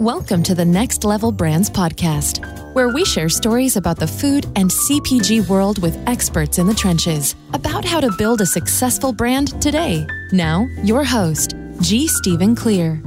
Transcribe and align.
Welcome 0.00 0.42
to 0.44 0.54
the 0.54 0.64
Next 0.64 1.04
Level 1.04 1.30
Brands 1.30 1.68
podcast, 1.68 2.74
where 2.74 2.88
we 2.88 3.04
share 3.04 3.28
stories 3.28 3.76
about 3.76 3.98
the 3.98 4.06
food 4.06 4.46
and 4.56 4.70
CPG 4.70 5.46
world 5.46 5.82
with 5.82 5.94
experts 6.08 6.56
in 6.56 6.66
the 6.66 6.72
trenches 6.72 7.36
about 7.52 7.84
how 7.84 8.00
to 8.00 8.10
build 8.16 8.40
a 8.40 8.46
successful 8.46 9.12
brand 9.12 9.60
today. 9.60 10.06
Now, 10.32 10.66
your 10.82 11.04
host, 11.04 11.54
G. 11.82 12.08
Stephen 12.08 12.56
Clear. 12.56 13.02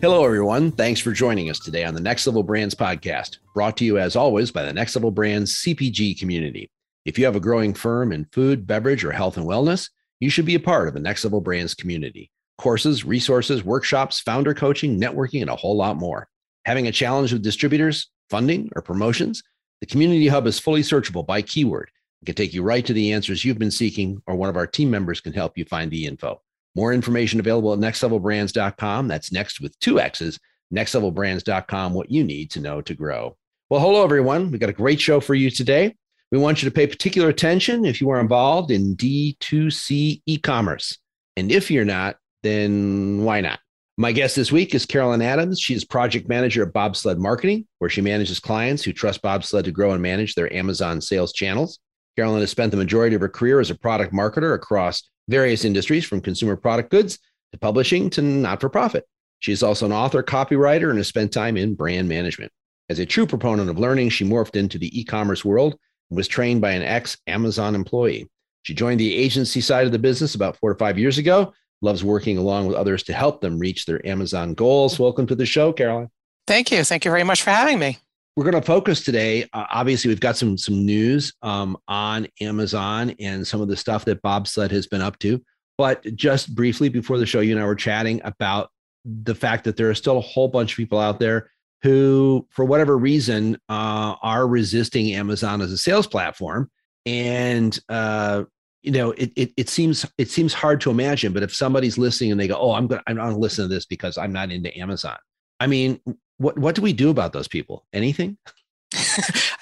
Hello, 0.00 0.24
everyone. 0.24 0.72
Thanks 0.72 0.98
for 0.98 1.12
joining 1.12 1.50
us 1.50 1.58
today 1.58 1.84
on 1.84 1.92
the 1.92 2.00
Next 2.00 2.26
Level 2.26 2.42
Brands 2.42 2.74
podcast, 2.74 3.36
brought 3.52 3.76
to 3.76 3.84
you 3.84 3.98
as 3.98 4.16
always 4.16 4.50
by 4.50 4.62
the 4.62 4.72
Next 4.72 4.96
Level 4.96 5.10
Brands 5.10 5.62
CPG 5.62 6.18
community. 6.18 6.70
If 7.04 7.18
you 7.18 7.26
have 7.26 7.36
a 7.36 7.40
growing 7.40 7.74
firm 7.74 8.12
in 8.12 8.24
food, 8.32 8.66
beverage, 8.66 9.04
or 9.04 9.12
health 9.12 9.36
and 9.36 9.44
wellness, 9.46 9.90
you 10.20 10.30
should 10.30 10.44
be 10.44 10.54
a 10.54 10.60
part 10.60 10.86
of 10.86 10.94
the 10.94 11.00
Next 11.00 11.24
Level 11.24 11.40
Brands 11.40 11.74
community. 11.74 12.30
Courses, 12.58 13.04
resources, 13.04 13.64
workshops, 13.64 14.20
founder 14.20 14.52
coaching, 14.52 15.00
networking, 15.00 15.40
and 15.40 15.50
a 15.50 15.56
whole 15.56 15.76
lot 15.76 15.96
more. 15.96 16.28
Having 16.66 16.86
a 16.86 16.92
challenge 16.92 17.32
with 17.32 17.42
distributors, 17.42 18.10
funding, 18.28 18.70
or 18.76 18.82
promotions? 18.82 19.42
The 19.80 19.86
Community 19.86 20.28
Hub 20.28 20.46
is 20.46 20.58
fully 20.58 20.82
searchable 20.82 21.26
by 21.26 21.40
keyword. 21.40 21.90
It 22.20 22.26
can 22.26 22.34
take 22.34 22.52
you 22.52 22.62
right 22.62 22.84
to 22.84 22.92
the 22.92 23.14
answers 23.14 23.46
you've 23.46 23.58
been 23.58 23.70
seeking, 23.70 24.22
or 24.26 24.36
one 24.36 24.50
of 24.50 24.56
our 24.58 24.66
team 24.66 24.90
members 24.90 25.22
can 25.22 25.32
help 25.32 25.56
you 25.56 25.64
find 25.64 25.90
the 25.90 26.04
info. 26.04 26.42
More 26.76 26.92
information 26.92 27.40
available 27.40 27.72
at 27.72 27.78
nexxtlevelbrands.com. 27.78 29.08
That's 29.08 29.32
next 29.32 29.60
with 29.60 29.78
two 29.80 29.98
X's, 29.98 30.38
nexxtlevelbrands.com, 30.74 31.94
what 31.94 32.10
you 32.10 32.24
need 32.24 32.50
to 32.50 32.60
know 32.60 32.82
to 32.82 32.94
grow. 32.94 33.38
Well, 33.70 33.80
hello, 33.80 34.04
everyone. 34.04 34.50
We've 34.50 34.60
got 34.60 34.68
a 34.68 34.74
great 34.74 35.00
show 35.00 35.20
for 35.20 35.34
you 35.34 35.50
today. 35.50 35.96
We 36.30 36.38
want 36.38 36.62
you 36.62 36.68
to 36.70 36.74
pay 36.74 36.86
particular 36.86 37.28
attention 37.28 37.84
if 37.84 38.00
you 38.00 38.08
are 38.10 38.20
involved 38.20 38.70
in 38.70 38.94
D2C 38.96 40.22
e 40.24 40.38
commerce. 40.38 40.96
And 41.36 41.50
if 41.50 41.72
you're 41.72 41.84
not, 41.84 42.18
then 42.44 43.24
why 43.24 43.40
not? 43.40 43.58
My 43.98 44.12
guest 44.12 44.36
this 44.36 44.52
week 44.52 44.72
is 44.72 44.86
Carolyn 44.86 45.22
Adams. 45.22 45.60
She 45.60 45.74
is 45.74 45.84
project 45.84 46.28
manager 46.28 46.62
at 46.62 46.72
Bobsled 46.72 47.18
Marketing, 47.18 47.66
where 47.78 47.90
she 47.90 48.00
manages 48.00 48.38
clients 48.38 48.84
who 48.84 48.92
trust 48.92 49.22
Bobsled 49.22 49.64
to 49.64 49.72
grow 49.72 49.90
and 49.90 50.00
manage 50.00 50.34
their 50.36 50.52
Amazon 50.54 51.00
sales 51.00 51.32
channels. 51.32 51.80
Carolyn 52.16 52.40
has 52.40 52.50
spent 52.50 52.70
the 52.70 52.76
majority 52.76 53.16
of 53.16 53.22
her 53.22 53.28
career 53.28 53.58
as 53.58 53.70
a 53.70 53.74
product 53.74 54.14
marketer 54.14 54.54
across 54.54 55.02
various 55.28 55.64
industries, 55.64 56.04
from 56.04 56.20
consumer 56.20 56.56
product 56.56 56.90
goods 56.90 57.18
to 57.52 57.58
publishing 57.58 58.08
to 58.10 58.22
not 58.22 58.60
for 58.60 58.68
profit. 58.68 59.04
She 59.40 59.50
is 59.50 59.64
also 59.64 59.84
an 59.86 59.92
author, 59.92 60.22
copywriter, 60.22 60.90
and 60.90 60.98
has 60.98 61.08
spent 61.08 61.32
time 61.32 61.56
in 61.56 61.74
brand 61.74 62.08
management. 62.08 62.52
As 62.88 63.00
a 63.00 63.06
true 63.06 63.26
proponent 63.26 63.68
of 63.68 63.78
learning, 63.78 64.10
she 64.10 64.24
morphed 64.24 64.56
into 64.56 64.78
the 64.78 64.98
e 64.98 65.04
commerce 65.04 65.44
world 65.44 65.76
was 66.10 66.28
trained 66.28 66.60
by 66.60 66.72
an 66.72 66.82
ex 66.82 67.16
Amazon 67.26 67.74
employee. 67.74 68.28
She 68.62 68.74
joined 68.74 69.00
the 69.00 69.16
agency 69.16 69.60
side 69.60 69.86
of 69.86 69.92
the 69.92 69.98
business 69.98 70.34
about 70.34 70.56
four 70.56 70.72
to 70.72 70.78
five 70.78 70.98
years 70.98 71.18
ago, 71.18 71.52
loves 71.80 72.04
working 72.04 72.36
along 72.36 72.66
with 72.66 72.76
others 72.76 73.02
to 73.04 73.12
help 73.12 73.40
them 73.40 73.58
reach 73.58 73.86
their 73.86 74.04
Amazon 74.06 74.54
goals. 74.54 74.98
Welcome 74.98 75.26
to 75.28 75.34
the 75.34 75.46
show, 75.46 75.72
Caroline. 75.72 76.10
Thank 76.46 76.70
you. 76.70 76.84
Thank 76.84 77.04
you 77.04 77.10
very 77.10 77.24
much 77.24 77.42
for 77.42 77.50
having 77.50 77.78
me. 77.78 77.98
We're 78.36 78.50
going 78.50 78.60
to 78.60 78.66
focus 78.66 79.02
today. 79.02 79.44
Uh, 79.52 79.66
obviously, 79.72 80.08
we've 80.08 80.20
got 80.20 80.36
some 80.36 80.58
some 80.58 80.84
news 80.84 81.32
um, 81.42 81.76
on 81.88 82.26
Amazon 82.40 83.14
and 83.18 83.46
some 83.46 83.60
of 83.60 83.68
the 83.68 83.76
stuff 83.76 84.04
that 84.06 84.22
Bobsled 84.22 84.70
has 84.70 84.86
been 84.86 85.00
up 85.00 85.18
to. 85.20 85.42
But 85.78 86.04
just 86.14 86.54
briefly 86.54 86.88
before 86.88 87.18
the 87.18 87.26
show, 87.26 87.40
you 87.40 87.52
and 87.52 87.62
I 87.62 87.66
were 87.66 87.74
chatting 87.74 88.20
about 88.24 88.70
the 89.04 89.34
fact 89.34 89.64
that 89.64 89.76
there 89.76 89.88
are 89.88 89.94
still 89.94 90.18
a 90.18 90.22
whole 90.22 90.48
bunch 90.48 90.72
of 90.72 90.76
people 90.76 90.98
out 90.98 91.18
there 91.18 91.50
who, 91.82 92.46
for 92.50 92.64
whatever 92.64 92.96
reason, 92.96 93.56
uh, 93.68 94.14
are 94.22 94.46
resisting 94.46 95.12
Amazon 95.14 95.60
as 95.62 95.72
a 95.72 95.78
sales 95.78 96.06
platform. 96.06 96.70
And 97.06 97.78
uh, 97.88 98.44
you 98.82 98.92
know, 98.92 99.12
it, 99.12 99.32
it, 99.36 99.52
it 99.56 99.68
seems 99.68 100.06
it 100.18 100.30
seems 100.30 100.54
hard 100.54 100.80
to 100.82 100.90
imagine. 100.90 101.32
But 101.32 101.42
if 101.42 101.54
somebody's 101.54 101.98
listening 101.98 102.32
and 102.32 102.40
they 102.40 102.48
go, 102.48 102.56
"Oh, 102.56 102.72
I'm 102.72 102.86
going, 102.86 103.02
I'm 103.06 103.16
going 103.16 103.32
to 103.32 103.38
listen 103.38 103.64
to 103.64 103.74
this 103.74 103.86
because 103.86 104.18
I'm 104.18 104.32
not 104.32 104.50
into 104.50 104.76
Amazon," 104.78 105.16
I 105.58 105.66
mean, 105.66 106.00
what 106.38 106.58
what 106.58 106.74
do 106.74 106.82
we 106.82 106.92
do 106.92 107.10
about 107.10 107.32
those 107.32 107.48
people? 107.48 107.86
Anything? 107.92 108.38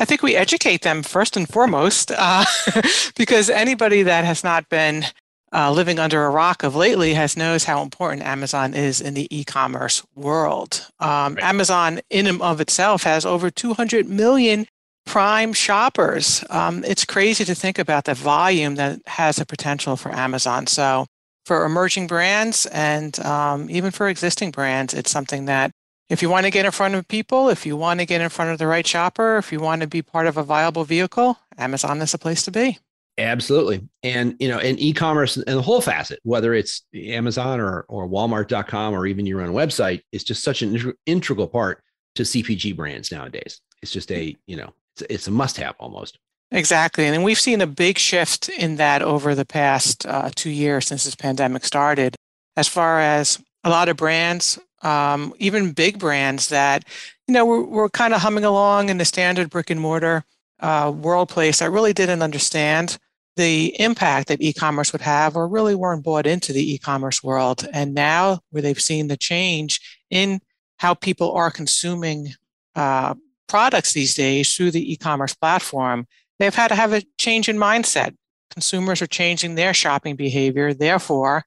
I 0.00 0.04
think 0.04 0.22
we 0.22 0.36
educate 0.36 0.82
them 0.82 1.02
first 1.02 1.36
and 1.36 1.48
foremost, 1.48 2.12
uh, 2.16 2.44
because 3.16 3.50
anybody 3.50 4.02
that 4.04 4.24
has 4.24 4.42
not 4.42 4.68
been 4.68 5.04
uh, 5.52 5.72
living 5.72 5.98
under 5.98 6.24
a 6.24 6.30
rock 6.30 6.62
of 6.62 6.76
lately 6.76 7.14
has 7.14 7.36
knows 7.36 7.64
how 7.64 7.82
important 7.82 8.22
Amazon 8.22 8.74
is 8.74 9.00
in 9.00 9.14
the 9.14 9.26
e-commerce 9.36 10.02
world. 10.14 10.86
Um, 11.00 11.34
right. 11.34 11.44
Amazon, 11.44 12.00
in 12.10 12.26
and 12.26 12.40
of 12.42 12.60
itself, 12.60 13.02
has 13.04 13.24
over 13.24 13.50
200 13.50 14.08
million 14.08 14.66
prime 15.06 15.52
shoppers. 15.52 16.44
Um, 16.50 16.84
it's 16.84 17.04
crazy 17.04 17.44
to 17.44 17.54
think 17.54 17.78
about 17.78 18.04
the 18.04 18.14
volume 18.14 18.74
that 18.74 19.00
has 19.06 19.38
a 19.38 19.46
potential 19.46 19.96
for 19.96 20.12
Amazon. 20.12 20.66
So, 20.66 21.06
for 21.46 21.64
emerging 21.64 22.08
brands 22.08 22.66
and 22.66 23.18
um, 23.20 23.70
even 23.70 23.90
for 23.90 24.08
existing 24.08 24.50
brands, 24.50 24.92
it's 24.92 25.10
something 25.10 25.46
that 25.46 25.70
if 26.10 26.20
you 26.20 26.28
want 26.28 26.44
to 26.44 26.50
get 26.50 26.66
in 26.66 26.72
front 26.72 26.94
of 26.94 27.08
people, 27.08 27.48
if 27.48 27.64
you 27.64 27.74
want 27.74 28.00
to 28.00 28.06
get 28.06 28.20
in 28.20 28.28
front 28.28 28.50
of 28.50 28.58
the 28.58 28.66
right 28.66 28.86
shopper, 28.86 29.38
if 29.38 29.50
you 29.50 29.60
want 29.60 29.80
to 29.80 29.86
be 29.86 30.02
part 30.02 30.26
of 30.26 30.36
a 30.36 30.42
viable 30.42 30.84
vehicle, 30.84 31.38
Amazon 31.56 32.02
is 32.02 32.12
a 32.12 32.18
place 32.18 32.42
to 32.44 32.50
be. 32.50 32.78
Absolutely. 33.18 33.86
And, 34.04 34.36
you 34.38 34.48
know, 34.48 34.60
and 34.60 34.78
e-commerce 34.78 35.36
and 35.36 35.44
the 35.46 35.62
whole 35.62 35.80
facet, 35.80 36.20
whether 36.22 36.54
it's 36.54 36.82
Amazon 36.94 37.58
or, 37.58 37.84
or 37.88 38.08
Walmart.com 38.08 38.94
or 38.94 39.06
even 39.06 39.26
your 39.26 39.42
own 39.42 39.52
website 39.52 40.02
is 40.12 40.22
just 40.22 40.44
such 40.44 40.62
an 40.62 40.94
integral 41.04 41.48
part 41.48 41.82
to 42.14 42.22
CPG 42.22 42.76
brands 42.76 43.10
nowadays. 43.10 43.60
It's 43.82 43.90
just 43.90 44.12
a, 44.12 44.36
you 44.46 44.56
know, 44.56 44.72
it's, 44.94 45.02
it's 45.10 45.26
a 45.26 45.32
must 45.32 45.56
have 45.56 45.74
almost. 45.80 46.18
Exactly. 46.52 47.06
And 47.06 47.24
we've 47.24 47.40
seen 47.40 47.60
a 47.60 47.66
big 47.66 47.98
shift 47.98 48.48
in 48.48 48.76
that 48.76 49.02
over 49.02 49.34
the 49.34 49.44
past 49.44 50.06
uh, 50.06 50.30
two 50.34 50.50
years 50.50 50.86
since 50.86 51.04
this 51.04 51.16
pandemic 51.16 51.64
started, 51.64 52.14
as 52.56 52.68
far 52.68 53.00
as 53.00 53.42
a 53.64 53.70
lot 53.70 53.88
of 53.88 53.96
brands, 53.96 54.58
um, 54.82 55.34
even 55.38 55.72
big 55.72 55.98
brands 55.98 56.48
that, 56.48 56.84
you 57.26 57.34
know, 57.34 57.44
we're, 57.44 57.64
we're 57.64 57.88
kind 57.90 58.14
of 58.14 58.20
humming 58.20 58.44
along 58.44 58.88
in 58.88 58.98
the 58.98 59.04
standard 59.04 59.50
brick 59.50 59.70
and 59.70 59.80
mortar 59.80 60.24
uh, 60.60 60.92
world 60.94 61.28
place 61.28 61.58
that 61.58 61.70
really 61.70 61.92
didn't 61.92 62.22
understand 62.22 62.96
the 63.38 63.80
impact 63.80 64.26
that 64.28 64.42
e-commerce 64.42 64.92
would 64.92 65.00
have 65.00 65.36
or 65.36 65.46
really 65.46 65.76
weren't 65.76 66.02
bought 66.02 66.26
into 66.26 66.52
the 66.52 66.74
e-commerce 66.74 67.22
world. 67.22 67.66
And 67.72 67.94
now 67.94 68.40
where 68.50 68.60
they've 68.60 68.80
seen 68.80 69.06
the 69.06 69.16
change 69.16 69.80
in 70.10 70.40
how 70.78 70.94
people 70.94 71.32
are 71.32 71.50
consuming 71.50 72.34
uh, 72.74 73.14
products 73.46 73.92
these 73.92 74.14
days 74.14 74.54
through 74.54 74.72
the 74.72 74.92
e-commerce 74.92 75.34
platform 75.34 76.06
they've 76.38 76.54
had 76.54 76.68
to 76.68 76.74
have 76.74 76.92
a 76.92 77.02
change 77.18 77.48
in 77.48 77.56
mindset. 77.56 78.14
Consumers 78.50 79.02
are 79.02 79.06
changing 79.06 79.54
their 79.54 79.74
shopping 79.74 80.16
behavior. 80.16 80.74
Therefore 80.74 81.44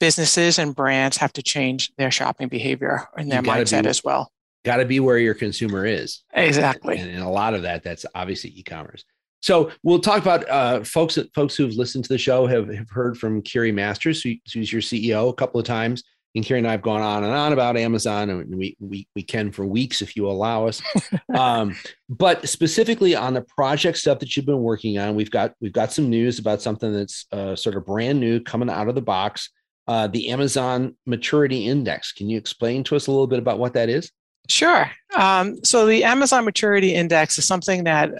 businesses 0.00 0.58
and 0.58 0.74
brands 0.74 1.18
have 1.18 1.32
to 1.34 1.42
change 1.42 1.92
their 1.96 2.10
shopping 2.10 2.48
behavior 2.48 3.08
and 3.16 3.30
their 3.30 3.42
mindset 3.42 3.82
be, 3.82 3.88
as 3.88 4.02
well. 4.02 4.30
got 4.64 4.76
to 4.76 4.84
be 4.84 5.00
where 5.00 5.18
your 5.18 5.34
consumer 5.34 5.84
is. 5.84 6.22
Exactly. 6.32 6.96
And, 6.96 7.10
and 7.10 7.22
a 7.22 7.28
lot 7.28 7.54
of 7.54 7.62
that 7.62 7.82
that's 7.82 8.06
obviously 8.14 8.50
e-commerce 8.56 9.04
so 9.40 9.70
we'll 9.82 10.00
talk 10.00 10.20
about 10.20 10.48
uh, 10.48 10.82
folks 10.84 11.18
folks 11.34 11.56
who've 11.56 11.74
listened 11.74 12.04
to 12.04 12.08
the 12.08 12.18
show 12.18 12.46
have, 12.46 12.68
have 12.68 12.90
heard 12.90 13.16
from 13.16 13.42
Kiri 13.42 13.72
Masters, 13.72 14.22
who, 14.22 14.34
who's 14.52 14.72
your 14.72 14.82
CEO, 14.82 15.30
a 15.30 15.34
couple 15.34 15.60
of 15.60 15.66
times. 15.66 16.02
And 16.34 16.44
Kiri 16.44 16.58
and 16.58 16.68
I 16.68 16.72
have 16.72 16.82
gone 16.82 17.00
on 17.00 17.24
and 17.24 17.32
on 17.32 17.52
about 17.52 17.76
Amazon, 17.76 18.30
and 18.30 18.54
we 18.54 18.76
we 18.78 19.08
we 19.14 19.22
can 19.22 19.50
for 19.50 19.64
weeks 19.64 20.02
if 20.02 20.14
you 20.14 20.28
allow 20.28 20.66
us. 20.66 20.82
um, 21.34 21.74
but 22.08 22.46
specifically 22.48 23.14
on 23.14 23.34
the 23.34 23.40
project 23.42 23.96
stuff 23.96 24.18
that 24.18 24.36
you've 24.36 24.46
been 24.46 24.62
working 24.62 24.98
on, 24.98 25.14
we've 25.14 25.30
got 25.30 25.54
we've 25.60 25.72
got 25.72 25.92
some 25.92 26.10
news 26.10 26.38
about 26.38 26.60
something 26.60 26.92
that's 26.92 27.26
uh, 27.32 27.56
sort 27.56 27.76
of 27.76 27.86
brand 27.86 28.20
new 28.20 28.40
coming 28.40 28.68
out 28.70 28.88
of 28.88 28.94
the 28.94 29.02
box. 29.02 29.50
Uh, 29.86 30.06
the 30.06 30.28
Amazon 30.28 30.94
Maturity 31.06 31.66
Index. 31.66 32.12
Can 32.12 32.28
you 32.28 32.36
explain 32.36 32.84
to 32.84 32.94
us 32.94 33.06
a 33.06 33.10
little 33.10 33.26
bit 33.26 33.38
about 33.38 33.58
what 33.58 33.72
that 33.72 33.88
is? 33.88 34.12
Sure. 34.46 34.90
Um, 35.16 35.64
so 35.64 35.86
the 35.86 36.04
Amazon 36.04 36.44
Maturity 36.44 36.94
Index 36.94 37.38
is 37.38 37.46
something 37.46 37.84
that 37.84 38.10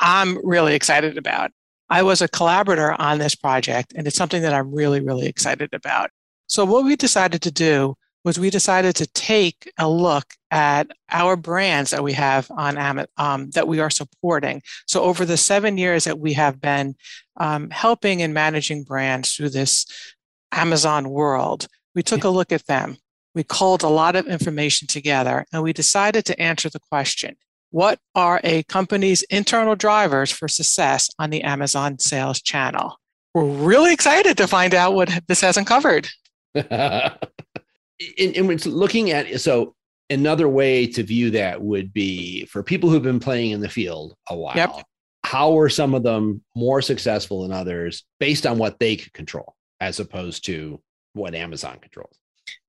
I'm 0.00 0.44
really 0.46 0.74
excited 0.74 1.16
about. 1.16 1.50
I 1.90 2.02
was 2.02 2.22
a 2.22 2.28
collaborator 2.28 2.98
on 3.00 3.18
this 3.18 3.34
project, 3.34 3.92
and 3.94 4.06
it's 4.06 4.16
something 4.16 4.42
that 4.42 4.54
I'm 4.54 4.74
really, 4.74 5.00
really 5.00 5.26
excited 5.26 5.72
about. 5.72 6.10
So, 6.46 6.64
what 6.64 6.84
we 6.84 6.96
decided 6.96 7.42
to 7.42 7.50
do 7.50 7.96
was 8.24 8.38
we 8.38 8.48
decided 8.48 8.96
to 8.96 9.06
take 9.08 9.70
a 9.78 9.88
look 9.88 10.24
at 10.50 10.90
our 11.10 11.36
brands 11.36 11.90
that 11.90 12.02
we 12.02 12.14
have 12.14 12.50
on 12.50 12.78
Amazon 12.78 13.06
um, 13.18 13.50
that 13.50 13.68
we 13.68 13.80
are 13.80 13.90
supporting. 13.90 14.62
So, 14.86 15.02
over 15.02 15.24
the 15.24 15.36
seven 15.36 15.76
years 15.76 16.04
that 16.04 16.18
we 16.18 16.32
have 16.32 16.60
been 16.60 16.94
um, 17.36 17.70
helping 17.70 18.22
and 18.22 18.32
managing 18.32 18.84
brands 18.84 19.34
through 19.34 19.50
this 19.50 19.86
Amazon 20.52 21.10
world, 21.10 21.66
we 21.94 22.02
took 22.02 22.24
a 22.24 22.28
look 22.30 22.50
at 22.50 22.66
them. 22.66 22.96
We 23.34 23.44
culled 23.44 23.82
a 23.82 23.88
lot 23.88 24.16
of 24.16 24.26
information 24.26 24.88
together 24.88 25.44
and 25.52 25.62
we 25.62 25.72
decided 25.72 26.24
to 26.26 26.40
answer 26.40 26.70
the 26.70 26.78
question 26.78 27.36
what 27.74 27.98
are 28.14 28.40
a 28.44 28.62
company's 28.62 29.24
internal 29.24 29.74
drivers 29.74 30.30
for 30.30 30.46
success 30.46 31.10
on 31.18 31.30
the 31.30 31.42
Amazon 31.42 31.98
sales 31.98 32.40
channel? 32.40 33.00
We're 33.34 33.46
really 33.46 33.92
excited 33.92 34.36
to 34.36 34.46
find 34.46 34.74
out 34.74 34.94
what 34.94 35.10
this 35.26 35.40
has 35.40 35.56
uncovered. 35.56 36.08
and, 36.54 37.18
and 38.16 38.66
looking 38.66 39.10
at 39.10 39.40
so 39.40 39.74
another 40.08 40.48
way 40.48 40.86
to 40.86 41.02
view 41.02 41.32
that 41.32 41.60
would 41.60 41.92
be 41.92 42.44
for 42.44 42.62
people 42.62 42.90
who've 42.90 43.02
been 43.02 43.18
playing 43.18 43.50
in 43.50 43.60
the 43.60 43.68
field 43.68 44.14
a 44.28 44.36
while. 44.36 44.54
Yep. 44.54 44.84
How 45.24 45.58
are 45.58 45.68
some 45.68 45.96
of 45.96 46.04
them 46.04 46.44
more 46.54 46.80
successful 46.80 47.42
than 47.42 47.50
others 47.50 48.04
based 48.20 48.46
on 48.46 48.56
what 48.56 48.78
they 48.78 48.94
could 48.94 49.12
control, 49.12 49.56
as 49.80 49.98
opposed 49.98 50.44
to 50.44 50.80
what 51.14 51.34
Amazon 51.34 51.78
controls? 51.80 52.16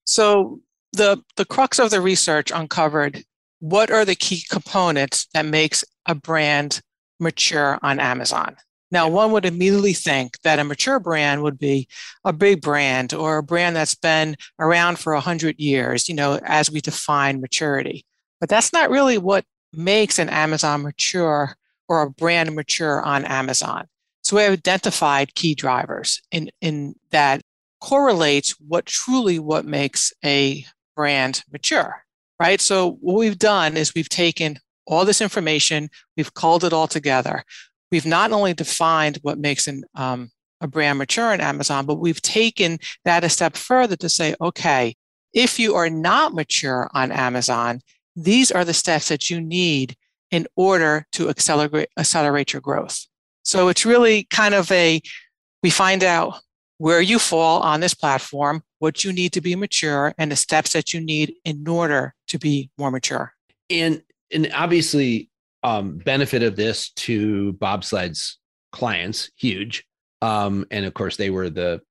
So 0.06 0.62
the 0.94 1.22
the 1.36 1.46
crux 1.46 1.78
of 1.78 1.92
the 1.92 2.02
research 2.02 2.52
uncovered 2.52 3.24
what 3.60 3.90
are 3.92 4.06
the 4.06 4.16
key 4.16 4.44
components 4.50 5.28
that 5.34 5.46
makes 5.46 5.84
a 6.06 6.16
brand 6.16 6.82
mature 7.20 7.80
on 7.82 8.00
Amazon. 8.00 8.56
Now, 8.92 9.10
one 9.10 9.32
would 9.32 9.46
immediately 9.46 9.94
think 9.94 10.40
that 10.44 10.60
a 10.60 10.64
mature 10.64 11.00
brand 11.00 11.44
would 11.44 11.58
be 11.58 11.88
a 12.24 12.32
big 12.32 12.62
brand 12.62 13.14
or 13.14 13.38
a 13.38 13.44
brand 13.44 13.76
that's 13.76 13.96
been 13.96 14.36
around 14.60 15.00
for 15.00 15.14
100 15.14 15.60
years, 15.60 16.08
you 16.08 16.16
know, 16.16 16.40
as 16.46 16.72
we 16.72 16.82
define 16.82 17.42
maturity. 17.42 18.06
But 18.40 18.50
that's 18.50 18.72
not 18.72 18.90
really 18.90 19.18
what 19.18 19.44
makes 19.74 20.20
an 20.20 20.30
Amazon 20.30 20.84
mature 20.84 21.56
or 21.90 22.04
a 22.04 22.10
brand 22.10 22.56
mature 22.56 23.02
on 23.02 23.26
Amazon. 23.26 23.88
So 24.22 24.38
we 24.38 24.44
have 24.44 24.54
identified 24.54 25.36
key 25.36 25.56
drivers 25.56 26.22
in, 26.32 26.52
in 26.62 26.96
that 27.12 27.42
correlates 27.82 28.52
what 28.60 28.86
truly 28.86 29.40
what 29.40 29.66
makes 29.66 30.14
a 30.24 30.66
brand 30.96 31.44
mature, 31.52 32.05
right? 32.40 32.60
So 32.62 32.98
what 33.02 33.18
we've 33.18 33.38
done 33.38 33.78
is 33.78 33.94
we've 33.96 34.10
taken 34.10 34.58
all 34.88 35.06
this 35.06 35.22
information, 35.22 35.90
we've 36.16 36.34
called 36.34 36.64
it 36.64 36.74
all 36.74 36.88
together. 36.88 37.44
We've 37.92 38.06
not 38.06 38.32
only 38.32 38.54
defined 38.54 39.20
what 39.22 39.40
makes 39.40 39.68
an, 39.68 39.84
um, 39.96 40.30
a 40.62 40.68
brand 40.68 40.98
mature 40.98 41.34
in 41.34 41.42
Amazon, 41.42 41.86
but 41.86 41.96
we've 41.96 42.22
taken 42.22 42.80
that 43.04 43.24
a 43.24 43.30
step 43.30 43.56
further 43.56 43.96
to 43.98 44.10
say, 44.10 44.36
okay, 44.42 44.96
if 45.34 45.60
you 45.60 45.76
are 45.76 45.90
not 45.90 46.34
mature 46.34 46.90
on 46.94 47.12
Amazon, 47.12 47.82
these 48.16 48.52
are 48.52 48.64
the 48.64 48.74
steps 48.74 49.10
that 49.10 49.30
you 49.30 49.42
need 49.42 49.96
in 50.32 50.48
order 50.56 51.06
to 51.12 51.30
accelerate, 51.30 51.90
accelerate 51.98 52.54
your 52.54 52.62
growth. 52.62 53.06
So 53.44 53.68
it's 53.68 53.86
really 53.86 54.26
kind 54.30 54.54
of 54.56 54.72
a, 54.72 55.02
we 55.62 55.70
find 55.70 56.04
out 56.04 56.40
where 56.78 57.02
you 57.02 57.20
fall 57.20 57.62
on 57.62 57.80
this 57.80 57.94
platform, 57.94 58.62
what 58.80 59.04
you 59.04 59.14
need 59.14 59.32
to 59.34 59.42
be 59.42 59.56
mature, 59.56 60.14
and 60.18 60.32
the 60.32 60.36
steps 60.36 60.74
that 60.74 60.94
you 60.94 61.02
need 61.02 61.34
in 61.46 61.68
order 61.68 62.14
to 62.28 62.38
be 62.38 62.70
more 62.78 62.92
mature. 62.92 63.34
And 63.70 64.02
and 64.34 64.52
obviously, 64.54 65.30
um, 65.64 65.98
benefit 65.98 66.44
of 66.44 66.56
this 66.56 66.92
to 66.92 67.54
bobsled's 67.54 68.38
clients 68.72 69.32
huge. 69.36 69.86
Um, 70.22 70.66
and 70.72 70.86
of 70.86 70.94
course, 70.94 71.18
they 71.18 71.30
were 71.30 71.50
the, 71.50 71.82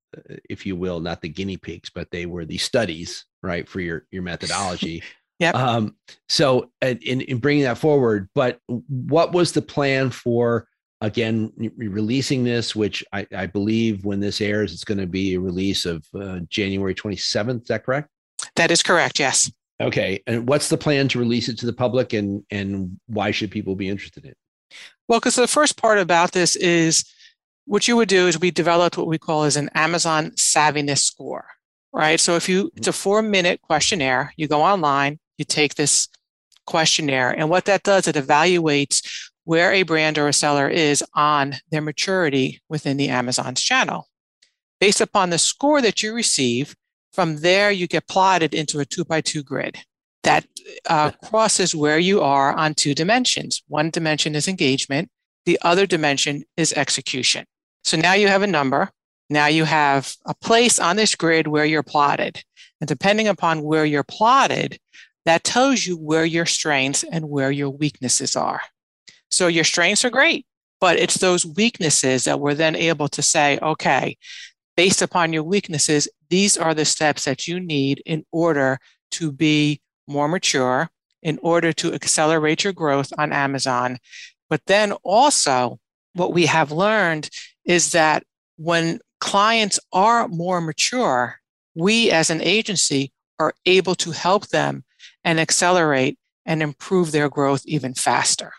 if 0.48 0.66
you 0.66 0.76
will, 0.76 1.00
not 1.00 1.22
the 1.22 1.28
guinea 1.28 1.56
pigs, 1.56 1.90
but 1.92 2.10
they 2.10 2.26
were 2.26 2.44
the 2.44 2.58
studies, 2.58 3.24
right, 3.42 3.68
for 3.68 3.80
your 3.80 4.06
your 4.10 4.22
methodology. 4.22 5.02
Yeah. 5.40 5.50
Um, 5.50 5.96
so 6.28 6.70
in 6.80 7.20
in 7.20 7.38
bringing 7.38 7.64
that 7.64 7.78
forward, 7.78 8.28
but 8.36 8.60
what 8.68 9.32
was 9.32 9.50
the 9.50 9.62
plan 9.62 10.10
for? 10.10 10.68
Again 11.04 11.52
releasing 11.76 12.44
this 12.44 12.74
which 12.74 13.04
I, 13.12 13.26
I, 13.36 13.46
believe 13.46 14.04
when 14.04 14.20
this 14.20 14.40
airs 14.40 14.72
it's 14.72 14.84
going 14.84 14.98
to 14.98 15.06
be 15.06 15.34
a 15.34 15.40
release 15.40 15.86
of 15.86 16.04
uh, 16.14 16.40
january 16.48 16.94
27th 16.94 17.62
is 17.62 17.68
that 17.68 17.84
correct? 17.84 18.08
That 18.56 18.70
is 18.70 18.82
correct 18.82 19.18
yes. 19.18 19.50
Okay 19.80 20.22
and 20.26 20.48
what's 20.48 20.68
the 20.68 20.78
plan 20.78 21.08
to 21.08 21.18
release 21.18 21.48
it 21.48 21.58
to 21.58 21.66
the 21.66 21.72
public 21.72 22.12
and 22.12 22.44
and 22.50 22.98
why 23.06 23.30
should 23.30 23.50
people 23.50 23.76
be 23.76 23.88
interested 23.88 24.24
in 24.24 24.30
it? 24.30 24.36
Well 25.08 25.20
because 25.20 25.36
the 25.36 25.48
first 25.48 25.76
part 25.76 25.98
about 25.98 26.32
this 26.32 26.56
is 26.56 27.04
what 27.66 27.88
you 27.88 27.96
would 27.96 28.08
do 28.08 28.26
is 28.28 28.38
we 28.38 28.50
developed 28.50 28.98
what 28.98 29.06
we 29.06 29.18
call 29.18 29.44
as 29.44 29.56
an 29.56 29.70
amazon 29.74 30.30
savviness 30.32 30.98
score 30.98 31.46
right? 31.92 32.18
So 32.18 32.34
if 32.34 32.48
you 32.48 32.72
it's 32.76 32.88
a 32.88 32.92
four 32.92 33.22
minute 33.22 33.62
questionnaire. 33.62 34.32
You 34.36 34.48
go 34.48 34.62
online 34.62 35.18
you 35.38 35.44
take 35.44 35.74
this 35.74 36.08
questionnaire 36.66 37.30
and 37.30 37.50
what 37.50 37.66
that 37.66 37.82
does 37.82 38.08
it 38.08 38.16
evaluates 38.16 39.30
where 39.44 39.72
a 39.72 39.82
brand 39.82 40.18
or 40.18 40.28
a 40.28 40.32
seller 40.32 40.68
is 40.68 41.04
on 41.14 41.56
their 41.70 41.82
maturity 41.82 42.60
within 42.68 42.96
the 42.96 43.08
Amazon's 43.08 43.60
channel. 43.60 44.08
Based 44.80 45.00
upon 45.00 45.30
the 45.30 45.38
score 45.38 45.80
that 45.80 46.02
you 46.02 46.14
receive, 46.14 46.74
from 47.12 47.38
there 47.38 47.70
you 47.70 47.86
get 47.86 48.08
plotted 48.08 48.54
into 48.54 48.80
a 48.80 48.84
two 48.84 49.04
by 49.04 49.20
two 49.20 49.42
grid 49.42 49.78
that 50.24 50.46
uh, 50.88 51.10
crosses 51.22 51.74
where 51.74 51.98
you 51.98 52.20
are 52.22 52.52
on 52.54 52.74
two 52.74 52.94
dimensions. 52.94 53.62
One 53.68 53.90
dimension 53.90 54.34
is 54.34 54.48
engagement, 54.48 55.10
the 55.46 55.58
other 55.62 55.86
dimension 55.86 56.44
is 56.56 56.72
execution. 56.72 57.44
So 57.84 57.98
now 57.98 58.14
you 58.14 58.28
have 58.28 58.42
a 58.42 58.46
number. 58.46 58.90
Now 59.30 59.46
you 59.46 59.64
have 59.64 60.14
a 60.26 60.34
place 60.34 60.78
on 60.78 60.96
this 60.96 61.14
grid 61.14 61.46
where 61.46 61.64
you're 61.64 61.82
plotted. 61.82 62.42
And 62.80 62.88
depending 62.88 63.28
upon 63.28 63.62
where 63.62 63.84
you're 63.84 64.04
plotted, 64.04 64.78
that 65.26 65.44
tells 65.44 65.86
you 65.86 65.96
where 65.96 66.24
your 66.24 66.46
strengths 66.46 67.04
and 67.04 67.28
where 67.28 67.50
your 67.50 67.70
weaknesses 67.70 68.36
are. 68.36 68.60
So 69.34 69.48
your 69.48 69.64
strengths 69.64 70.04
are 70.04 70.10
great, 70.10 70.46
but 70.80 70.96
it's 70.96 71.18
those 71.18 71.44
weaknesses 71.44 72.22
that 72.22 72.38
we're 72.38 72.54
then 72.54 72.76
able 72.76 73.08
to 73.08 73.20
say, 73.20 73.58
okay, 73.60 74.16
based 74.76 75.02
upon 75.02 75.32
your 75.32 75.42
weaknesses, 75.42 76.08
these 76.30 76.56
are 76.56 76.72
the 76.72 76.84
steps 76.84 77.24
that 77.24 77.48
you 77.48 77.58
need 77.58 78.00
in 78.06 78.24
order 78.30 78.78
to 79.10 79.32
be 79.32 79.80
more 80.06 80.28
mature, 80.28 80.88
in 81.20 81.40
order 81.42 81.72
to 81.72 81.92
accelerate 81.92 82.62
your 82.62 82.72
growth 82.72 83.12
on 83.18 83.32
Amazon. 83.32 83.98
But 84.48 84.60
then 84.66 84.92
also, 85.02 85.80
what 86.12 86.32
we 86.32 86.46
have 86.46 86.70
learned 86.70 87.28
is 87.64 87.90
that 87.90 88.22
when 88.56 89.00
clients 89.18 89.80
are 89.92 90.28
more 90.28 90.60
mature, 90.60 91.40
we 91.74 92.12
as 92.12 92.30
an 92.30 92.40
agency 92.40 93.12
are 93.40 93.52
able 93.66 93.96
to 93.96 94.12
help 94.12 94.46
them 94.50 94.84
and 95.24 95.40
accelerate 95.40 96.20
and 96.46 96.62
improve 96.62 97.10
their 97.10 97.28
growth 97.28 97.62
even 97.66 97.94
faster 97.94 98.52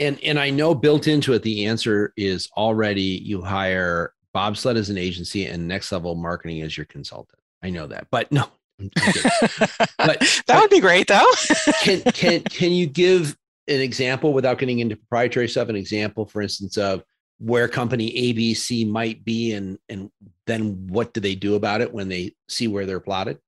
and 0.00 0.22
and 0.22 0.38
I 0.38 0.50
know 0.50 0.74
built 0.74 1.06
into 1.06 1.32
it 1.32 1.42
the 1.42 1.66
answer 1.66 2.12
is 2.16 2.48
already 2.56 3.02
you 3.02 3.42
hire 3.42 4.12
bobsled 4.32 4.76
as 4.76 4.90
an 4.90 4.98
agency 4.98 5.46
and 5.46 5.66
next 5.66 5.92
level 5.92 6.14
marketing 6.14 6.62
as 6.62 6.76
your 6.76 6.86
consultant. 6.86 7.38
I 7.62 7.70
know 7.70 7.86
that, 7.86 8.08
but 8.10 8.30
no. 8.30 8.46
but 8.78 10.20
that 10.46 10.58
would 10.60 10.70
be 10.70 10.80
great 10.80 11.06
though. 11.06 11.26
can 11.82 12.00
can 12.12 12.42
can 12.42 12.72
you 12.72 12.86
give 12.86 13.36
an 13.68 13.80
example 13.80 14.32
without 14.32 14.58
getting 14.58 14.80
into 14.80 14.96
proprietary 14.96 15.48
stuff? 15.48 15.68
An 15.68 15.76
example, 15.76 16.26
for 16.26 16.42
instance, 16.42 16.76
of 16.76 17.02
where 17.38 17.68
company 17.68 18.10
ABC 18.12 18.88
might 18.88 19.24
be 19.24 19.52
and 19.52 19.78
and 19.88 20.10
then 20.46 20.86
what 20.88 21.14
do 21.14 21.20
they 21.20 21.34
do 21.34 21.54
about 21.54 21.80
it 21.80 21.92
when 21.92 22.08
they 22.08 22.34
see 22.48 22.68
where 22.68 22.84
they're 22.84 23.00
plotted? 23.00 23.38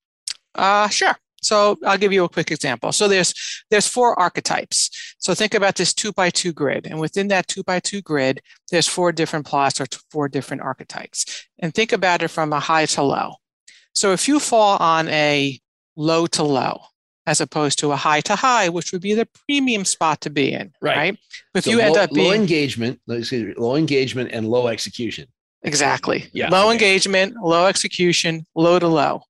Uh 0.55 0.89
sure. 0.89 1.17
So 1.47 1.79
I'll 1.87 1.99
give 1.99 2.13
you 2.13 2.25
a 2.25 2.29
quick 2.29 2.51
example. 2.51 2.91
So 2.93 3.07
there's 3.07 3.33
there's 3.71 3.87
four 3.87 4.19
archetypes. 4.19 5.15
So 5.19 5.35
think 5.35 5.55
about 5.55 5.77
this 5.77 5.95
two 5.95 6.13
by 6.13 6.31
two 6.31 6.53
grid, 6.53 6.87
and 6.87 6.99
within 6.99 7.29
that 7.29 7.47
two 7.47 7.63
by 7.63 7.79
two 7.81 8.03
grid, 8.03 8.41
there's 8.71 8.89
four 8.89 9.13
different 9.13 9.47
plots 9.47 9.81
or 9.81 9.87
four 10.11 10.29
different 10.29 10.63
archetypes. 10.63 11.47
And 11.61 11.73
think 11.73 11.93
about 11.93 12.23
it 12.23 12.29
from 12.29 12.53
a 12.53 12.61
high 12.61 12.87
to 12.87 13.03
low. 13.03 13.35
So 13.95 14.13
if 14.13 14.27
you 14.29 14.41
fall 14.41 14.77
on 14.79 15.09
a 15.09 15.61
low 15.95 16.27
to 16.27 16.43
low, 16.43 16.81
as 17.27 17.41
opposed 17.41 17.79
to 17.81 17.93
a 17.93 17.97
high 17.97 18.21
to 18.23 18.37
high, 18.37 18.69
which 18.69 18.93
would 18.93 19.03
be 19.03 19.15
the 19.15 19.29
premium 19.47 19.85
spot 19.85 20.21
to 20.23 20.31
be 20.31 20.53
in, 20.53 20.73
right? 20.81 20.97
right? 20.97 21.19
If 21.55 21.65
so 21.65 21.71
you 21.71 21.81
end 21.81 21.95
low, 21.95 22.03
up 22.03 22.11
being 22.13 22.29
low 22.29 22.35
engagement, 22.35 23.01
low 23.07 23.77
engagement 23.77 24.31
and 24.33 24.49
low 24.49 24.69
execution. 24.69 25.27
Exactly. 25.63 26.27
Yeah. 26.33 26.49
Low 26.51 26.67
okay. 26.67 26.73
engagement, 26.73 27.35
low 27.43 27.67
execution, 27.67 28.47
low 28.55 28.79
to 28.79 28.89
low. 28.89 29.23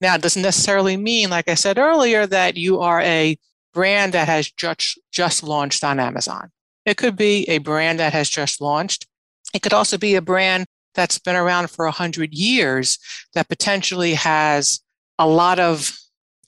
Now, 0.00 0.14
it 0.14 0.22
doesn't 0.22 0.42
necessarily 0.42 0.96
mean, 0.96 1.30
like 1.30 1.48
I 1.48 1.54
said 1.54 1.78
earlier, 1.78 2.26
that 2.26 2.56
you 2.56 2.80
are 2.80 3.00
a 3.00 3.36
brand 3.72 4.14
that 4.14 4.28
has 4.28 4.50
just, 4.50 4.98
just 5.10 5.42
launched 5.42 5.84
on 5.84 6.00
Amazon. 6.00 6.50
It 6.84 6.96
could 6.96 7.16
be 7.16 7.44
a 7.48 7.58
brand 7.58 8.00
that 8.00 8.12
has 8.12 8.28
just 8.28 8.60
launched. 8.60 9.06
It 9.54 9.62
could 9.62 9.72
also 9.72 9.98
be 9.98 10.14
a 10.14 10.22
brand 10.22 10.66
that's 10.94 11.18
been 11.18 11.36
around 11.36 11.70
for 11.70 11.86
100 11.86 12.34
years 12.34 12.98
that 13.34 13.48
potentially 13.48 14.14
has 14.14 14.80
a 15.18 15.26
lot 15.26 15.58
of 15.58 15.96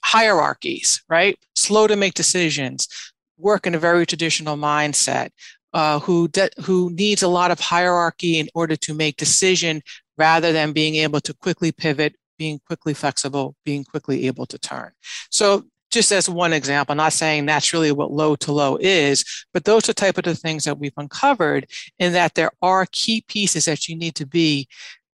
hierarchies, 0.05 1.03
right? 1.09 1.39
Slow 1.55 1.87
to 1.87 1.97
make 1.97 2.15
decisions, 2.15 2.89
work 3.39 3.67
in 3.67 3.75
a 3.75 3.79
very 3.79 4.07
traditional 4.07 4.57
mindset, 4.57 5.31
uh, 5.73 5.99
who, 6.01 6.29
de- 6.29 6.51
who 6.63 6.91
needs 6.93 7.23
a 7.23 7.29
lot 7.29 7.51
of 7.51 7.59
hierarchy 7.59 8.39
in 8.39 8.49
order 8.55 8.77
to 8.77 8.95
make 8.95 9.17
decision 9.17 9.83
rather 10.19 10.53
than 10.53 10.73
being 10.73 10.97
able 10.97 11.21
to 11.21 11.35
quickly 11.35 11.73
pivot 11.73 12.15
being 12.39 12.61
quickly 12.67 12.95
flexible, 12.95 13.57
being 13.65 13.85
quickly 13.85 14.27
able 14.27 14.47
to 14.47 14.59
turn. 14.59 14.93
So 15.31 15.65
just 15.95 16.11
as 16.11 16.29
one 16.29 16.53
example, 16.53 16.95
not 16.95 17.13
saying 17.13 17.47
that's 17.47 17.73
really 17.73 17.93
what 17.93 18.11
low 18.11 18.35
to 18.35 18.53
low 18.53 18.77
is, 18.81 19.25
but 19.53 19.65
those 19.65 19.89
are 19.89 19.93
type 19.93 20.19
of 20.19 20.25
the 20.25 20.35
things 20.35 20.65
that 20.65 20.79
we've 20.79 20.93
uncovered 20.97 21.67
in 22.01 22.13
that 22.13 22.35
there 22.35 22.51
are 22.61 22.87
key 22.91 23.25
pieces 23.29 23.67
that 23.67 23.89
you 23.89 23.97
need 23.97 24.17
to 24.17 24.27
be 24.27 24.67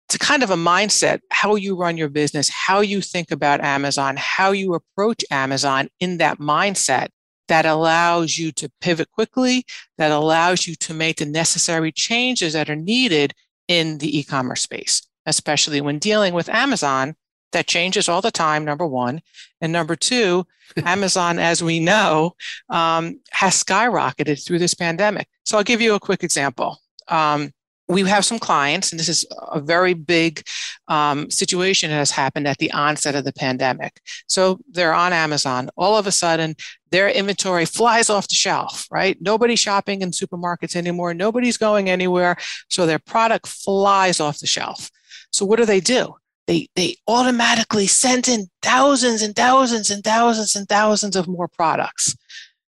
to 0.08 0.18
kind 0.18 0.42
of 0.42 0.50
a 0.50 0.56
mindset, 0.56 1.20
how 1.32 1.56
you 1.56 1.76
run 1.76 1.98
your 1.98 2.10
business, 2.10 2.50
how 2.50 2.80
you 2.80 3.02
think 3.02 3.30
about 3.30 3.62
Amazon, 3.62 4.16
how 4.18 4.52
you 4.52 4.74
approach 4.74 5.24
Amazon 5.30 5.90
in 6.00 6.18
that 6.18 6.40
mindset 6.40 7.10
that 7.50 7.66
allows 7.66 8.38
you 8.38 8.52
to 8.54 8.72
pivot 8.80 9.12
quickly, 9.12 9.66
that 9.98 10.12
allows 10.12 10.66
you 10.66 10.76
to 10.76 10.94
make 10.94 11.18
the 11.18 11.26
necessary 11.26 11.92
changes 11.92 12.54
that 12.54 12.70
are 12.70 12.76
needed 12.76 13.34
in 13.68 13.98
the 13.98 14.18
e-commerce 14.18 14.62
space 14.62 15.09
especially 15.30 15.80
when 15.80 16.00
dealing 16.00 16.34
with 16.34 16.50
Amazon. 16.50 17.16
That 17.52 17.68
changes 17.68 18.08
all 18.08 18.22
the 18.22 18.30
time, 18.30 18.64
number 18.64 18.86
one. 18.86 19.22
And 19.62 19.72
number 19.72 19.96
two, 19.96 20.46
Amazon, 20.86 21.40
as 21.40 21.64
we 21.64 21.80
know, 21.80 22.36
um, 22.70 23.20
has 23.32 23.64
skyrocketed 23.64 24.46
through 24.46 24.60
this 24.60 24.74
pandemic. 24.74 25.28
So 25.46 25.58
I'll 25.58 25.64
give 25.64 25.82
you 25.82 25.96
a 25.96 26.00
quick 26.00 26.24
example. 26.24 26.78
Um, 27.08 27.52
we 27.88 28.04
have 28.04 28.24
some 28.24 28.38
clients, 28.38 28.92
and 28.92 29.00
this 29.00 29.10
is 29.10 29.26
a 29.52 29.60
very 29.60 29.96
big 29.96 30.44
um, 30.88 31.30
situation 31.32 31.90
that 31.90 31.96
has 31.96 32.12
happened 32.12 32.48
at 32.48 32.60
the 32.60 32.72
onset 32.72 33.16
of 33.16 33.26
the 33.26 33.34
pandemic. 33.34 34.00
So 34.28 34.60
they're 34.70 34.94
on 34.94 35.12
Amazon. 35.12 35.72
All 35.76 35.98
of 35.98 36.06
a 36.06 36.12
sudden, 36.12 36.56
their 36.92 37.10
inventory 37.10 37.66
flies 37.66 38.10
off 38.12 38.28
the 38.28 38.36
shelf, 38.36 38.86
right? 38.92 39.18
Nobody's 39.20 39.60
shopping 39.60 40.04
in 40.04 40.12
supermarkets 40.12 40.76
anymore. 40.76 41.16
Nobody's 41.16 41.58
going 41.58 41.90
anywhere. 41.90 42.38
So 42.70 42.86
their 42.86 43.00
product 43.00 43.48
flies 43.48 44.20
off 44.20 44.38
the 44.38 44.48
shelf. 44.48 44.92
So 45.32 45.46
what 45.46 45.58
do 45.58 45.66
they 45.66 45.80
do? 45.80 46.16
They, 46.48 46.68
they 46.76 46.96
automatically 47.08 47.88
send 47.88 48.28
in 48.28 48.48
thousands 48.62 49.22
and 49.22 49.36
thousands 49.36 49.92
and 49.92 50.04
thousands 50.04 50.56
and 50.56 50.68
thousands 50.68 51.16
of 51.16 51.28
more 51.28 51.48
products. 51.48 52.16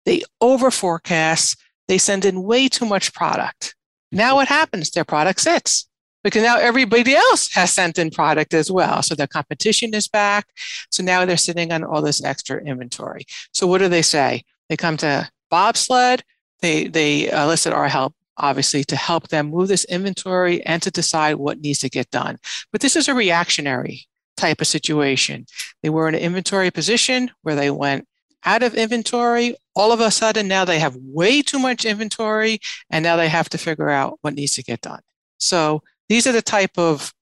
They 0.05 0.23
over 0.41 0.71
forecast. 0.71 1.57
They 1.89 1.99
send 1.99 2.25
in 2.25 2.43
way 2.43 2.69
too 2.69 2.85
much 2.85 3.15
product 3.15 3.75
now 4.13 4.37
what 4.37 4.49
happens? 4.49 4.91
Their 4.91 5.05
product 5.05 5.41
sits 5.41 5.89
because 6.23 6.43
now 6.43 6.59
everybody 6.59 7.17
else 7.17 7.53
has 7.55 7.73
sent 7.73 7.99
in 7.99 8.11
product 8.11 8.55
as 8.55 8.71
well. 8.71 9.03
So 9.03 9.15
the 9.15 9.27
competition 9.27 9.95
is 9.95 10.07
back. 10.07 10.47
So 10.91 11.03
now 11.03 11.25
they're 11.25 11.37
sitting 11.39 11.73
on 11.73 11.83
all 11.83 12.03
this 12.03 12.23
extra 12.23 12.63
inventory. 12.63 13.25
So 13.53 13.67
what 13.67 13.79
do 13.79 13.89
they 13.89 14.03
say? 14.03 14.45
They 14.69 14.77
come 14.77 14.99
to 14.99 15.29
Bobsled. 15.51 16.23
They 16.61 16.87
they 16.87 17.31
uh, 17.31 17.45
elicit 17.45 17.73
our 17.73 17.89
help 17.89 18.15
obviously 18.39 18.85
to 18.85 18.97
help 18.97 19.29
them 19.29 19.51
move 19.51 19.69
this 19.69 19.85
inventory 19.85 20.65
and 20.65 20.83
to 20.83 20.91
decide 20.91 21.35
what 21.35 21.61
needs 21.61 21.81
to 21.81 21.89
get 21.89 22.11
done. 22.11 22.39
But 22.71 22.81
this 22.81 22.97
is 22.97 23.09
a 23.09 23.15
reactionary 23.15 24.07
type 24.37 24.61
of 24.61 24.67
situation. 24.67 25.47
They 25.83 25.91
were 25.91 26.09
in 26.09 26.15
an 26.15 26.21
inventory 26.21 26.71
position 26.71 27.31
where 27.43 27.55
they 27.55 27.71
went 27.71 28.07
out 28.45 28.63
of 28.63 28.75
inventory. 28.75 29.57
All 29.75 29.93
of 29.93 30.01
a 30.01 30.11
sudden, 30.11 30.49
now 30.49 30.65
they 30.65 30.79
have 30.79 30.97
way 30.97 31.43
too 31.43 31.59
much 31.59 31.85
inventory, 31.85 32.59
and 32.91 33.03
now 33.03 33.17
they 33.17 33.29
have 33.29 33.49
to 33.51 33.59
figure 33.59 33.91
out 33.91 34.19
what 34.23 34.35
needs 34.35 34.55
to 34.57 34.63
get 34.63 34.81
done. 34.81 35.01
So 35.39 35.83
these 36.09 36.27
are 36.27 36.33
the 36.33 36.43
type 36.43 36.79
of 36.79 37.13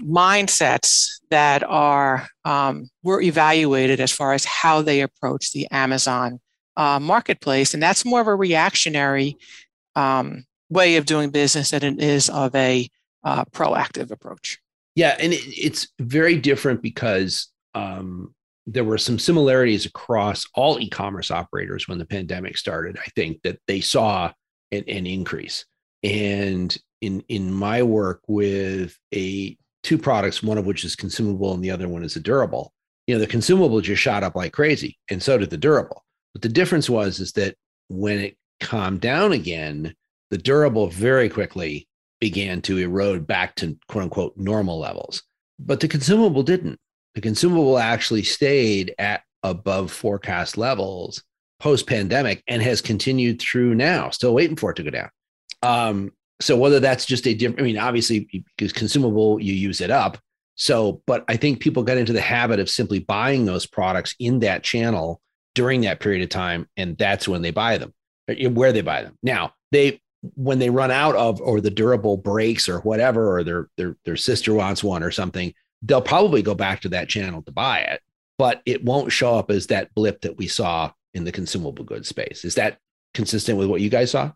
mindsets 0.00 1.20
that 1.30 1.62
are 1.64 2.28
um, 2.44 2.88
were 3.02 3.20
evaluated 3.20 4.00
as 4.00 4.12
far 4.12 4.32
as 4.32 4.44
how 4.44 4.82
they 4.82 5.00
approach 5.00 5.52
the 5.52 5.66
Amazon 5.70 6.40
uh, 6.76 6.98
marketplace, 7.00 7.74
and 7.74 7.82
that's 7.82 8.04
more 8.04 8.20
of 8.20 8.26
a 8.26 8.34
reactionary 8.34 9.36
um, 9.94 10.44
way 10.72 10.96
of 10.96 11.06
doing 11.06 11.30
business 11.30 11.70
than 11.70 11.84
it 11.84 12.02
is 12.02 12.28
of 12.28 12.54
a 12.54 12.88
uh, 13.24 13.44
proactive 13.46 14.10
approach. 14.10 14.58
Yeah, 14.94 15.16
and 15.18 15.32
it, 15.32 15.42
it's 15.46 15.88
very 16.00 16.36
different 16.36 16.82
because 16.82 17.48
um, 17.74 18.34
there 18.66 18.84
were 18.84 18.98
some 18.98 19.18
similarities 19.18 19.86
across 19.86 20.46
all 20.54 20.78
e-commerce 20.80 21.30
operators 21.30 21.88
when 21.88 21.98
the 21.98 22.04
pandemic 22.06 22.58
started. 22.58 22.98
I 22.98 23.08
think 23.16 23.42
that 23.42 23.58
they 23.66 23.80
saw 23.80 24.32
an, 24.70 24.84
an 24.88 25.06
increase. 25.06 25.64
And 26.02 26.76
in 27.00 27.22
in 27.28 27.52
my 27.52 27.82
work 27.82 28.20
with 28.26 28.96
a 29.14 29.56
two 29.82 29.98
products, 29.98 30.42
one 30.42 30.58
of 30.58 30.66
which 30.66 30.84
is 30.84 30.96
consumable 30.96 31.54
and 31.54 31.62
the 31.62 31.70
other 31.70 31.88
one 31.88 32.04
is 32.04 32.16
a 32.16 32.20
durable, 32.20 32.72
you 33.06 33.14
know, 33.14 33.20
the 33.20 33.26
consumable 33.26 33.80
just 33.80 34.02
shot 34.02 34.22
up 34.22 34.36
like 34.36 34.52
crazy, 34.52 34.98
and 35.10 35.22
so 35.22 35.38
did 35.38 35.50
the 35.50 35.56
durable. 35.56 36.04
But 36.32 36.42
the 36.42 36.48
difference 36.48 36.88
was 36.88 37.20
is 37.20 37.32
that 37.32 37.56
when 37.88 38.18
it 38.18 38.36
calmed 38.60 39.00
down 39.00 39.32
again, 39.32 39.94
the 40.32 40.38
durable 40.38 40.88
very 40.88 41.28
quickly 41.28 41.86
began 42.20 42.60
to 42.62 42.78
erode 42.78 43.26
back 43.26 43.54
to 43.56 43.78
quote 43.86 44.04
unquote 44.04 44.36
normal 44.36 44.80
levels. 44.80 45.22
But 45.60 45.78
the 45.78 45.86
consumable 45.86 46.42
didn't 46.42 46.80
the 47.14 47.20
consumable 47.20 47.78
actually 47.78 48.22
stayed 48.22 48.94
at 48.98 49.22
above 49.42 49.92
forecast 49.92 50.56
levels 50.56 51.22
post 51.60 51.86
pandemic 51.86 52.42
and 52.48 52.60
has 52.60 52.80
continued 52.80 53.40
through 53.40 53.74
now, 53.74 54.10
still 54.10 54.34
waiting 54.34 54.56
for 54.56 54.70
it 54.70 54.74
to 54.74 54.82
go 54.82 54.90
down. 54.90 55.10
Um, 55.62 56.12
so 56.40 56.56
whether 56.56 56.80
that's 56.80 57.06
just 57.06 57.28
a 57.28 57.34
different, 57.34 57.60
I 57.60 57.62
mean, 57.62 57.78
obviously 57.78 58.44
because 58.56 58.72
consumable, 58.72 59.40
you 59.40 59.52
use 59.52 59.80
it 59.80 59.90
up. 59.90 60.18
So, 60.56 61.02
but 61.06 61.24
I 61.28 61.36
think 61.36 61.60
people 61.60 61.84
got 61.84 61.98
into 61.98 62.12
the 62.12 62.20
habit 62.20 62.58
of 62.58 62.68
simply 62.68 62.98
buying 62.98 63.44
those 63.44 63.64
products 63.64 64.16
in 64.18 64.40
that 64.40 64.64
channel 64.64 65.20
during 65.54 65.82
that 65.82 66.00
period 66.00 66.22
of 66.22 66.30
time. 66.30 66.68
And 66.76 66.98
that's 66.98 67.28
when 67.28 67.42
they 67.42 67.52
buy 67.52 67.78
them, 67.78 67.94
where 68.54 68.72
they 68.72 68.80
buy 68.80 69.02
them. 69.02 69.16
Now, 69.22 69.54
they, 69.70 70.01
when 70.34 70.58
they 70.58 70.70
run 70.70 70.90
out 70.90 71.16
of, 71.16 71.40
or 71.40 71.60
the 71.60 71.70
durable 71.70 72.16
breaks 72.16 72.68
or 72.68 72.78
whatever, 72.80 73.36
or 73.36 73.44
their, 73.44 73.68
their, 73.76 73.96
their 74.04 74.16
sister 74.16 74.54
wants 74.54 74.84
one 74.84 75.02
or 75.02 75.10
something, 75.10 75.52
they'll 75.82 76.00
probably 76.00 76.42
go 76.42 76.54
back 76.54 76.80
to 76.80 76.88
that 76.90 77.08
channel 77.08 77.42
to 77.42 77.52
buy 77.52 77.80
it, 77.80 78.00
but 78.38 78.62
it 78.66 78.84
won't 78.84 79.12
show 79.12 79.36
up 79.36 79.50
as 79.50 79.66
that 79.66 79.94
blip 79.94 80.20
that 80.22 80.36
we 80.36 80.46
saw 80.46 80.90
in 81.14 81.24
the 81.24 81.32
consumable 81.32 81.84
goods 81.84 82.08
space. 82.08 82.44
Is 82.44 82.54
that 82.54 82.78
consistent 83.14 83.58
with 83.58 83.68
what 83.68 83.80
you 83.80 83.90
guys 83.90 84.12
saw? 84.12 84.32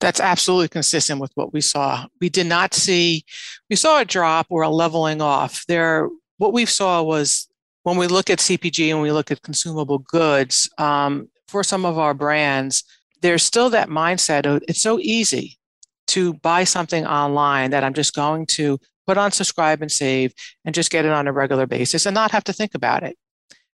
That's 0.00 0.20
absolutely 0.20 0.68
consistent 0.68 1.20
with 1.20 1.30
what 1.36 1.52
we 1.52 1.60
saw. 1.60 2.06
We 2.20 2.28
did 2.28 2.48
not 2.48 2.74
see, 2.74 3.24
we 3.70 3.76
saw 3.76 4.00
a 4.00 4.04
drop 4.04 4.48
or 4.50 4.62
a 4.62 4.68
leveling 4.68 5.22
off. 5.22 5.64
There, 5.66 6.08
what 6.38 6.52
we 6.52 6.66
saw 6.66 7.02
was 7.02 7.46
when 7.84 7.96
we 7.96 8.08
look 8.08 8.28
at 8.28 8.40
CPG 8.40 8.90
and 8.90 9.00
we 9.00 9.12
look 9.12 9.30
at 9.30 9.42
consumable 9.42 9.98
goods 9.98 10.68
um, 10.78 11.28
for 11.46 11.62
some 11.62 11.84
of 11.84 11.98
our 11.98 12.14
brands, 12.14 12.82
there's 13.22 13.42
still 13.42 13.70
that 13.70 13.88
mindset 13.88 14.46
of 14.46 14.62
it's 14.68 14.82
so 14.82 14.98
easy 15.00 15.58
to 16.08 16.34
buy 16.34 16.64
something 16.64 17.06
online 17.06 17.70
that 17.70 17.84
I'm 17.84 17.94
just 17.94 18.14
going 18.14 18.46
to 18.46 18.78
put 19.06 19.16
on 19.16 19.32
subscribe 19.32 19.80
and 19.82 19.90
save 19.90 20.34
and 20.64 20.74
just 20.74 20.90
get 20.90 21.04
it 21.04 21.12
on 21.12 21.26
a 21.26 21.32
regular 21.32 21.66
basis 21.66 22.06
and 22.06 22.14
not 22.14 22.32
have 22.32 22.44
to 22.44 22.52
think 22.52 22.74
about 22.74 23.02
it 23.02 23.16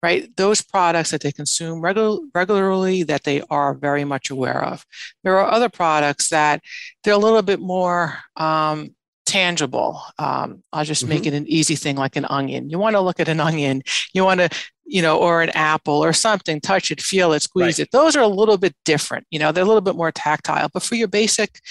right? 0.03 0.35
Those 0.35 0.61
products 0.61 1.11
that 1.11 1.21
they 1.21 1.31
consume 1.31 1.79
regular, 1.79 2.19
regularly 2.35 3.03
that 3.03 3.23
they 3.23 3.41
are 3.49 3.73
very 3.73 4.03
much 4.03 4.29
aware 4.29 4.61
of. 4.61 4.85
There 5.23 5.39
are 5.39 5.49
other 5.49 5.69
products 5.69 6.27
that 6.27 6.61
they're 7.03 7.13
a 7.13 7.17
little 7.17 7.41
bit 7.41 7.61
more 7.61 8.19
um, 8.35 8.93
tangible. 9.25 10.01
Um, 10.19 10.61
i'll 10.73 10.83
just 10.83 11.03
mm-hmm. 11.03 11.09
make 11.09 11.25
it 11.25 11.33
an 11.33 11.47
easy 11.47 11.75
thing 11.75 11.95
like 11.95 12.17
an 12.17 12.25
onion. 12.29 12.69
You 12.69 12.79
want 12.79 12.95
to 12.95 13.01
look 13.01 13.21
at 13.21 13.29
an 13.29 13.39
onion. 13.49 13.81
You 14.13 14.25
want 14.25 14.41
to 14.41 14.49
you 14.85 15.01
know 15.01 15.17
or 15.17 15.41
an 15.41 15.49
apple 15.51 16.03
or 16.03 16.11
something 16.11 16.59
touch 16.59 16.91
it 16.91 16.99
feel 16.99 17.31
it 17.31 17.41
squeeze 17.41 17.79
right. 17.79 17.87
it 17.87 17.89
those 17.91 18.15
are 18.15 18.21
a 18.21 18.27
little 18.27 18.57
bit 18.57 18.75
different 18.83 19.25
you 19.31 19.39
know 19.39 19.51
they're 19.51 19.63
a 19.63 19.67
little 19.67 19.81
bit 19.81 19.95
more 19.95 20.11
tactile 20.11 20.69
but 20.73 20.83
for 20.83 20.95
your 20.95 21.07
basic 21.07 21.61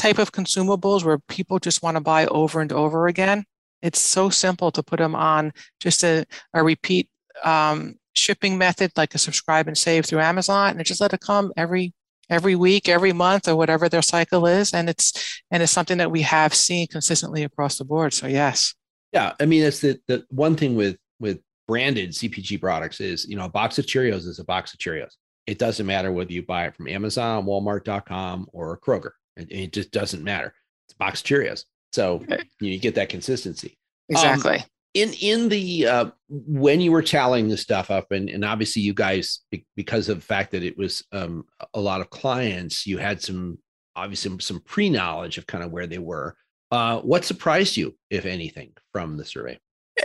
type 0.00 0.18
of 0.18 0.32
consumables 0.32 1.04
where 1.04 1.18
people 1.28 1.58
just 1.58 1.82
want 1.82 1.96
to 1.96 2.00
buy 2.00 2.24
over 2.26 2.60
and 2.60 2.72
over 2.72 3.06
again, 3.06 3.44
it's 3.82 4.00
so 4.00 4.30
simple 4.30 4.70
to 4.70 4.82
put 4.82 4.98
them 4.98 5.14
on 5.14 5.52
just 5.78 6.02
a, 6.02 6.24
a 6.54 6.64
repeat 6.64 7.08
um, 7.44 7.96
shipping 8.14 8.56
method 8.56 8.90
like 8.96 9.14
a 9.14 9.18
subscribe 9.18 9.68
and 9.68 9.76
save 9.76 10.06
through 10.06 10.20
Amazon 10.20 10.76
and 10.76 10.86
just 10.86 11.00
let 11.00 11.12
it 11.12 11.20
come 11.20 11.52
every 11.56 11.92
every 12.30 12.54
week, 12.54 12.88
every 12.88 13.12
month, 13.12 13.48
or 13.48 13.56
whatever 13.56 13.88
their 13.88 14.02
cycle 14.02 14.46
is. 14.46 14.72
And 14.72 14.88
it's 14.88 15.42
and 15.50 15.62
it's 15.62 15.72
something 15.72 15.98
that 15.98 16.10
we 16.10 16.22
have 16.22 16.54
seen 16.54 16.86
consistently 16.86 17.44
across 17.44 17.76
the 17.76 17.84
board. 17.84 18.14
So 18.14 18.26
yes. 18.26 18.74
Yeah. 19.12 19.34
I 19.38 19.46
mean 19.46 19.64
it's 19.64 19.80
the 19.80 20.00
the 20.08 20.24
one 20.30 20.56
thing 20.56 20.76
with 20.76 20.96
with 21.18 21.40
branded 21.70 22.10
CPG 22.10 22.60
products 22.60 23.00
is, 23.00 23.28
you 23.28 23.36
know, 23.36 23.44
a 23.44 23.48
box 23.48 23.78
of 23.78 23.86
Cheerios 23.86 24.26
is 24.26 24.40
a 24.40 24.44
box 24.44 24.74
of 24.74 24.80
Cheerios. 24.80 25.12
It 25.46 25.56
doesn't 25.56 25.86
matter 25.86 26.10
whether 26.10 26.32
you 26.32 26.42
buy 26.42 26.66
it 26.66 26.74
from 26.74 26.88
Amazon, 26.88 27.44
Walmart.com, 27.44 28.48
or 28.52 28.76
Kroger. 28.80 29.12
It, 29.36 29.52
it 29.52 29.72
just 29.72 29.92
doesn't 29.92 30.24
matter. 30.24 30.52
It's 30.86 30.94
a 30.94 30.96
box 30.96 31.20
of 31.20 31.26
Cheerios. 31.26 31.62
So 31.92 32.24
you, 32.60 32.76
get 32.80 32.96
that 32.96 33.08
consistency. 33.08 33.78
Exactly. 34.08 34.56
Um, 34.56 34.64
in 34.94 35.12
in 35.20 35.48
the 35.48 35.86
uh, 35.86 36.10
when 36.28 36.80
you 36.80 36.90
were 36.90 37.02
tallying 37.02 37.48
this 37.48 37.62
stuff 37.62 37.88
up, 37.92 38.10
and 38.10 38.28
and 38.28 38.44
obviously 38.44 38.82
you 38.82 38.92
guys 38.92 39.38
because 39.76 40.08
of 40.08 40.18
the 40.18 40.24
fact 40.24 40.50
that 40.50 40.64
it 40.64 40.76
was 40.76 41.04
um, 41.12 41.44
a 41.72 41.80
lot 41.80 42.00
of 42.00 42.10
clients, 42.10 42.84
you 42.84 42.98
had 42.98 43.22
some 43.22 43.58
obviously 43.94 44.36
some 44.40 44.58
pre 44.66 44.90
knowledge 44.90 45.38
of 45.38 45.46
kind 45.46 45.62
of 45.62 45.70
where 45.70 45.86
they 45.86 45.98
were. 46.00 46.34
Uh, 46.72 46.98
what 47.02 47.24
surprised 47.24 47.76
you, 47.76 47.96
if 48.10 48.26
anything, 48.26 48.72
from 48.92 49.16
the 49.16 49.24
survey? 49.24 49.56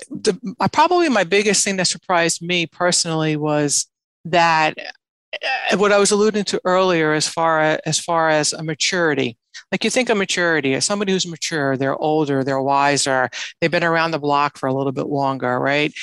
The, 0.10 0.56
probably 0.72 1.10
my 1.10 1.24
biggest 1.24 1.64
thing 1.64 1.78
that 1.78 1.88
surprised 1.88 2.42
me 2.42 2.66
personally 2.66 3.36
was 3.36 3.88
that 4.26 4.76
uh, 5.34 5.78
what 5.78 5.92
I 5.92 5.98
was 5.98 6.12
alluding 6.12 6.46
to 6.46 6.62
earlier, 6.66 7.14
as 7.14 7.28
far 7.28 7.62
as, 7.62 7.80
as 7.86 8.00
far 8.00 8.30
as 8.30 8.54
a 8.54 8.64
maturity, 8.64 9.38
like 9.72 9.84
you 9.84 9.90
think 9.90 10.10
of 10.10 10.18
maturity 10.18 10.74
as 10.74 10.86
somebody 10.86 11.12
who's 11.12 11.28
mature, 11.28 11.78
they're 11.78 11.98
older, 11.98 12.44
they're 12.44 12.62
wiser, 12.62 13.30
they've 13.60 13.72
been 13.72 13.84
around 13.84 14.12
the 14.12 14.20
block 14.20 14.58
for 14.58 14.68
a 14.68 14.74
little 14.74 14.92
bit 14.92 15.08
longer, 15.08 15.60
right? 15.60 15.94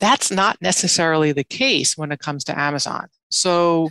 That's 0.00 0.30
not 0.30 0.60
necessarily 0.60 1.32
the 1.32 1.44
case 1.44 1.96
when 1.96 2.12
it 2.12 2.20
comes 2.20 2.44
to 2.44 2.58
Amazon. 2.58 3.08
So, 3.30 3.90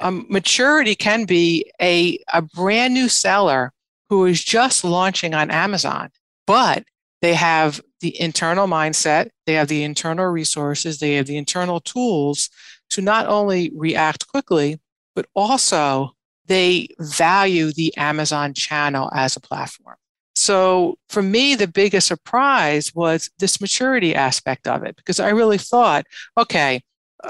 um, 0.00 0.26
maturity 0.30 0.94
can 0.94 1.24
be 1.24 1.70
a, 1.80 2.18
a 2.32 2.42
brand 2.42 2.94
new 2.94 3.08
seller 3.08 3.72
who 4.08 4.24
is 4.26 4.42
just 4.42 4.84
launching 4.84 5.34
on 5.34 5.50
Amazon, 5.50 6.10
but 6.46 6.84
they 7.22 7.34
have 7.34 7.80
the 8.00 8.18
internal 8.20 8.66
mindset, 8.66 9.30
they 9.46 9.54
have 9.54 9.68
the 9.68 9.84
internal 9.84 10.26
resources, 10.26 10.98
they 10.98 11.14
have 11.14 11.26
the 11.26 11.36
internal 11.36 11.80
tools 11.80 12.50
to 12.90 13.00
not 13.00 13.26
only 13.26 13.70
react 13.74 14.26
quickly, 14.28 14.80
but 15.14 15.26
also 15.34 16.10
they 16.46 16.88
value 16.98 17.72
the 17.72 17.96
Amazon 17.96 18.54
channel 18.54 19.10
as 19.14 19.36
a 19.36 19.40
platform. 19.40 19.96
So 20.34 20.96
for 21.08 21.22
me, 21.22 21.54
the 21.54 21.68
biggest 21.68 22.08
surprise 22.08 22.94
was 22.94 23.30
this 23.38 23.60
maturity 23.60 24.14
aspect 24.14 24.66
of 24.66 24.82
it, 24.82 24.96
because 24.96 25.20
I 25.20 25.30
really 25.30 25.58
thought, 25.58 26.06
okay, 26.38 26.82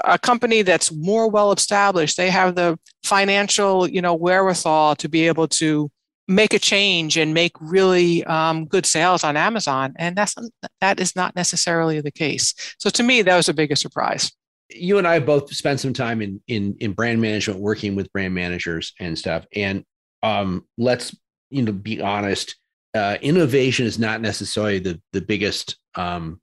a 0.05 0.17
company 0.17 0.61
that's 0.61 0.91
more 0.91 1.29
well 1.29 1.51
established, 1.51 2.15
they 2.15 2.29
have 2.29 2.55
the 2.55 2.79
financial, 3.03 3.87
you 3.87 4.01
know, 4.01 4.15
wherewithal 4.15 4.95
to 4.95 5.09
be 5.09 5.27
able 5.27 5.47
to 5.49 5.91
make 6.27 6.53
a 6.53 6.59
change 6.59 7.17
and 7.17 7.33
make 7.33 7.53
really 7.59 8.23
um, 8.25 8.65
good 8.65 8.85
sales 8.85 9.23
on 9.23 9.37
Amazon. 9.37 9.93
And 9.97 10.15
that's 10.15 10.35
that 10.79 10.99
is 10.99 11.15
not 11.15 11.35
necessarily 11.35 12.01
the 12.01 12.11
case. 12.11 12.53
So 12.79 12.89
to 12.89 13.03
me, 13.03 13.21
that 13.21 13.35
was 13.35 13.49
a 13.49 13.53
bigger 13.53 13.75
surprise. 13.75 14.31
You 14.69 14.97
and 14.97 15.07
I 15.07 15.19
both 15.19 15.53
spent 15.53 15.79
some 15.79 15.93
time 15.93 16.21
in 16.21 16.41
in 16.47 16.75
in 16.79 16.93
brand 16.93 17.21
management, 17.21 17.59
working 17.59 17.95
with 17.95 18.11
brand 18.13 18.33
managers 18.33 18.93
and 18.99 19.17
stuff. 19.17 19.45
And 19.53 19.83
um, 20.23 20.65
let's 20.77 21.15
you 21.49 21.63
know 21.63 21.71
be 21.71 22.01
honest. 22.01 22.55
Uh, 22.93 23.17
innovation 23.21 23.85
is 23.85 23.97
not 23.97 24.21
necessarily 24.21 24.79
the 24.79 25.01
the 25.13 25.21
biggest 25.21 25.77
um, 25.95 26.41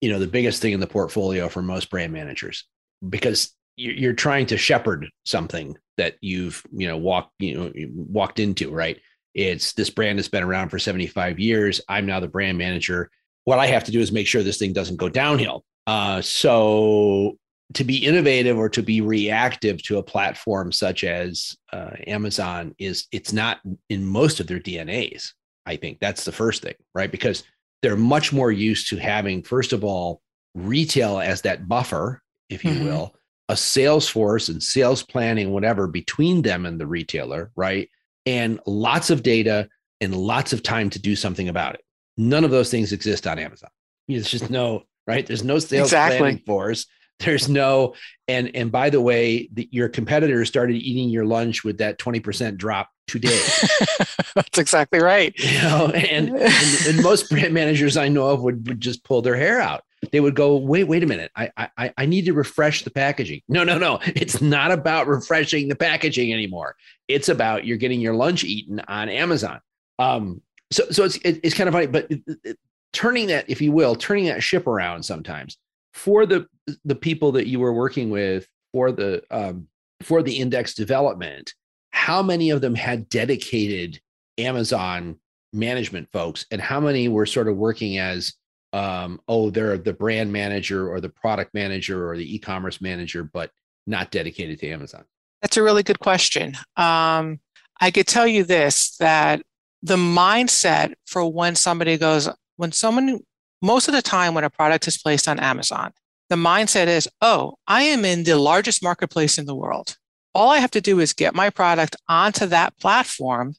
you 0.00 0.10
know 0.10 0.18
the 0.18 0.26
biggest 0.26 0.60
thing 0.60 0.72
in 0.72 0.80
the 0.80 0.86
portfolio 0.86 1.48
for 1.48 1.62
most 1.62 1.90
brand 1.90 2.12
managers 2.12 2.64
because 3.08 3.54
you're 3.76 4.12
trying 4.12 4.46
to 4.46 4.56
shepherd 4.56 5.08
something 5.24 5.76
that 5.96 6.16
you've 6.20 6.62
you 6.72 6.86
know 6.86 6.96
walked 6.96 7.32
you 7.38 7.54
know 7.54 7.72
walked 7.94 8.38
into 8.38 8.70
right 8.70 9.00
it's 9.34 9.72
this 9.72 9.90
brand 9.90 10.18
has 10.18 10.28
been 10.28 10.42
around 10.42 10.68
for 10.68 10.78
75 10.78 11.38
years. 11.38 11.80
I'm 11.88 12.06
now 12.06 12.20
the 12.20 12.28
brand 12.28 12.58
manager. 12.58 13.10
What 13.44 13.58
i 13.58 13.66
have 13.66 13.84
to 13.84 13.92
do 13.92 14.00
is 14.00 14.12
make 14.12 14.26
sure 14.26 14.42
this 14.42 14.58
thing 14.58 14.72
doesn't 14.72 14.96
go 14.96 15.08
downhill. 15.08 15.64
Uh, 15.86 16.22
so 16.22 17.36
to 17.74 17.84
be 17.84 18.04
innovative 18.04 18.56
or 18.56 18.68
to 18.68 18.82
be 18.82 19.00
reactive 19.00 19.82
to 19.82 19.98
a 19.98 20.02
platform 20.02 20.70
such 20.70 21.02
as 21.02 21.56
uh, 21.72 21.90
amazon 22.06 22.74
is 22.78 23.06
it's 23.10 23.32
not 23.32 23.58
in 23.88 24.06
most 24.06 24.38
of 24.40 24.46
their 24.46 24.60
dnas 24.60 25.32
i 25.66 25.76
think. 25.76 25.98
That's 26.00 26.24
the 26.24 26.32
first 26.32 26.62
thing 26.62 26.74
right? 26.94 27.10
Because 27.10 27.44
they're 27.84 27.96
much 27.96 28.32
more 28.32 28.50
used 28.50 28.88
to 28.88 28.96
having, 28.96 29.42
first 29.42 29.74
of 29.74 29.84
all, 29.84 30.22
retail 30.54 31.20
as 31.20 31.42
that 31.42 31.68
buffer, 31.68 32.22
if 32.48 32.64
you 32.64 32.70
mm-hmm. 32.70 32.86
will, 32.86 33.14
a 33.50 33.56
sales 33.58 34.08
force 34.08 34.48
and 34.48 34.62
sales 34.62 35.02
planning, 35.02 35.50
whatever, 35.50 35.86
between 35.86 36.40
them 36.40 36.64
and 36.64 36.80
the 36.80 36.86
retailer, 36.86 37.50
right? 37.56 37.90
And 38.26 38.60
lots 38.66 39.10
of 39.10 39.22
data 39.22 39.68
and 40.00 40.14
lots 40.14 40.52
of 40.52 40.62
time 40.62 40.90
to 40.90 40.98
do 40.98 41.16
something 41.16 41.48
about 41.48 41.74
it. 41.74 41.82
None 42.16 42.44
of 42.44 42.50
those 42.50 42.70
things 42.70 42.92
exist 42.92 43.26
on 43.26 43.38
Amazon. 43.38 43.70
There's 44.08 44.30
just 44.30 44.50
no, 44.50 44.84
right? 45.06 45.26
There's 45.26 45.44
no 45.44 45.58
sales 45.58 45.88
exactly. 45.88 46.18
planning 46.18 46.42
force. 46.46 46.86
There's 47.20 47.48
no, 47.48 47.94
and 48.26 48.50
and 48.54 48.72
by 48.72 48.90
the 48.90 49.00
way, 49.00 49.48
the, 49.52 49.68
your 49.70 49.88
competitors 49.88 50.48
started 50.48 50.76
eating 50.76 51.08
your 51.10 51.24
lunch 51.24 51.62
with 51.64 51.78
that 51.78 51.98
20% 51.98 52.56
drop 52.56 52.90
today. 53.06 53.40
That's 54.34 54.58
exactly 54.58 55.00
right. 55.00 55.32
You 55.38 55.62
know, 55.62 55.86
and, 55.94 56.30
and, 56.30 56.86
and, 56.88 57.02
most 57.02 57.30
brand 57.30 57.54
managers 57.54 57.96
I 57.96 58.08
know 58.08 58.30
of 58.30 58.42
would, 58.42 58.66
would 58.66 58.80
just 58.80 59.04
pull 59.04 59.22
their 59.22 59.36
hair 59.36 59.60
out. 59.60 59.82
They 60.12 60.20
would 60.20 60.34
go, 60.34 60.56
wait, 60.56 60.84
wait 60.84 61.02
a 61.02 61.06
minute. 61.06 61.30
I, 61.36 61.50
I 61.56 61.92
I 61.96 62.06
need 62.06 62.24
to 62.26 62.32
refresh 62.32 62.82
the 62.84 62.90
packaging. 62.90 63.42
No, 63.48 63.64
no, 63.64 63.78
no. 63.78 64.00
It's 64.06 64.40
not 64.40 64.70
about 64.70 65.06
refreshing 65.06 65.68
the 65.68 65.76
packaging 65.76 66.32
anymore. 66.32 66.76
It's 67.08 67.28
about 67.28 67.64
you're 67.64 67.76
getting 67.76 68.00
your 68.00 68.14
lunch 68.14 68.44
eaten 68.44 68.80
on 68.88 69.08
Amazon. 69.08 69.60
Um, 69.98 70.42
so 70.70 70.84
so 70.90 71.04
it's 71.04 71.16
it, 71.18 71.40
it's 71.42 71.54
kind 71.54 71.68
of 71.68 71.74
funny, 71.74 71.86
but 71.86 72.10
it, 72.10 72.22
it, 72.44 72.58
turning 72.92 73.28
that, 73.28 73.44
if 73.48 73.60
you 73.60 73.72
will, 73.72 73.94
turning 73.94 74.26
that 74.26 74.42
ship 74.42 74.66
around 74.66 75.02
sometimes 75.02 75.58
for 75.94 76.26
the 76.26 76.46
the 76.84 76.94
people 76.94 77.32
that 77.32 77.46
you 77.46 77.60
were 77.60 77.72
working 77.72 78.10
with 78.10 78.46
for 78.72 78.92
the 78.92 79.22
um, 79.30 79.68
for 80.02 80.22
the 80.22 80.38
index 80.38 80.74
development 80.74 81.54
how 81.90 82.22
many 82.22 82.50
of 82.50 82.60
them 82.60 82.74
had 82.74 83.08
dedicated 83.08 84.00
amazon 84.38 85.16
management 85.52 86.08
folks 86.12 86.44
and 86.50 86.60
how 86.60 86.80
many 86.80 87.06
were 87.06 87.24
sort 87.24 87.48
of 87.48 87.56
working 87.56 87.98
as 87.98 88.34
um, 88.74 89.20
oh 89.28 89.50
they're 89.50 89.78
the 89.78 89.92
brand 89.92 90.32
manager 90.32 90.90
or 90.90 91.00
the 91.00 91.08
product 91.08 91.54
manager 91.54 92.08
or 92.08 92.16
the 92.16 92.34
e-commerce 92.34 92.80
manager 92.80 93.24
but 93.24 93.50
not 93.86 94.10
dedicated 94.10 94.58
to 94.58 94.68
amazon 94.68 95.04
that's 95.42 95.56
a 95.56 95.62
really 95.62 95.82
good 95.82 96.00
question 96.00 96.54
um, 96.76 97.38
i 97.80 97.90
could 97.90 98.06
tell 98.06 98.26
you 98.26 98.44
this 98.44 98.96
that 98.96 99.42
the 99.82 99.96
mindset 99.96 100.94
for 101.06 101.30
when 101.30 101.54
somebody 101.54 101.96
goes 101.96 102.28
when 102.56 102.72
someone 102.72 103.20
most 103.64 103.88
of 103.88 103.94
the 103.94 104.02
time, 104.02 104.34
when 104.34 104.44
a 104.44 104.50
product 104.50 104.86
is 104.86 104.98
placed 104.98 105.26
on 105.26 105.40
Amazon, 105.40 105.92
the 106.28 106.36
mindset 106.36 106.86
is, 106.86 107.08
oh, 107.22 107.54
I 107.66 107.82
am 107.84 108.04
in 108.04 108.24
the 108.24 108.36
largest 108.36 108.82
marketplace 108.82 109.38
in 109.38 109.46
the 109.46 109.54
world. 109.54 109.96
All 110.34 110.50
I 110.50 110.58
have 110.58 110.70
to 110.72 110.82
do 110.82 111.00
is 111.00 111.14
get 111.14 111.34
my 111.34 111.48
product 111.48 111.96
onto 112.06 112.46
that 112.46 112.78
platform, 112.78 113.54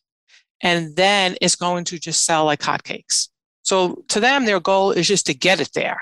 and 0.62 0.96
then 0.96 1.36
it's 1.42 1.56
going 1.56 1.86
to 1.86 1.98
just 1.98 2.24
sell 2.24 2.46
like 2.46 2.60
hotcakes. 2.60 3.30
So 3.66 4.04
to 4.10 4.20
them, 4.20 4.46
their 4.46 4.60
goal 4.60 4.92
is 4.92 5.08
just 5.08 5.26
to 5.26 5.34
get 5.34 5.60
it 5.60 5.72
there, 5.74 6.00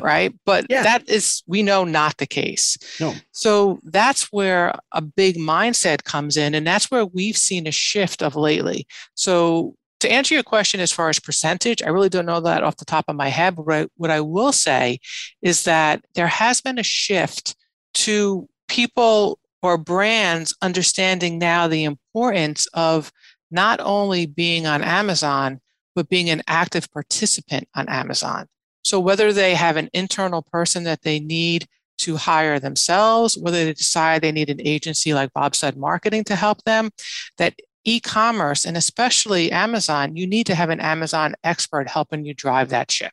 right? 0.00 0.32
But 0.44 0.66
yeah. 0.68 0.82
that 0.84 1.08
is, 1.08 1.42
we 1.46 1.62
know, 1.62 1.84
not 1.84 2.18
the 2.18 2.26
case. 2.26 2.76
No. 3.00 3.14
So 3.32 3.80
that's 3.82 4.30
where 4.30 4.74
a 4.92 5.00
big 5.00 5.36
mindset 5.36 6.04
comes 6.04 6.36
in, 6.36 6.54
and 6.54 6.66
that's 6.66 6.90
where 6.90 7.06
we've 7.06 7.36
seen 7.36 7.66
a 7.66 7.72
shift 7.72 8.22
of 8.22 8.36
lately. 8.36 8.86
So 9.14 9.74
to 10.00 10.12
answer 10.12 10.34
your 10.34 10.44
question 10.44 10.80
as 10.80 10.92
far 10.92 11.08
as 11.08 11.18
percentage, 11.18 11.82
I 11.82 11.88
really 11.88 12.08
don't 12.08 12.26
know 12.26 12.40
that 12.40 12.62
off 12.62 12.76
the 12.76 12.84
top 12.84 13.06
of 13.08 13.16
my 13.16 13.28
head. 13.28 13.56
But 13.56 13.66
what 13.66 13.74
I, 13.74 13.88
what 13.96 14.10
I 14.10 14.20
will 14.20 14.52
say 14.52 15.00
is 15.42 15.64
that 15.64 16.04
there 16.14 16.28
has 16.28 16.60
been 16.60 16.78
a 16.78 16.84
shift 16.84 17.56
to 17.94 18.48
people 18.68 19.40
or 19.62 19.76
brands 19.76 20.54
understanding 20.62 21.38
now 21.38 21.66
the 21.66 21.84
importance 21.84 22.68
of 22.74 23.10
not 23.50 23.80
only 23.80 24.26
being 24.26 24.66
on 24.66 24.84
Amazon, 24.84 25.60
but 25.98 26.08
being 26.08 26.30
an 26.30 26.44
active 26.46 26.88
participant 26.92 27.68
on 27.74 27.88
Amazon. 27.88 28.46
So 28.84 29.00
whether 29.00 29.32
they 29.32 29.56
have 29.56 29.76
an 29.76 29.90
internal 29.92 30.42
person 30.42 30.84
that 30.84 31.02
they 31.02 31.18
need 31.18 31.66
to 31.98 32.14
hire 32.14 32.60
themselves, 32.60 33.36
whether 33.36 33.64
they 33.64 33.72
decide 33.72 34.22
they 34.22 34.30
need 34.30 34.48
an 34.48 34.60
agency 34.64 35.12
like 35.12 35.32
Bobsled 35.32 35.76
marketing 35.76 36.22
to 36.22 36.36
help 36.36 36.62
them, 36.62 36.90
that 37.38 37.58
e-commerce 37.82 38.64
and 38.64 38.76
especially 38.76 39.50
Amazon, 39.50 40.14
you 40.14 40.24
need 40.24 40.46
to 40.46 40.54
have 40.54 40.70
an 40.70 40.78
Amazon 40.78 41.34
expert 41.42 41.88
helping 41.88 42.24
you 42.24 42.32
drive 42.32 42.68
that 42.68 42.92
ship. 42.92 43.10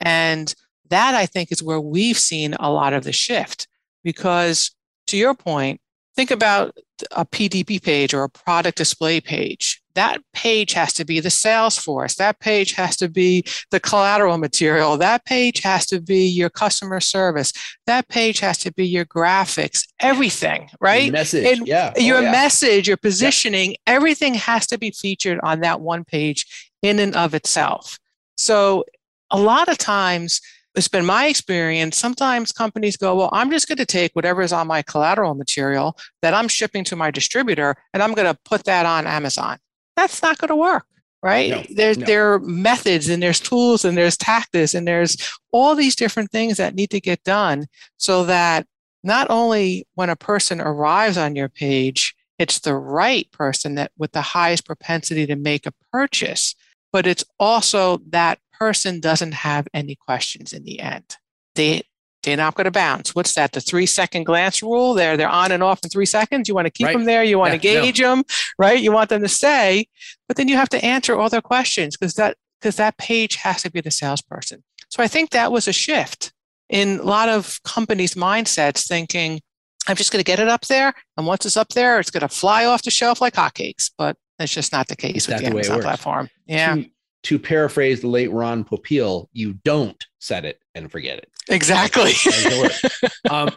And 0.00 0.54
that 0.88 1.14
I 1.14 1.26
think 1.26 1.52
is 1.52 1.62
where 1.62 1.82
we've 1.82 2.18
seen 2.18 2.54
a 2.54 2.70
lot 2.70 2.94
of 2.94 3.04
the 3.04 3.12
shift 3.12 3.68
because 4.02 4.74
to 5.08 5.18
your 5.18 5.34
point, 5.34 5.82
think 6.14 6.30
about 6.30 6.74
a 7.10 7.26
PDP 7.26 7.82
page 7.82 8.14
or 8.14 8.22
a 8.22 8.30
product 8.30 8.78
display 8.78 9.20
page 9.20 9.82
that 9.96 10.20
page 10.34 10.74
has 10.74 10.92
to 10.92 11.04
be 11.04 11.20
the 11.20 11.30
sales 11.30 11.76
force. 11.76 12.14
That 12.16 12.38
page 12.38 12.72
has 12.72 12.96
to 12.98 13.08
be 13.08 13.44
the 13.70 13.80
collateral 13.80 14.36
material. 14.36 14.96
That 14.98 15.24
page 15.24 15.62
has 15.62 15.86
to 15.86 16.00
be 16.00 16.26
your 16.26 16.50
customer 16.50 17.00
service. 17.00 17.52
That 17.86 18.08
page 18.08 18.38
has 18.40 18.58
to 18.58 18.72
be 18.72 18.86
your 18.86 19.06
graphics, 19.06 19.86
everything, 19.98 20.68
right? 20.80 21.04
Your 21.04 21.12
message. 21.12 21.46
And 21.46 21.66
yeah. 21.66 21.94
Oh, 21.96 22.00
your 22.00 22.18
oh, 22.18 22.20
yeah. 22.20 22.30
message, 22.30 22.86
your 22.86 22.98
positioning, 22.98 23.70
yeah. 23.70 23.76
everything 23.86 24.34
has 24.34 24.66
to 24.68 24.78
be 24.78 24.90
featured 24.90 25.40
on 25.42 25.60
that 25.60 25.80
one 25.80 26.04
page 26.04 26.70
in 26.82 26.98
and 26.98 27.16
of 27.16 27.34
itself. 27.34 27.98
So 28.36 28.84
a 29.30 29.40
lot 29.40 29.68
of 29.68 29.78
times, 29.78 30.40
it's 30.74 30.88
been 30.88 31.06
my 31.06 31.26
experience. 31.26 31.96
Sometimes 31.96 32.52
companies 32.52 32.98
go, 32.98 33.16
Well, 33.16 33.30
I'm 33.32 33.50
just 33.50 33.66
going 33.66 33.78
to 33.78 33.86
take 33.86 34.12
whatever 34.12 34.42
is 34.42 34.52
on 34.52 34.66
my 34.66 34.82
collateral 34.82 35.34
material 35.34 35.96
that 36.20 36.34
I'm 36.34 36.48
shipping 36.48 36.84
to 36.84 36.96
my 36.96 37.10
distributor 37.10 37.76
and 37.94 38.02
I'm 38.02 38.12
going 38.12 38.30
to 38.30 38.38
put 38.44 38.64
that 38.64 38.84
on 38.84 39.06
Amazon 39.06 39.56
that's 39.96 40.22
not 40.22 40.38
going 40.38 40.48
to 40.48 40.56
work 40.56 40.86
right 41.22 41.50
no, 41.50 41.62
there's 41.74 41.98
no. 41.98 42.06
there 42.06 42.32
are 42.34 42.38
methods 42.40 43.08
and 43.08 43.22
there's 43.22 43.40
tools 43.40 43.84
and 43.84 43.96
there's 43.96 44.16
tactics 44.16 44.74
and 44.74 44.86
there's 44.86 45.16
all 45.52 45.74
these 45.74 45.96
different 45.96 46.30
things 46.30 46.56
that 46.56 46.74
need 46.74 46.90
to 46.90 47.00
get 47.00 47.22
done 47.24 47.66
so 47.96 48.24
that 48.24 48.66
not 49.02 49.26
only 49.30 49.86
when 49.94 50.10
a 50.10 50.16
person 50.16 50.60
arrives 50.60 51.16
on 51.16 51.34
your 51.34 51.48
page 51.48 52.14
it's 52.38 52.60
the 52.60 52.74
right 52.74 53.30
person 53.32 53.76
that 53.76 53.90
with 53.96 54.12
the 54.12 54.20
highest 54.20 54.66
propensity 54.66 55.26
to 55.26 55.36
make 55.36 55.66
a 55.66 55.72
purchase 55.90 56.54
but 56.92 57.06
it's 57.06 57.24
also 57.38 57.98
that 58.08 58.38
person 58.52 59.00
doesn't 59.00 59.32
have 59.32 59.66
any 59.74 59.94
questions 59.94 60.52
in 60.52 60.64
the 60.64 60.80
end 60.80 61.16
they 61.54 61.82
they're 62.26 62.36
not 62.36 62.56
going 62.56 62.64
to 62.64 62.72
bounce. 62.72 63.14
What's 63.14 63.34
that? 63.34 63.52
The 63.52 63.60
three 63.60 63.86
second 63.86 64.24
glance 64.24 64.60
rule. 64.62 64.94
They're 64.94 65.16
they're 65.16 65.28
on 65.28 65.52
and 65.52 65.62
off 65.62 65.80
in 65.84 65.90
three 65.90 66.06
seconds. 66.06 66.48
You 66.48 66.54
want 66.54 66.66
to 66.66 66.72
keep 66.72 66.88
right. 66.88 66.92
them 66.92 67.04
there. 67.04 67.22
You 67.22 67.38
want 67.38 67.52
yeah, 67.52 67.58
to 67.58 67.62
gauge 67.62 68.00
no. 68.00 68.16
them, 68.16 68.24
right? 68.58 68.80
You 68.80 68.90
want 68.90 69.10
them 69.10 69.22
to 69.22 69.28
stay, 69.28 69.86
but 70.26 70.36
then 70.36 70.48
you 70.48 70.56
have 70.56 70.68
to 70.70 70.84
answer 70.84 71.16
all 71.16 71.28
their 71.28 71.40
questions 71.40 71.96
because 71.96 72.14
that 72.14 72.36
because 72.60 72.76
that 72.76 72.98
page 72.98 73.36
has 73.36 73.62
to 73.62 73.70
be 73.70 73.80
the 73.80 73.92
salesperson. 73.92 74.64
So 74.88 75.02
I 75.02 75.08
think 75.08 75.30
that 75.30 75.52
was 75.52 75.68
a 75.68 75.72
shift 75.72 76.32
in 76.68 76.98
a 76.98 77.02
lot 77.04 77.28
of 77.28 77.62
companies' 77.62 78.14
mindsets, 78.14 78.88
thinking 78.88 79.40
I'm 79.86 79.94
just 79.94 80.10
going 80.10 80.20
to 80.20 80.24
get 80.24 80.40
it 80.40 80.48
up 80.48 80.62
there, 80.62 80.92
and 81.16 81.26
once 81.26 81.46
it's 81.46 81.56
up 81.56 81.68
there, 81.68 82.00
it's 82.00 82.10
going 82.10 82.22
to 82.22 82.28
fly 82.28 82.64
off 82.64 82.82
the 82.82 82.90
shelf 82.90 83.20
like 83.20 83.34
hotcakes. 83.34 83.92
But 83.96 84.16
that's 84.36 84.52
just 84.52 84.72
not 84.72 84.88
the 84.88 84.96
case 84.96 85.28
with 85.28 85.36
the, 85.36 85.44
the 85.44 85.50
Amazon 85.50 85.80
platform. 85.80 86.28
Yeah. 86.46 86.74
To, 86.74 86.86
to 87.22 87.38
paraphrase 87.38 88.00
the 88.00 88.08
late 88.08 88.32
Ron 88.32 88.64
Popeil, 88.64 89.28
you 89.32 89.54
don't 89.64 90.04
set 90.18 90.44
it 90.44 90.58
and 90.74 90.90
forget 90.90 91.18
it. 91.18 91.30
Exactly. 91.48 92.12
um, 93.30 93.50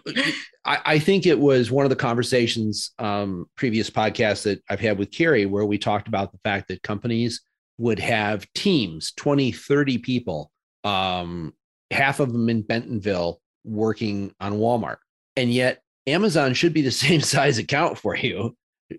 I, 0.63 0.79
I, 0.85 0.99
think 0.99 1.25
it 1.25 1.39
was 1.39 1.71
one 1.71 1.85
of 1.85 1.89
the 1.89 1.95
conversations, 1.95 2.91
um, 2.99 3.47
previous 3.55 3.89
podcasts 3.89 4.43
that 4.43 4.61
I've 4.69 4.79
had 4.79 4.99
with 4.99 5.11
Kiri, 5.11 5.45
where 5.45 5.65
we 5.65 5.77
talked 5.77 6.07
about 6.07 6.31
the 6.31 6.37
fact 6.43 6.67
that 6.67 6.83
companies 6.83 7.41
would 7.79 7.99
have 7.99 8.45
teams, 8.53 9.11
20, 9.13 9.51
30 9.51 9.97
people, 9.99 10.51
um, 10.83 11.53
half 11.91 12.19
of 12.19 12.31
them 12.31 12.49
in 12.49 12.61
Bentonville 12.61 13.41
working 13.63 14.33
on 14.39 14.53
Walmart. 14.53 14.97
And 15.35 15.51
yet 15.51 15.81
Amazon 16.05 16.53
should 16.53 16.73
be 16.73 16.81
the 16.81 16.91
same 17.05 17.21
size 17.21 17.57
account 17.57 17.97
for 17.97 18.15
you, 18.15 18.55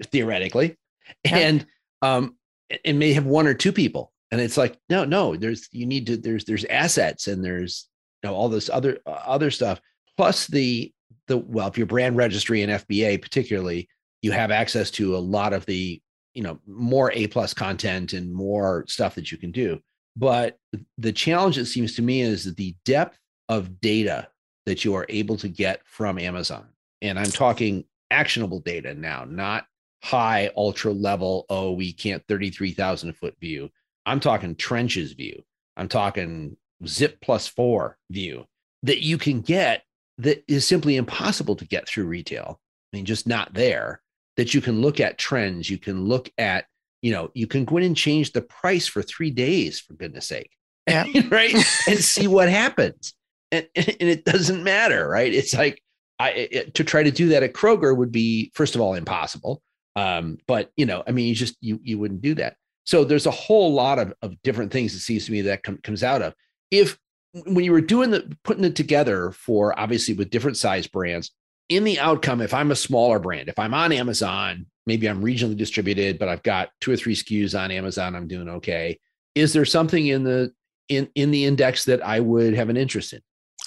theoretically. 0.07 0.77
Yeah. 1.25 1.37
And 1.37 1.67
um, 2.03 2.37
and 2.85 2.99
may 2.99 3.13
have 3.13 3.27
one 3.27 3.47
or 3.47 3.55
two 3.55 3.73
people. 3.73 4.13
And 4.33 4.41
it's 4.41 4.57
like, 4.57 4.79
no, 4.89 5.05
no, 5.05 5.37
there's 5.37 5.69
you 5.73 5.87
need 5.87 6.07
to 6.07 6.17
there's 6.17 6.45
there's 6.45 6.65
assets 6.65 7.27
and 7.27 7.45
there's 7.45 7.89
know 8.23 8.35
all 8.35 8.49
this 8.49 8.69
other 8.69 8.99
uh, 9.07 9.11
other 9.27 9.51
stuff. 9.51 9.81
Plus 10.17 10.47
the 10.47 10.93
the 11.27 11.39
well 11.39 11.69
if 11.69 11.79
your 11.79 11.87
brand 11.87 12.17
registry 12.17 12.63
and 12.63 12.73
FBA 12.73 13.23
particularly 13.23 13.89
you 14.23 14.33
have 14.33 14.51
access 14.51 14.91
to 14.91 15.17
a 15.17 15.19
lot 15.19 15.53
of 15.53 15.65
the 15.67 16.01
you 16.35 16.43
know 16.43 16.59
more 16.67 17.13
a 17.13 17.27
plus 17.29 17.55
content 17.55 18.13
and 18.13 18.33
more 18.33 18.85
stuff 18.89 19.15
that 19.15 19.33
you 19.33 19.39
can 19.39 19.51
do. 19.51 19.81
But 20.17 20.59
the 20.99 21.13
challenge 21.13 21.57
it 21.57 21.67
seems 21.67 21.95
to 21.97 22.03
me 22.03 22.21
is 22.21 22.55
the 22.55 22.75
depth 22.85 23.19
of 23.49 23.81
data 23.81 24.29
that 24.67 24.85
you 24.85 24.95
are 24.95 25.07
able 25.09 25.37
to 25.39 25.49
get 25.49 25.81
from 25.85 26.19
amazon. 26.19 26.69
And 27.03 27.19
i'm 27.19 27.31
talking 27.31 27.85
actionable 28.11 28.61
data 28.61 28.93
now 28.93 29.25
not 29.25 29.67
high 30.03 30.51
ultra 30.57 30.93
level 30.93 31.47
oh 31.49 31.73
we 31.73 31.93
can't 31.93 32.23
33000 32.29 33.13
foot 33.15 33.35
view. 33.41 33.71
I'm 34.07 34.21
talking 34.21 34.55
trenches 34.57 35.13
view. 35.13 35.43
I'm 35.77 35.89
talking 35.89 36.57
zip 36.87 37.19
plus 37.21 37.47
four 37.47 37.97
view 38.11 38.47
that 38.83 39.03
you 39.03 39.19
can 39.19 39.41
get 39.41 39.85
that 40.19 40.43
is 40.49 40.67
simply 40.67 40.97
impossible 40.97 41.57
to 41.57 41.67
get 41.67 41.89
through 41.89 42.07
retail. 42.07 42.61
I 42.93 42.97
mean 42.97 43.05
just 43.05 43.27
not 43.27 43.55
there. 43.55 44.03
That 44.37 44.55
you 44.55 44.61
can 44.61 44.81
look 44.81 45.01
at 45.01 45.19
trends. 45.19 45.69
You 45.69 45.79
can 45.79 46.05
look 46.05 46.31
at 46.39 46.67
you 47.03 47.13
know 47.13 47.31
you 47.35 47.47
can 47.47 47.65
go 47.65 47.79
in 47.79 47.85
and 47.85 47.97
change 47.97 48.33
the 48.33 48.43
price 48.43 48.87
for 48.87 49.03
three 49.03 49.31
days 49.31 49.81
for 49.81 49.95
goodness 49.95 50.29
sake. 50.29 50.51
Yeah. 50.87 51.05
right? 51.31 51.55
And 51.89 51.99
see 51.99 52.27
what 52.27 52.49
happens. 52.49 53.15
And, 53.53 53.67
and 53.75 54.09
it 54.09 54.25
doesn't 54.25 54.63
matter 54.63 55.09
right? 55.09 55.33
It's 55.33 55.55
like 55.55 55.83
i 56.19 56.31
it, 56.31 56.75
to 56.75 56.85
try 56.85 57.03
to 57.03 57.11
do 57.11 57.31
that 57.31 57.43
at 57.43 57.55
kroger 57.55 57.97
would 57.97 58.13
be 58.13 58.51
first 58.55 58.75
of 58.75 58.81
all 58.81 58.95
impossible. 58.95 59.63
Um, 59.97 60.39
but 60.47 60.71
you 60.77 60.87
know 60.87 61.03
i 61.07 61.11
mean 61.11 61.27
you 61.27 61.35
just 61.35 61.57
you 61.61 61.81
you 61.83 61.99
wouldn't 61.99 62.23
do 62.23 62.35
that. 62.37 62.57
So 62.85 63.05
there's 63.05 63.27
a 63.27 63.31
whole 63.31 63.73
lot 63.73 63.99
of, 63.99 64.13
of 64.23 64.41
different 64.43 64.73
things 64.73 64.95
it 64.95 65.01
seems 65.01 65.27
to 65.27 65.33
me 65.33 65.43
that 65.43 65.63
com- 65.63 65.79
comes 65.83 66.03
out 66.03 66.23
of 66.23 66.35
if 66.71 66.99
when 67.33 67.65
you 67.65 67.73
were 67.73 67.81
doing 67.81 68.11
the 68.11 68.37
putting 68.45 68.65
it 68.65 68.77
together 68.77 69.31
for 69.31 69.79
obviously 69.79 70.15
with 70.15 70.31
different 70.31 70.57
size 70.57 70.87
brands 70.87 71.31
in 71.69 71.85
the 71.85 72.01
outcome, 72.01 72.41
if 72.41 72.53
I'm 72.53 72.73
a 72.73 72.77
smaller 72.77 73.19
brand, 73.19 73.49
if 73.49 73.59
I'm 73.59 73.75
on 73.75 73.93
Amazon, 73.93 74.67
maybe 74.87 75.09
I'm 75.09 75.23
regionally 75.23 75.57
distributed, 75.57 76.19
but 76.19 76.29
I've 76.29 76.43
got 76.43 76.71
two 76.81 76.91
or 76.91 76.97
three 76.97 77.15
SKUs 77.15 77.59
on 77.59 77.71
Amazon, 77.71 78.17
I'm 78.17 78.27
doing 78.27 78.49
okay. 78.49 78.99
Is 79.37 79.53
there 79.53 79.65
something 79.65 80.07
in 80.07 80.25
the 80.25 80.53
in 80.89 81.09
in 81.15 81.31
the 81.31 81.45
index 81.45 81.85
that 81.85 82.05
I 82.05 82.21
would 82.21 82.55
have 82.55 82.69
an 82.69 82.77
interest 82.77 83.13
in? 83.13 83.21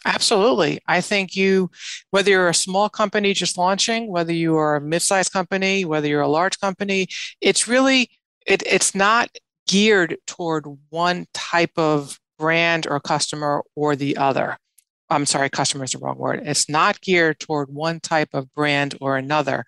Absolutely. 0.06 0.82
I 0.86 1.00
think 1.00 1.36
you, 1.36 1.72
whether 2.12 2.30
you're 2.30 2.50
a 2.50 2.54
small 2.54 2.90
company 2.90 3.34
just 3.34 3.58
launching, 3.58 4.12
whether 4.12 4.34
you 4.34 4.58
are 4.58 4.76
a 4.76 4.82
mid-sized 4.82 5.32
company, 5.32 5.86
whether 5.86 6.08
you're 6.08 6.22
a 6.22 6.28
large 6.28 6.60
company, 6.60 7.08
it's 7.40 7.70
really 7.70 8.10
it, 8.46 8.64
it's 8.66 8.94
not 8.94 9.30
geared 9.68 10.18
toward 10.28 10.66
one 10.90 11.26
type 11.34 11.72
of 11.78 12.20
brand 12.44 12.86
or 12.86 13.00
customer 13.00 13.64
or 13.74 13.96
the 13.96 14.18
other. 14.18 14.58
I'm 15.10 15.26
sorry, 15.26 15.50
customer 15.50 15.86
is 15.86 15.94
the 15.94 16.00
wrong 16.00 16.18
word. 16.18 16.42
It's 16.44 16.68
not 16.68 17.00
geared 17.00 17.40
toward 17.40 17.70
one 17.70 18.02
type 18.02 18.34
of 18.34 18.54
brand 18.54 18.98
or 19.00 19.16
another. 19.16 19.64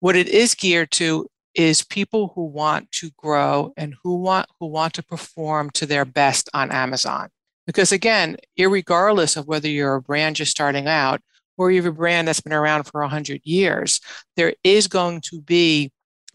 What 0.00 0.16
it 0.16 0.28
is 0.28 0.56
geared 0.56 0.90
to 0.92 1.28
is 1.54 1.84
people 1.84 2.32
who 2.34 2.46
want 2.46 2.90
to 2.90 3.10
grow 3.16 3.72
and 3.76 3.94
who 4.02 4.16
want 4.16 4.48
who 4.58 4.66
want 4.66 4.94
to 4.94 5.04
perform 5.04 5.70
to 5.74 5.86
their 5.86 6.04
best 6.04 6.50
on 6.52 6.72
Amazon. 6.72 7.28
Because 7.68 7.92
again, 7.92 8.36
regardless 8.58 9.36
of 9.36 9.46
whether 9.46 9.68
you're 9.68 9.94
a 9.94 10.02
brand 10.02 10.34
just 10.34 10.50
starting 10.50 10.88
out 10.88 11.20
or 11.56 11.70
you 11.70 11.80
have 11.80 11.92
a 11.92 11.96
brand 11.96 12.26
that's 12.26 12.40
been 12.40 12.52
around 12.52 12.82
for 12.82 13.02
100 13.02 13.42
years, 13.44 14.00
there 14.34 14.54
is 14.64 14.88
going 14.88 15.20
to 15.30 15.40
be 15.40 15.92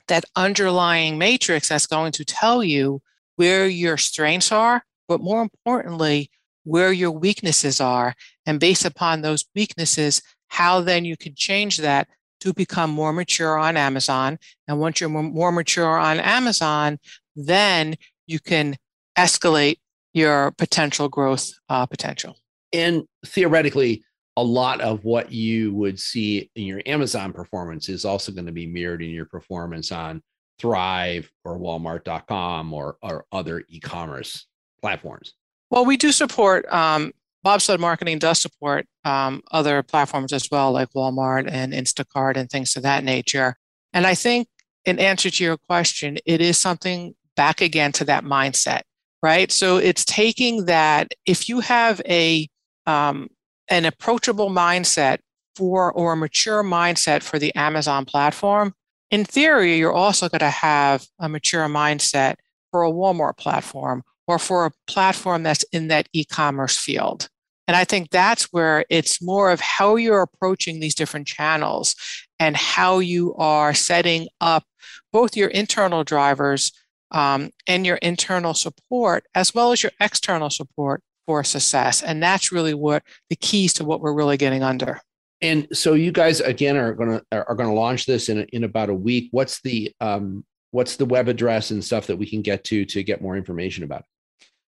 that 0.07 0.23
underlying 0.37 1.17
matrix 1.17 1.67
that's 1.67 1.87
going 1.87 2.13
to 2.13 2.23
tell 2.23 2.63
you 2.63 3.01
where 3.35 3.67
your 3.67 3.97
strengths 3.97 4.51
are, 4.51 4.83
but 5.07 5.21
more 5.21 5.41
importantly, 5.41 6.29
where 6.63 6.91
your 6.91 7.11
weaknesses 7.11 7.79
are, 7.79 8.13
and 8.45 8.59
based 8.59 8.85
upon 8.85 9.21
those 9.21 9.45
weaknesses, 9.55 10.21
how 10.49 10.81
then 10.81 11.05
you 11.05 11.15
can 11.15 11.33
change 11.35 11.77
that 11.77 12.07
to 12.41 12.53
become 12.53 12.89
more 12.89 13.13
mature 13.13 13.57
on 13.57 13.77
Amazon. 13.77 14.37
And 14.67 14.79
once 14.79 14.99
you're 14.99 15.09
more 15.09 15.51
mature 15.51 15.97
on 15.97 16.19
Amazon, 16.19 16.99
then 17.35 17.95
you 18.27 18.39
can 18.39 18.75
escalate 19.17 19.77
your 20.13 20.51
potential 20.51 21.09
growth 21.09 21.51
uh, 21.69 21.85
potential. 21.85 22.35
And 22.73 23.03
theoretically, 23.25 24.03
a 24.35 24.43
lot 24.43 24.81
of 24.81 25.03
what 25.03 25.31
you 25.31 25.73
would 25.73 25.99
see 25.99 26.51
in 26.55 26.63
your 26.63 26.81
Amazon 26.85 27.33
performance 27.33 27.89
is 27.89 28.05
also 28.05 28.31
going 28.31 28.45
to 28.45 28.51
be 28.51 28.67
mirrored 28.67 29.01
in 29.01 29.09
your 29.09 29.25
performance 29.25 29.91
on 29.91 30.21
Thrive 30.59 31.31
or 31.43 31.57
Walmart.com 31.57 32.73
or, 32.73 32.97
or 33.01 33.25
other 33.31 33.63
e 33.67 33.79
commerce 33.79 34.45
platforms. 34.81 35.33
Well, 35.69 35.85
we 35.85 35.97
do 35.97 36.11
support, 36.11 36.65
um, 36.71 37.11
Bobsled 37.43 37.79
Marketing 37.79 38.19
does 38.19 38.41
support 38.41 38.85
um, 39.05 39.41
other 39.51 39.83
platforms 39.83 40.33
as 40.33 40.49
well, 40.51 40.71
like 40.71 40.89
Walmart 40.91 41.49
and 41.49 41.73
Instacart 41.73 42.35
and 42.35 42.49
things 42.49 42.75
of 42.75 42.83
that 42.83 43.03
nature. 43.03 43.55
And 43.93 44.05
I 44.05 44.15
think, 44.15 44.47
in 44.85 44.99
answer 44.99 45.29
to 45.29 45.43
your 45.43 45.57
question, 45.57 46.17
it 46.25 46.41
is 46.41 46.59
something 46.59 47.15
back 47.35 47.61
again 47.61 47.91
to 47.93 48.05
that 48.05 48.23
mindset, 48.23 48.81
right? 49.21 49.51
So 49.51 49.77
it's 49.77 50.05
taking 50.05 50.65
that, 50.65 51.13
if 51.25 51.49
you 51.49 51.59
have 51.59 52.01
a, 52.07 52.47
um, 52.85 53.27
an 53.69 53.85
approachable 53.85 54.49
mindset 54.49 55.19
for 55.55 55.91
or 55.91 56.13
a 56.13 56.17
mature 56.17 56.63
mindset 56.63 57.23
for 57.23 57.39
the 57.39 57.53
Amazon 57.55 58.05
platform, 58.05 58.73
in 59.11 59.23
theory, 59.23 59.77
you're 59.77 59.93
also 59.93 60.27
going 60.29 60.39
to 60.39 60.49
have 60.49 61.05
a 61.19 61.29
mature 61.29 61.67
mindset 61.67 62.35
for 62.71 62.83
a 62.83 62.91
Walmart 62.91 63.37
platform 63.37 64.03
or 64.27 64.37
for 64.37 64.65
a 64.65 64.71
platform 64.87 65.43
that's 65.43 65.63
in 65.71 65.87
that 65.87 66.07
e 66.13 66.25
commerce 66.25 66.77
field. 66.77 67.29
And 67.67 67.75
I 67.75 67.83
think 67.83 68.11
that's 68.11 68.43
where 68.53 68.85
it's 68.89 69.21
more 69.21 69.51
of 69.51 69.59
how 69.59 69.97
you're 69.97 70.21
approaching 70.21 70.79
these 70.79 70.95
different 70.95 71.27
channels 71.27 71.95
and 72.39 72.55
how 72.55 72.99
you 72.99 73.35
are 73.35 73.73
setting 73.73 74.27
up 74.39 74.63
both 75.11 75.35
your 75.35 75.49
internal 75.49 76.03
drivers 76.03 76.71
um, 77.11 77.51
and 77.67 77.85
your 77.85 77.97
internal 77.97 78.53
support, 78.53 79.25
as 79.35 79.53
well 79.53 79.71
as 79.71 79.83
your 79.83 79.91
external 79.99 80.49
support 80.49 81.01
for 81.25 81.43
success. 81.43 82.01
And 82.01 82.23
that's 82.23 82.51
really 82.51 82.73
what 82.73 83.03
the 83.29 83.35
keys 83.35 83.73
to 83.73 83.85
what 83.85 83.99
we're 83.99 84.13
really 84.13 84.37
getting 84.37 84.63
under. 84.63 85.01
And 85.41 85.67
so 85.71 85.93
you 85.93 86.11
guys 86.11 86.39
again 86.39 86.77
are 86.77 86.95
to 86.95 87.23
are 87.31 87.55
going 87.55 87.69
to 87.69 87.75
launch 87.75 88.05
this 88.05 88.29
in 88.29 88.43
in 88.53 88.63
about 88.63 88.89
a 88.89 88.93
week. 88.93 89.27
What's 89.31 89.61
the 89.61 89.91
um, 90.01 90.43
what's 90.71 90.95
the 90.95 91.05
web 91.05 91.27
address 91.27 91.71
and 91.71 91.83
stuff 91.83 92.07
that 92.07 92.17
we 92.17 92.25
can 92.27 92.41
get 92.41 92.63
to 92.65 92.85
to 92.85 93.03
get 93.03 93.21
more 93.21 93.37
information 93.37 93.83
about 93.83 93.99
it? 93.99 94.05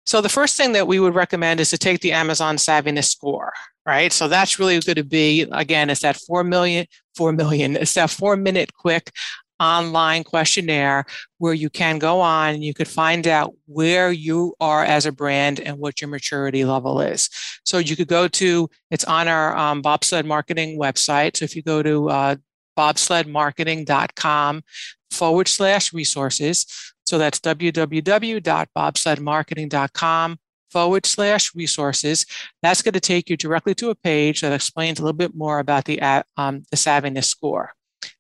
So 0.10 0.22
the 0.22 0.28
first 0.28 0.58
thing 0.58 0.72
that 0.72 0.88
we 0.88 1.00
would 1.00 1.14
recommend 1.14 1.60
is 1.60 1.70
to 1.70 1.78
take 1.78 2.02
the 2.02 2.14
Amazon 2.14 2.56
Savviness 2.56 3.12
score, 3.12 3.54
right? 3.86 4.12
So 4.12 4.28
that's 4.28 4.58
really 4.58 4.80
going 4.80 4.96
to 4.96 5.04
be, 5.04 5.46
again, 5.52 5.92
it's 5.92 6.02
that 6.02 6.18
4 6.18 6.44
million, 6.44 6.88
4 7.16 7.32
million, 7.32 7.76
it's 7.76 7.94
that 7.94 8.10
four 8.10 8.36
minute 8.36 8.74
quick 8.74 9.12
online 9.60 10.24
questionnaire 10.24 11.06
where 11.38 11.54
you 11.54 11.70
can 11.70 12.00
go 12.00 12.22
on 12.22 12.56
and 12.56 12.64
you 12.64 12.74
could 12.74 12.88
find 12.88 13.28
out 13.28 13.54
where 13.68 14.12
you 14.12 14.56
are 14.60 14.84
as 14.84 15.06
a 15.06 15.12
brand 15.12 15.60
and 15.60 15.78
what 15.78 16.02
your 16.02 16.10
maturity 16.10 16.66
level 16.66 17.02
is. 17.02 17.30
So 17.64 17.78
you 17.78 17.96
could 17.96 18.08
go 18.08 18.28
to, 18.28 18.68
it's 18.90 19.04
on 19.04 19.28
our 19.28 19.56
um, 19.56 19.84
bobsled 19.84 20.26
marketing 20.26 20.80
website. 20.80 21.38
So 21.38 21.46
if 21.46 21.56
you 21.56 21.62
go 21.62 21.84
to 21.84 22.10
uh, 22.10 22.36
bobsledmarketing.com 22.76 24.64
forward 25.12 25.48
slash 25.48 25.94
resources, 25.94 26.66
so 27.10 27.18
that's 27.18 27.40
www.bobsledmarketing.com 27.40 30.40
forward 30.70 31.06
slash 31.08 31.56
resources. 31.56 32.28
That's 32.62 32.84
going 32.84 32.94
to 32.94 33.00
take 33.00 33.32
you 33.32 33.36
directly 33.36 33.74
to 33.74 33.90
a 33.90 33.96
page 33.96 34.42
that 34.42 34.54
explains 34.54 35.00
a 35.00 35.02
little 35.02 35.18
bit 35.18 35.34
more 35.34 35.58
about 35.58 35.86
the, 35.86 36.00
um, 36.38 36.62
the 36.70 36.78
savviness 36.78 37.24
score. 37.24 37.72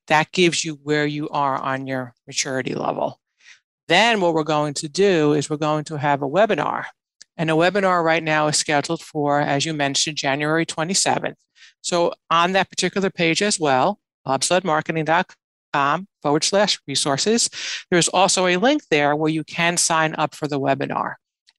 That 0.07 0.31
gives 0.31 0.65
you 0.65 0.79
where 0.81 1.05
you 1.05 1.29
are 1.29 1.55
on 1.55 1.85
your 1.85 2.15
maturity 2.25 2.73
level. 2.73 3.19
Then 3.87 4.21
what 4.21 4.33
we're 4.33 4.43
going 4.43 4.73
to 4.73 4.89
do 4.89 5.33
is 5.33 5.51
we're 5.51 5.57
going 5.57 5.83
to 5.83 5.97
have 5.97 6.23
a 6.23 6.27
webinar. 6.27 6.85
And 7.37 7.51
a 7.51 7.53
webinar 7.53 8.03
right 8.03 8.23
now 8.23 8.47
is 8.47 8.57
scheduled 8.57 9.03
for, 9.03 9.39
as 9.39 9.67
you 9.67 9.73
mentioned, 9.75 10.17
January 10.17 10.65
27th. 10.65 11.35
So 11.81 12.13
on 12.31 12.53
that 12.53 12.71
particular 12.71 13.11
page 13.11 13.43
as 13.43 13.59
well, 13.59 13.99
bobsledmarketing.com 14.25 15.35
com 15.73 16.07
forward 16.21 16.43
slash 16.43 16.79
resources. 16.87 17.49
There's 17.89 18.07
also 18.07 18.47
a 18.47 18.57
link 18.57 18.83
there 18.89 19.15
where 19.15 19.31
you 19.31 19.43
can 19.43 19.77
sign 19.77 20.15
up 20.15 20.35
for 20.35 20.47
the 20.47 20.59
webinar. 20.59 21.15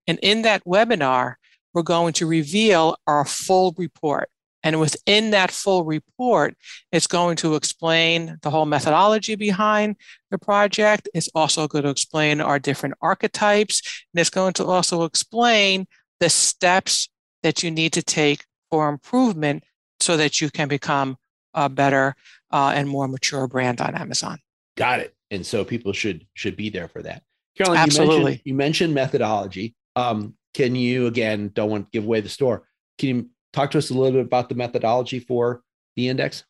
And 0.06 0.18
in 0.22 0.42
that 0.42 0.64
webinar, 0.64 1.34
we're 1.72 1.82
going 1.82 2.12
to 2.14 2.26
reveal 2.26 2.96
our 3.06 3.24
full 3.24 3.74
report. 3.78 4.28
And 4.62 4.78
within 4.78 5.30
that 5.30 5.50
full 5.50 5.84
report, 5.84 6.54
it's 6.92 7.06
going 7.06 7.36
to 7.36 7.54
explain 7.54 8.38
the 8.42 8.50
whole 8.50 8.66
methodology 8.66 9.34
behind 9.34 9.96
the 10.30 10.38
project. 10.38 11.08
It's 11.14 11.30
also 11.34 11.66
going 11.66 11.84
to 11.84 11.90
explain 11.90 12.40
our 12.40 12.58
different 12.58 12.96
archetypes. 13.00 14.04
And 14.12 14.20
it's 14.20 14.30
going 14.30 14.52
to 14.54 14.66
also 14.66 15.04
explain 15.04 15.86
the 16.18 16.28
steps 16.28 17.08
that 17.42 17.62
you 17.62 17.70
need 17.70 17.94
to 17.94 18.02
take 18.02 18.44
for 18.70 18.88
improvement 18.88 19.64
so 19.98 20.16
that 20.18 20.40
you 20.40 20.50
can 20.50 20.68
become 20.68 21.16
a 21.54 21.68
better 21.68 22.14
uh, 22.50 22.72
and 22.74 22.88
more 22.88 23.08
mature 23.08 23.46
brand 23.46 23.80
on 23.80 23.94
Amazon. 23.94 24.38
Got 24.76 25.00
it. 25.00 25.14
And 25.30 25.46
so 25.46 25.64
people 25.64 25.92
should 25.92 26.26
should 26.34 26.56
be 26.56 26.70
there 26.70 26.88
for 26.88 27.02
that. 27.02 27.22
Carolyn, 27.56 27.78
Absolutely. 27.78 28.16
You 28.16 28.24
mentioned, 28.24 28.42
you 28.44 28.54
mentioned 28.54 28.94
methodology. 28.94 29.74
Um, 29.96 30.34
can 30.54 30.74
you 30.74 31.06
again? 31.06 31.50
Don't 31.54 31.70
want 31.70 31.86
to 31.86 31.90
give 31.90 32.04
away 32.04 32.20
the 32.20 32.28
store. 32.28 32.66
Can 32.98 33.08
you 33.08 33.30
talk 33.52 33.70
to 33.72 33.78
us 33.78 33.90
a 33.90 33.94
little 33.94 34.12
bit 34.12 34.26
about 34.26 34.48
the 34.48 34.54
methodology 34.54 35.20
for 35.20 35.62
the 35.96 36.08
index? 36.08 36.44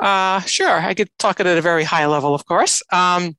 Uh, 0.00 0.40
sure. 0.40 0.80
I 0.80 0.94
could 0.94 1.10
talk 1.18 1.40
it 1.40 1.46
at 1.46 1.58
a 1.58 1.62
very 1.62 1.84
high 1.84 2.06
level, 2.06 2.34
of 2.34 2.46
course. 2.46 2.82
Um, 2.92 3.36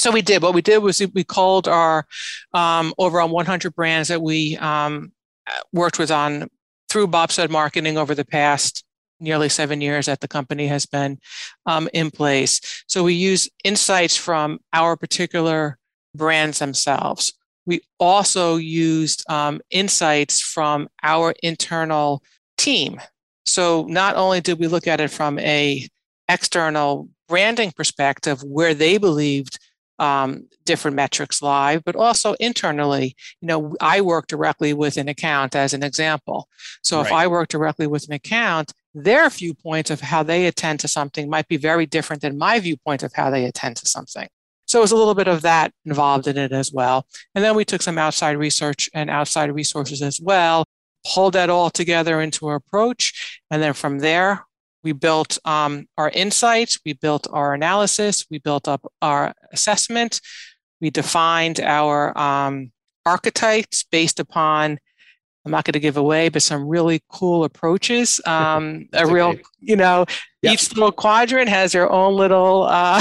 so 0.00 0.10
we 0.10 0.22
did. 0.22 0.42
What 0.42 0.54
we 0.54 0.62
did 0.62 0.78
was 0.78 1.02
we 1.14 1.24
called 1.24 1.68
our 1.68 2.06
um, 2.52 2.94
over 2.98 3.24
100 3.24 3.74
brands 3.74 4.08
that 4.08 4.22
we 4.22 4.56
um, 4.58 5.12
worked 5.72 5.98
with 5.98 6.10
on 6.10 6.48
through 6.88 7.08
Bobsled 7.08 7.50
Marketing 7.50 7.98
over 7.98 8.14
the 8.14 8.24
past 8.24 8.84
nearly 9.20 9.48
seven 9.48 9.80
years 9.80 10.06
that 10.06 10.20
the 10.20 10.28
company 10.28 10.66
has 10.66 10.86
been 10.86 11.18
um, 11.66 11.88
in 11.92 12.10
place. 12.10 12.60
So 12.86 13.02
we 13.02 13.14
use 13.14 13.48
insights 13.64 14.16
from 14.16 14.58
our 14.72 14.96
particular 14.96 15.78
brands 16.14 16.58
themselves. 16.58 17.32
We 17.64 17.80
also 17.98 18.56
used 18.56 19.28
um, 19.30 19.60
insights 19.70 20.40
from 20.40 20.88
our 21.02 21.34
internal 21.42 22.22
team. 22.56 23.00
So 23.44 23.86
not 23.88 24.16
only 24.16 24.40
did 24.40 24.58
we 24.58 24.66
look 24.66 24.86
at 24.86 25.00
it 25.00 25.10
from 25.10 25.38
a 25.38 25.88
external 26.28 27.08
branding 27.28 27.72
perspective, 27.72 28.42
where 28.42 28.74
they 28.74 28.98
believed 28.98 29.58
um, 29.98 30.46
different 30.64 30.94
metrics 30.94 31.40
lie, 31.40 31.78
but 31.78 31.96
also 31.96 32.34
internally. 32.34 33.16
You 33.40 33.48
know, 33.48 33.74
I 33.80 34.00
work 34.00 34.26
directly 34.26 34.74
with 34.74 34.96
an 34.96 35.08
account 35.08 35.56
as 35.56 35.72
an 35.72 35.82
example. 35.82 36.48
So 36.82 36.98
right. 36.98 37.06
if 37.06 37.12
I 37.12 37.26
work 37.26 37.48
directly 37.48 37.86
with 37.86 38.06
an 38.06 38.12
account, 38.12 38.72
their 38.96 39.28
viewpoint 39.28 39.90
of 39.90 40.00
how 40.00 40.22
they 40.22 40.46
attend 40.46 40.80
to 40.80 40.88
something 40.88 41.28
might 41.28 41.46
be 41.48 41.58
very 41.58 41.84
different 41.84 42.22
than 42.22 42.38
my 42.38 42.58
viewpoint 42.58 43.02
of 43.02 43.12
how 43.12 43.28
they 43.28 43.44
attend 43.44 43.76
to 43.76 43.86
something. 43.86 44.26
So 44.64 44.78
it 44.78 44.82
was 44.82 44.92
a 44.92 44.96
little 44.96 45.14
bit 45.14 45.28
of 45.28 45.42
that 45.42 45.72
involved 45.84 46.26
in 46.26 46.38
it 46.38 46.50
as 46.50 46.72
well. 46.72 47.06
And 47.34 47.44
then 47.44 47.54
we 47.54 47.64
took 47.64 47.82
some 47.82 47.98
outside 47.98 48.38
research 48.38 48.88
and 48.94 49.10
outside 49.10 49.54
resources 49.54 50.00
as 50.00 50.18
well, 50.18 50.64
pulled 51.06 51.34
that 51.34 51.50
all 51.50 51.68
together 51.68 52.22
into 52.22 52.46
our 52.48 52.56
approach. 52.56 53.40
And 53.50 53.62
then 53.62 53.74
from 53.74 53.98
there, 53.98 54.46
we 54.82 54.92
built 54.92 55.38
um, 55.44 55.86
our 55.98 56.08
insights, 56.08 56.80
we 56.84 56.94
built 56.94 57.26
our 57.30 57.52
analysis, 57.52 58.24
we 58.30 58.38
built 58.38 58.66
up 58.66 58.80
our 59.02 59.34
assessment, 59.52 60.22
we 60.80 60.88
defined 60.88 61.60
our 61.60 62.16
um, 62.18 62.72
archetypes 63.04 63.84
based 63.84 64.18
upon 64.18 64.78
I'm 65.46 65.52
not 65.52 65.64
going 65.64 65.74
to 65.74 65.80
give 65.80 65.96
away, 65.96 66.28
but 66.28 66.42
some 66.42 66.66
really 66.66 67.00
cool 67.08 67.44
approaches. 67.44 68.20
Um, 68.36 68.88
a 68.92 69.06
real, 69.06 69.28
okay. 69.28 69.42
you 69.60 69.76
know, 69.76 70.04
yep. 70.42 70.54
each 70.54 70.74
little 70.74 70.92
quadrant 70.92 71.48
has 71.48 71.72
their 71.72 71.90
own 71.90 72.14
little 72.14 72.64
uh, 72.64 73.00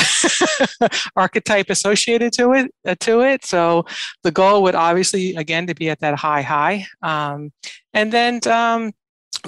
archetype 1.15 1.69
associated 1.69 2.31
to 2.34 2.53
it. 2.53 2.73
Uh, 2.88 2.95
to 3.01 3.21
it. 3.21 3.43
So 3.43 3.86
the 4.23 4.31
goal 4.31 4.63
would 4.63 4.75
obviously, 4.75 5.36
again, 5.36 5.67
to 5.67 5.75
be 5.75 5.89
at 5.89 5.99
that 5.99 6.15
high 6.15 6.41
high, 6.41 6.88
um, 7.01 7.51
and 7.93 8.13
then 8.13 8.39
um, 8.47 8.93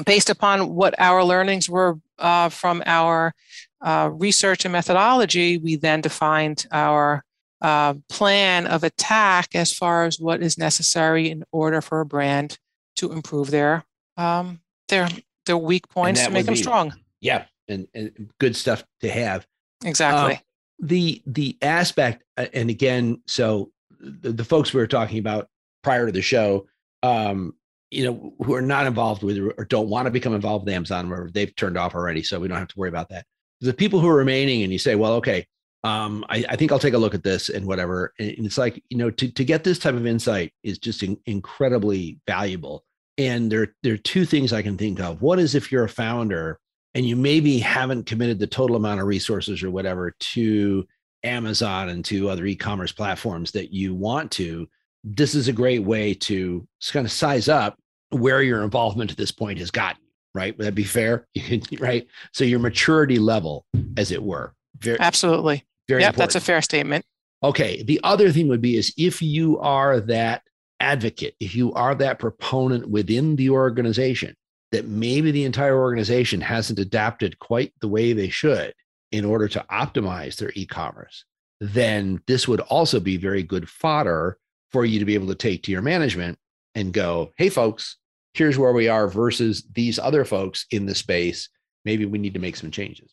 based 0.06 0.30
upon 0.30 0.76
what 0.76 0.94
our 0.98 1.24
learnings 1.24 1.70
were 1.70 2.00
uh, 2.20 2.50
from 2.50 2.84
our 2.86 3.34
uh, 3.82 4.10
research 4.12 4.66
and 4.66 4.74
methodology, 4.74 5.58
we 5.58 5.76
then 5.76 6.02
defined 6.02 6.66
our 6.72 7.24
uh, 7.62 7.94
plan 8.10 8.68
of 8.68 8.84
attack 8.84 9.50
as 9.56 9.74
far 9.74 10.06
as 10.06 10.20
what 10.20 10.42
is 10.42 10.58
necessary 10.58 11.30
in 11.30 11.44
order 11.52 11.82
for 11.82 12.02
a 12.02 12.06
brand 12.06 12.58
to 12.98 13.12
improve 13.12 13.52
their 13.52 13.84
um, 14.18 14.60
their 14.90 15.08
their 15.46 15.58
weak 15.58 15.88
points 15.90 16.26
to 16.26 16.30
make 16.30 16.46
them 16.46 16.56
be, 16.56 16.62
strong. 16.62 16.94
Yeah, 17.22 17.46
and, 17.68 17.88
and 17.94 18.30
good 18.40 18.56
stuff 18.56 18.84
to 19.02 19.10
have. 19.10 19.48
Exactly. 19.84 20.36
Uh, 20.36 20.40
the 20.80 21.22
the 21.26 21.58
aspect, 21.62 22.24
uh, 22.38 22.46
and 22.54 22.70
again, 22.70 23.22
so 23.26 23.72
the, 24.00 24.32
the, 24.32 24.44
folks 24.44 24.74
we 24.74 24.80
were 24.80 24.88
talking 24.88 25.20
about 25.20 25.50
prior 25.84 26.06
to 26.06 26.12
the 26.12 26.22
show, 26.22 26.68
um, 27.02 27.56
you 27.90 28.06
know, 28.06 28.34
who 28.44 28.54
are 28.54 28.62
not 28.62 28.86
involved 28.86 29.24
with 29.24 29.38
or 29.38 29.66
don't 29.66 29.90
want 29.90 30.06
to 30.06 30.12
become 30.12 30.36
involved 30.36 30.66
with 30.66 30.74
Amazon, 30.74 31.12
or 31.12 31.32
they've 31.32 31.56
turned 31.56 31.78
off 31.78 31.96
already, 31.96 32.22
so 32.22 32.40
we 32.40 32.48
don't 32.48 32.60
have 32.60 32.68
to 32.68 32.80
worry 32.80 32.90
about 32.90 33.10
that. 33.10 33.26
The 33.62 33.74
people 33.74 34.00
who 34.00 34.08
are 34.08 34.18
remaining, 34.18 34.62
and 34.62 34.72
you 34.72 34.78
say, 34.78 34.94
well, 34.94 35.14
okay, 35.14 35.48
um, 35.84 36.26
I, 36.30 36.44
I, 36.50 36.56
think 36.56 36.72
I'll 36.72 36.80
take 36.80 36.94
a 36.94 36.98
look 36.98 37.16
at 37.16 37.24
this 37.24 37.50
and 37.50 37.66
whatever. 37.66 38.14
And 38.20 38.46
it's 38.46 38.58
like, 38.58 38.84
you 38.90 38.98
know, 38.98 39.10
to, 39.12 39.32
to 39.32 39.46
get 39.46 39.64
this 39.64 39.80
type 39.80 39.96
of 39.96 40.06
insight 40.06 40.54
is 40.64 40.80
just 40.80 41.02
in, 41.04 41.18
incredibly 41.26 42.20
valuable. 42.28 42.84
And 43.18 43.52
there, 43.52 43.74
there 43.84 43.94
are 43.94 43.98
two 43.98 44.26
things 44.26 44.54
I 44.54 44.62
can 44.62 44.78
think 44.78 45.00
of. 45.00 45.22
One 45.22 45.40
is 45.40 45.56
if 45.56 45.72
you're 45.72 45.86
a 45.86 45.90
founder 45.90 46.60
and 46.94 47.06
you 47.06 47.16
maybe 47.16 47.60
haven't 47.60 48.06
committed 48.06 48.40
the 48.40 48.48
total 48.48 48.76
amount 48.76 49.02
of 49.02 49.08
resources 49.08 49.64
or 49.64 49.72
whatever 49.72 50.16
to 50.20 50.86
Amazon 51.24 51.90
and 51.90 52.06
to 52.06 52.30
other 52.30 52.46
e-commerce 52.46 52.92
platforms 52.92 53.52
that 53.52 53.74
you 53.74 53.96
want 53.96 54.32
to, 54.32 54.68
this 55.04 55.36
is 55.36 55.48
a 55.48 55.54
great 55.54 55.84
way 55.84 56.14
to 56.14 56.68
kind 56.92 57.06
of 57.06 57.12
size 57.12 57.50
up 57.50 57.78
where 58.10 58.42
your 58.42 58.64
involvement 58.64 59.12
at 59.12 59.18
this 59.18 59.32
point 59.32 59.60
has 59.60 59.72
gotten, 59.72 60.02
right? 60.34 60.58
Would 60.58 60.68
that 60.68 60.76
be 60.76 60.84
fair? 60.84 61.28
right. 61.80 62.08
So 62.34 62.44
your 62.44 62.60
maturity 62.60 63.20
level, 63.20 63.66
as 63.98 64.12
it 64.12 64.22
were. 64.22 64.54
Very, 64.80 65.00
Absolutely. 65.00 65.66
Very 65.88 66.02
yep, 66.02 66.14
important. 66.14 66.34
that's 66.34 66.44
a 66.44 66.46
fair 66.46 66.62
statement. 66.62 67.06
Okay. 67.44 67.84
The 67.84 68.00
other 68.04 68.32
thing 68.32 68.48
would 68.48 68.62
be 68.62 68.76
is 68.76 68.94
if 68.98 69.22
you 69.22 69.60
are 69.60 70.00
that 70.02 70.44
advocate, 70.80 71.36
if 71.40 71.56
you 71.56 71.74
are 71.74 71.96
that 71.96 72.20
proponent 72.20 72.90
within 72.90 73.36
the 73.36 73.50
organization, 73.50 74.36
that 74.72 74.88
maybe 74.88 75.32
the 75.32 75.46
entire 75.46 75.78
organization 75.78 76.42
hasn't 76.42 76.80
adapted 76.80 77.40
quite 77.40 77.74
the 77.80 77.88
way 77.88 78.14
they 78.14 78.30
should 78.30 78.74
in 79.12 79.24
order 79.24 79.48
to 79.48 79.66
optimize 79.72 80.36
their 80.36 80.52
e-commerce, 80.56 81.24
then 81.62 82.22
this 82.28 82.48
would 82.48 82.60
also 82.62 83.00
be 83.00 83.18
very 83.18 83.44
good 83.44 83.70
fodder 83.70 84.38
for 84.72 84.84
you 84.84 85.00
to 85.00 85.06
be 85.06 85.14
able 85.14 85.28
to 85.28 85.36
take 85.36 85.64
to 85.64 85.72
your 85.72 85.82
management 85.82 86.38
and 86.76 86.94
go, 86.94 87.32
hey, 87.38 87.50
folks, 87.50 87.98
here's 88.34 88.58
where 88.58 88.74
we 88.74 88.90
are 88.90 89.08
versus 89.08 89.64
these 89.74 89.98
other 89.98 90.26
folks 90.26 90.66
in 90.72 90.86
the 90.86 90.94
space. 90.94 91.50
Maybe 91.86 92.06
we 92.06 92.18
need 92.18 92.34
to 92.34 92.40
make 92.40 92.58
some 92.58 92.70
changes. 92.70 93.10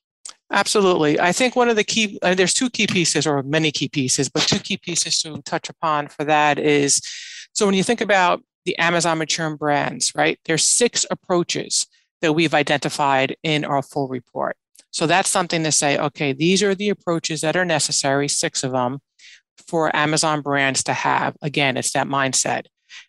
Absolutely. 0.52 1.18
I 1.18 1.32
think 1.32 1.56
one 1.56 1.68
of 1.68 1.76
the 1.76 1.84
key, 1.84 2.18
uh, 2.22 2.34
there's 2.34 2.52
two 2.52 2.68
key 2.68 2.86
pieces 2.86 3.26
or 3.26 3.42
many 3.42 3.70
key 3.70 3.88
pieces, 3.88 4.28
but 4.28 4.42
two 4.42 4.58
key 4.58 4.76
pieces 4.76 5.22
to 5.22 5.40
touch 5.42 5.68
upon 5.68 6.08
for 6.08 6.24
that 6.24 6.58
is 6.58 7.00
so 7.54 7.66
when 7.66 7.74
you 7.74 7.84
think 7.84 8.00
about 8.00 8.42
the 8.64 8.76
Amazon 8.78 9.18
mature 9.18 9.56
brands, 9.56 10.12
right, 10.14 10.38
there's 10.44 10.68
six 10.68 11.06
approaches 11.10 11.86
that 12.20 12.32
we've 12.32 12.54
identified 12.54 13.36
in 13.42 13.64
our 13.64 13.80
full 13.80 14.08
report. 14.08 14.56
So 14.90 15.06
that's 15.06 15.28
something 15.28 15.62
to 15.64 15.72
say, 15.72 15.96
okay, 15.98 16.32
these 16.32 16.62
are 16.62 16.74
the 16.74 16.88
approaches 16.88 17.40
that 17.40 17.56
are 17.56 17.64
necessary, 17.64 18.28
six 18.28 18.64
of 18.64 18.72
them, 18.72 19.00
for 19.68 19.94
Amazon 19.94 20.40
brands 20.40 20.82
to 20.84 20.92
have. 20.92 21.36
Again, 21.42 21.76
it's 21.76 21.92
that 21.92 22.08
mindset. 22.08 22.66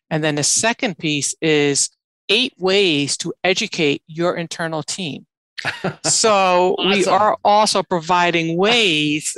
And 0.09 0.23
then 0.23 0.35
the 0.35 0.43
second 0.43 0.97
piece 0.97 1.35
is 1.41 1.89
eight 2.29 2.53
ways 2.57 3.17
to 3.17 3.33
educate 3.43 4.03
your 4.07 4.35
internal 4.35 4.83
team. 4.83 5.25
So 6.03 6.75
awesome. 6.79 6.89
we 6.89 7.05
are 7.05 7.37
also 7.43 7.83
providing 7.83 8.57
ways 8.57 9.33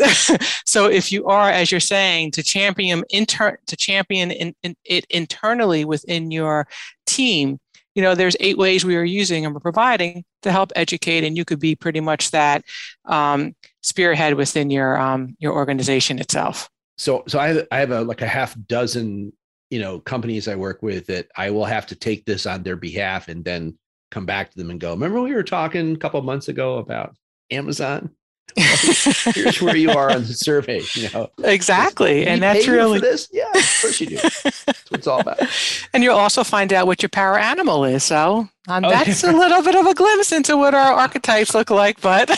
so 0.65 0.85
if 0.85 1.11
you 1.11 1.25
are 1.25 1.49
as 1.49 1.71
you're 1.71 1.79
saying 1.79 2.31
to 2.31 2.43
champion 2.43 3.03
inter- 3.09 3.57
to 3.67 3.75
champion 3.75 4.31
in, 4.31 4.53
in, 4.63 4.75
it 4.85 5.05
internally 5.09 5.85
within 5.85 6.31
your 6.31 6.67
team 7.05 7.59
you 7.97 8.03
know 8.03 8.13
there's 8.13 8.37
eight 8.39 8.57
ways 8.57 8.85
we 8.85 8.95
are 8.95 9.03
using 9.03 9.45
and 9.45 9.53
we're 9.53 9.59
providing 9.59 10.23
to 10.43 10.51
help 10.51 10.71
educate 10.75 11.23
and 11.23 11.35
you 11.35 11.43
could 11.43 11.59
be 11.59 11.75
pretty 11.75 11.99
much 11.99 12.31
that 12.31 12.63
um, 13.05 13.55
spearhead 13.81 14.35
within 14.35 14.69
your 14.69 14.97
um, 14.97 15.35
your 15.39 15.53
organization 15.53 16.19
itself 16.19 16.69
so 16.97 17.23
so 17.27 17.39
i 17.39 17.47
have, 17.49 17.67
I 17.71 17.79
have 17.79 17.91
a 17.91 18.01
like 18.01 18.21
a 18.21 18.27
half 18.27 18.55
dozen 18.67 19.33
you 19.69 19.79
know 19.79 19.99
companies 19.99 20.47
i 20.47 20.55
work 20.55 20.81
with 20.81 21.07
that 21.07 21.27
i 21.35 21.49
will 21.49 21.65
have 21.65 21.87
to 21.87 21.95
take 21.95 22.25
this 22.25 22.45
on 22.45 22.63
their 22.63 22.75
behalf 22.77 23.27
and 23.27 23.43
then 23.43 23.77
come 24.11 24.25
back 24.25 24.51
to 24.51 24.57
them 24.57 24.69
and 24.69 24.79
go, 24.79 24.91
remember 24.91 25.21
we 25.21 25.33
were 25.33 25.43
talking 25.43 25.93
a 25.93 25.97
couple 25.97 26.21
months 26.21 26.47
ago 26.47 26.77
about 26.77 27.15
Amazon? 27.51 28.11
here's 28.55 29.61
where 29.61 29.75
you 29.75 29.91
are 29.91 30.09
on 30.11 30.23
the 30.23 30.33
survey. 30.33 30.81
You 30.95 31.09
know 31.09 31.29
exactly, 31.43 32.25
and 32.25 32.41
that's 32.41 32.67
really 32.67 32.99
this. 32.99 33.29
Yeah, 33.31 33.49
of 33.49 33.79
course 33.81 33.99
you 33.99 34.07
do. 34.07 34.15
that's 34.21 34.65
what 34.65 34.99
it's 34.99 35.07
all 35.07 35.19
about. 35.19 35.39
And 35.93 36.03
you'll 36.03 36.17
also 36.17 36.43
find 36.43 36.73
out 36.73 36.87
what 36.87 37.03
your 37.03 37.09
power 37.09 37.37
animal 37.37 37.83
is. 37.83 38.03
So 38.03 38.47
um, 38.67 38.85
okay. 38.85 38.95
that's 38.95 39.23
a 39.23 39.31
little 39.31 39.61
bit 39.61 39.75
of 39.75 39.85
a 39.85 39.93
glimpse 39.93 40.31
into 40.31 40.57
what 40.57 40.73
our 40.73 40.93
archetypes 40.93 41.53
look 41.53 41.69
like. 41.69 42.01
But 42.01 42.31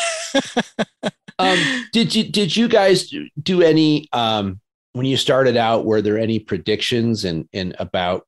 um, 1.39 1.57
did 1.93 2.13
you 2.13 2.29
did 2.29 2.55
you 2.55 2.67
guys 2.67 3.13
do 3.41 3.61
any 3.61 4.09
um, 4.11 4.59
when 4.93 5.05
you 5.05 5.15
started 5.15 5.55
out? 5.55 5.85
Were 5.85 6.01
there 6.01 6.17
any 6.17 6.39
predictions 6.39 7.23
and 7.23 7.47
and 7.53 7.75
about 7.79 8.25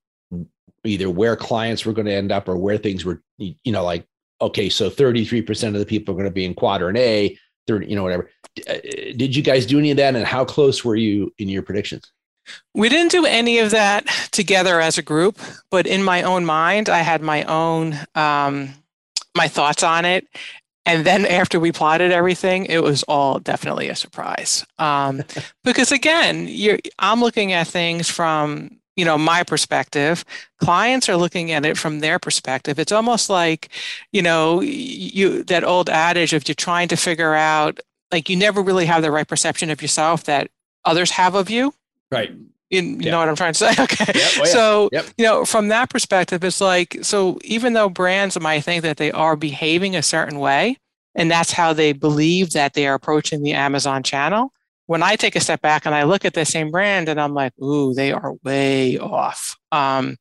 either 0.83 1.09
where 1.09 1.35
clients 1.35 1.85
were 1.85 1.93
going 1.93 2.07
to 2.07 2.13
end 2.13 2.31
up 2.31 2.47
or 2.47 2.57
where 2.57 2.77
things 2.77 3.05
were, 3.05 3.21
you 3.37 3.71
know, 3.71 3.83
like, 3.83 4.05
okay, 4.41 4.69
so 4.69 4.89
33% 4.89 5.67
of 5.67 5.73
the 5.75 5.85
people 5.85 6.13
are 6.13 6.17
going 6.17 6.29
to 6.29 6.33
be 6.33 6.45
in 6.45 6.53
quadrant 6.53 6.97
A, 6.97 7.37
30, 7.67 7.87
you 7.87 7.95
know, 7.95 8.03
whatever. 8.03 8.29
Uh, 8.67 8.73
did 9.15 9.35
you 9.35 9.43
guys 9.43 9.65
do 9.65 9.77
any 9.77 9.91
of 9.91 9.97
that? 9.97 10.15
And 10.15 10.25
how 10.25 10.43
close 10.43 10.83
were 10.83 10.95
you 10.95 11.31
in 11.37 11.47
your 11.47 11.61
predictions? 11.61 12.11
We 12.73 12.89
didn't 12.89 13.11
do 13.11 13.25
any 13.25 13.59
of 13.59 13.71
that 13.71 14.07
together 14.31 14.81
as 14.81 14.97
a 14.97 15.03
group, 15.03 15.39
but 15.69 15.85
in 15.85 16.03
my 16.03 16.23
own 16.23 16.43
mind, 16.43 16.89
I 16.89 16.99
had 16.99 17.21
my 17.21 17.43
own, 17.43 17.95
um, 18.15 18.73
my 19.35 19.47
thoughts 19.47 19.83
on 19.83 20.05
it. 20.05 20.27
and 20.87 21.05
then 21.05 21.27
after 21.27 21.59
we 21.59 21.71
plotted 21.71 22.11
everything, 22.11 22.65
it 22.65 22.81
was 22.81 23.03
all 23.03 23.37
definitely 23.39 23.89
a 23.89 23.95
surprise. 23.95 24.65
Um, 24.79 25.21
because 25.63 25.91
again, 25.91 26.47
you're 26.49 26.79
I'm 26.97 27.21
looking 27.21 27.53
at 27.53 27.67
things 27.67 28.09
from 28.09 28.80
you 28.95 29.05
know 29.05 29.17
my 29.17 29.43
perspective 29.43 30.25
clients 30.59 31.07
are 31.09 31.17
looking 31.17 31.51
at 31.51 31.65
it 31.65 31.77
from 31.77 31.99
their 31.99 32.19
perspective 32.19 32.79
it's 32.79 32.91
almost 32.91 33.29
like 33.29 33.69
you 34.11 34.21
know 34.21 34.61
you 34.61 35.43
that 35.43 35.63
old 35.63 35.89
adage 35.89 36.33
of 36.33 36.47
you're 36.47 36.55
trying 36.55 36.87
to 36.87 36.95
figure 36.95 37.33
out 37.33 37.79
like 38.11 38.29
you 38.29 38.35
never 38.35 38.61
really 38.61 38.85
have 38.85 39.01
the 39.01 39.11
right 39.11 39.27
perception 39.27 39.69
of 39.69 39.81
yourself 39.81 40.25
that 40.25 40.49
others 40.85 41.11
have 41.11 41.35
of 41.35 41.49
you 41.49 41.73
right 42.11 42.31
you, 42.71 42.81
you 42.81 42.97
yep. 43.01 43.11
know 43.11 43.19
what 43.19 43.29
I'm 43.29 43.35
trying 43.35 43.53
to 43.53 43.59
say? 43.59 43.71
Okay. 43.81 44.05
Yep. 44.15 44.31
Oh, 44.37 44.37
yeah. 44.37 44.43
So, 44.45 44.89
yep. 44.91 45.05
you 45.17 45.25
know, 45.25 45.43
from 45.43 45.67
that 45.67 45.89
perspective, 45.89 46.43
it's 46.43 46.61
like, 46.61 46.97
so 47.01 47.37
even 47.43 47.73
though 47.73 47.89
brands 47.89 48.39
might 48.39 48.61
think 48.61 48.83
that 48.83 48.97
they 48.97 49.11
are 49.11 49.35
behaving 49.35 49.95
a 49.95 50.01
certain 50.01 50.39
way, 50.39 50.77
and 51.13 51.29
that's 51.29 51.51
how 51.51 51.73
they 51.73 51.91
believe 51.91 52.51
that 52.51 52.73
they 52.73 52.87
are 52.87 52.93
approaching 52.93 53.43
the 53.43 53.53
Amazon 53.53 54.03
channel, 54.03 54.53
when 54.91 55.03
I 55.03 55.15
take 55.15 55.37
a 55.37 55.39
step 55.39 55.61
back 55.61 55.85
and 55.85 55.95
I 55.95 56.03
look 56.03 56.25
at 56.25 56.33
the 56.33 56.43
same 56.43 56.69
brand 56.69 57.07
and 57.07 57.17
I'm 57.17 57.33
like, 57.33 57.53
ooh, 57.63 57.93
they 57.93 58.11
are 58.11 58.33
way 58.43 58.97
off. 58.97 59.55
Um, 59.71 60.17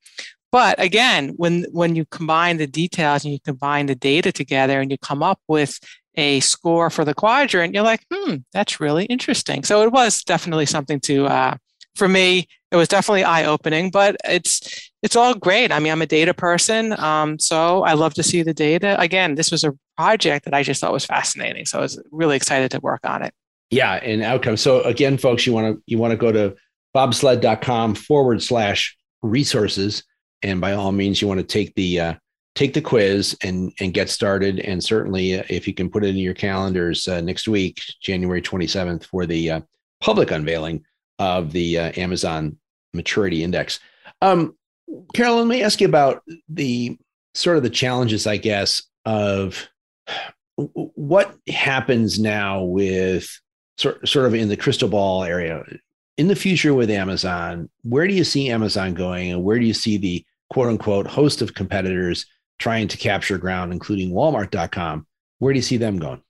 but 0.52 0.80
again, 0.80 1.30
when 1.36 1.64
when 1.72 1.96
you 1.96 2.04
combine 2.06 2.56
the 2.58 2.68
details 2.68 3.24
and 3.24 3.32
you 3.32 3.40
combine 3.40 3.86
the 3.86 3.96
data 3.96 4.30
together 4.30 4.80
and 4.80 4.88
you 4.88 4.96
come 4.98 5.24
up 5.24 5.40
with 5.48 5.80
a 6.14 6.38
score 6.38 6.88
for 6.88 7.04
the 7.04 7.14
quadrant, 7.14 7.74
you're 7.74 7.82
like, 7.82 8.06
hmm, 8.12 8.36
that's 8.52 8.78
really 8.78 9.06
interesting. 9.06 9.64
So 9.64 9.82
it 9.82 9.90
was 9.90 10.22
definitely 10.22 10.66
something 10.66 11.00
to 11.00 11.26
uh, 11.26 11.56
for 11.96 12.06
me, 12.06 12.46
it 12.70 12.76
was 12.76 12.86
definitely 12.86 13.24
eye 13.24 13.46
opening, 13.46 13.90
but 13.90 14.14
it's 14.24 14.92
it's 15.02 15.16
all 15.16 15.34
great. 15.34 15.72
I 15.72 15.80
mean, 15.80 15.90
I'm 15.90 16.02
a 16.02 16.06
data 16.06 16.32
person, 16.32 16.92
um, 17.00 17.40
so 17.40 17.82
I 17.82 17.94
love 17.94 18.14
to 18.14 18.22
see 18.22 18.44
the 18.44 18.54
data. 18.54 18.94
Again, 19.00 19.34
this 19.34 19.50
was 19.50 19.64
a 19.64 19.72
project 19.96 20.44
that 20.44 20.54
I 20.54 20.62
just 20.62 20.80
thought 20.80 20.92
was 20.92 21.06
fascinating, 21.06 21.66
so 21.66 21.78
I 21.78 21.82
was 21.82 22.00
really 22.12 22.36
excited 22.36 22.70
to 22.70 22.78
work 22.78 23.00
on 23.04 23.24
it. 23.24 23.34
Yeah, 23.70 23.94
and 23.94 24.22
outcomes. 24.22 24.60
So 24.60 24.82
again, 24.82 25.16
folks, 25.16 25.46
you 25.46 25.52
want 25.52 25.76
to 25.76 25.82
you 25.86 25.98
want 25.98 26.10
to 26.10 26.16
go 26.16 26.32
to 26.32 26.56
bobsled.com 26.94 27.94
forward 27.94 28.42
slash 28.42 28.96
resources, 29.22 30.02
and 30.42 30.60
by 30.60 30.72
all 30.72 30.92
means, 30.92 31.22
you 31.22 31.28
want 31.28 31.38
to 31.38 31.46
take 31.46 31.74
the 31.76 32.00
uh, 32.00 32.14
take 32.56 32.74
the 32.74 32.82
quiz 32.82 33.36
and 33.42 33.72
and 33.78 33.94
get 33.94 34.10
started. 34.10 34.58
And 34.60 34.82
certainly, 34.82 35.38
uh, 35.38 35.44
if 35.48 35.68
you 35.68 35.74
can 35.74 35.88
put 35.88 36.04
it 36.04 36.08
in 36.08 36.16
your 36.16 36.34
calendars 36.34 37.06
uh, 37.06 37.20
next 37.20 37.46
week, 37.46 37.80
January 38.02 38.42
27th, 38.42 39.04
for 39.04 39.24
the 39.24 39.50
uh, 39.50 39.60
public 40.00 40.32
unveiling 40.32 40.84
of 41.20 41.52
the 41.52 41.78
uh, 41.78 41.92
Amazon 41.96 42.56
Maturity 42.92 43.44
Index. 43.44 43.78
Um, 44.20 44.56
Carolyn, 45.14 45.48
let 45.48 45.54
me 45.54 45.62
ask 45.62 45.80
you 45.80 45.86
about 45.86 46.22
the 46.48 46.98
sort 47.34 47.56
of 47.56 47.62
the 47.62 47.70
challenges, 47.70 48.26
I 48.26 48.36
guess, 48.36 48.82
of 49.04 49.68
what 50.56 51.36
happens 51.48 52.18
now 52.18 52.62
with 52.62 53.40
sort, 53.80 54.06
sort 54.06 54.26
of 54.26 54.34
in 54.34 54.48
the 54.48 54.56
crystal 54.56 54.88
ball 54.88 55.24
area 55.24 55.64
in 56.18 56.28
the 56.28 56.36
future 56.36 56.74
with 56.74 56.90
Amazon. 56.90 57.70
Where 57.82 58.06
do 58.06 58.12
you 58.12 58.24
see 58.24 58.50
Amazon 58.50 58.92
going, 58.92 59.32
and 59.32 59.42
where 59.42 59.58
do 59.58 59.64
you 59.64 59.72
see 59.72 59.96
the 59.96 60.24
quote 60.50 60.68
unquote 60.68 61.06
host 61.06 61.40
of 61.40 61.54
competitors 61.54 62.26
trying 62.58 62.88
to 62.88 62.98
capture 62.98 63.38
ground, 63.38 63.72
including 63.72 64.10
Walmart.com? 64.10 65.06
Where 65.38 65.54
do 65.54 65.58
you 65.58 65.62
see 65.62 65.78
them 65.78 65.98
going? 65.98 66.22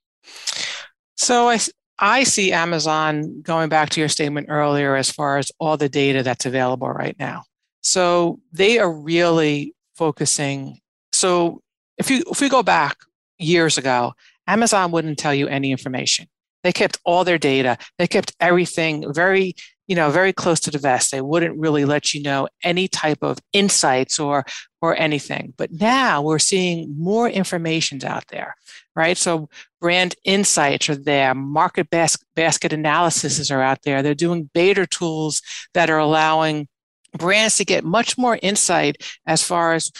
So 1.17 1.49
I, 1.49 1.59
I 1.99 2.23
see 2.23 2.53
Amazon 2.53 3.43
going 3.43 3.69
back 3.69 3.91
to 3.91 4.01
your 4.01 4.09
statement 4.09 4.47
earlier 4.49 4.95
as 4.95 5.11
far 5.11 5.39
as 5.39 5.51
all 5.59 5.77
the 5.77 5.89
data 5.89 6.23
that's 6.23 6.47
available 6.47 6.89
right 6.89 7.17
now. 7.19 7.43
So 7.83 8.41
they 8.53 8.79
are 8.79 8.93
really 8.93 9.75
focusing. 9.97 10.79
So 11.13 11.63
if 11.99 12.11
you 12.11 12.23
if 12.31 12.41
we 12.41 12.49
go 12.49 12.63
back 12.63 12.97
years 13.39 13.77
ago, 13.77 14.13
Amazon 14.47 14.93
wouldn't 14.93 15.19
tell 15.19 15.35
you 15.35 15.49
any 15.49 15.73
information. 15.73 16.29
They 16.63 16.73
kept 16.73 16.99
all 17.05 17.25
their 17.25 17.39
data. 17.39 17.79
They 17.99 18.07
kept 18.07 18.35
everything 18.41 19.13
very, 19.13 19.55
you 19.87 19.97
know, 19.97 20.11
very 20.11 20.33
close 20.33 20.61
to 20.61 20.71
the 20.71 20.79
vest. 20.79 21.11
They 21.11 21.21
wouldn't 21.21 21.59
really 21.59 21.85
let 21.85 22.15
you 22.15 22.23
know 22.23 22.49
any 22.63 22.89
type 22.89 23.19
of 23.23 23.39
insights 23.53 24.19
or 24.19 24.45
or 24.83 24.97
anything. 24.99 25.53
But 25.57 25.73
now 25.73 26.23
we're 26.23 26.39
seeing 26.39 26.95
more 26.99 27.29
information 27.29 28.03
out 28.05 28.27
there, 28.29 28.55
right? 28.97 29.17
So 29.17 29.49
brand 29.81 30.15
insights 30.25 30.89
are 30.89 30.97
there, 30.97 31.35
market 31.35 31.91
bas- 31.91 32.25
basket 32.35 32.73
analyses 32.73 33.51
are 33.51 33.63
out 33.63 33.83
there. 33.83 34.03
They're 34.03 34.15
doing 34.15 34.51
beta 34.55 34.87
tools 34.87 35.43
that 35.75 35.91
are 35.91 35.99
allowing 35.99 36.69
brands 37.17 37.57
to 37.57 37.65
get 37.65 37.85
much 37.85 38.17
more 38.17 38.39
insight 38.43 38.97
as 39.27 39.43
far 39.43 39.75
as 39.75 39.91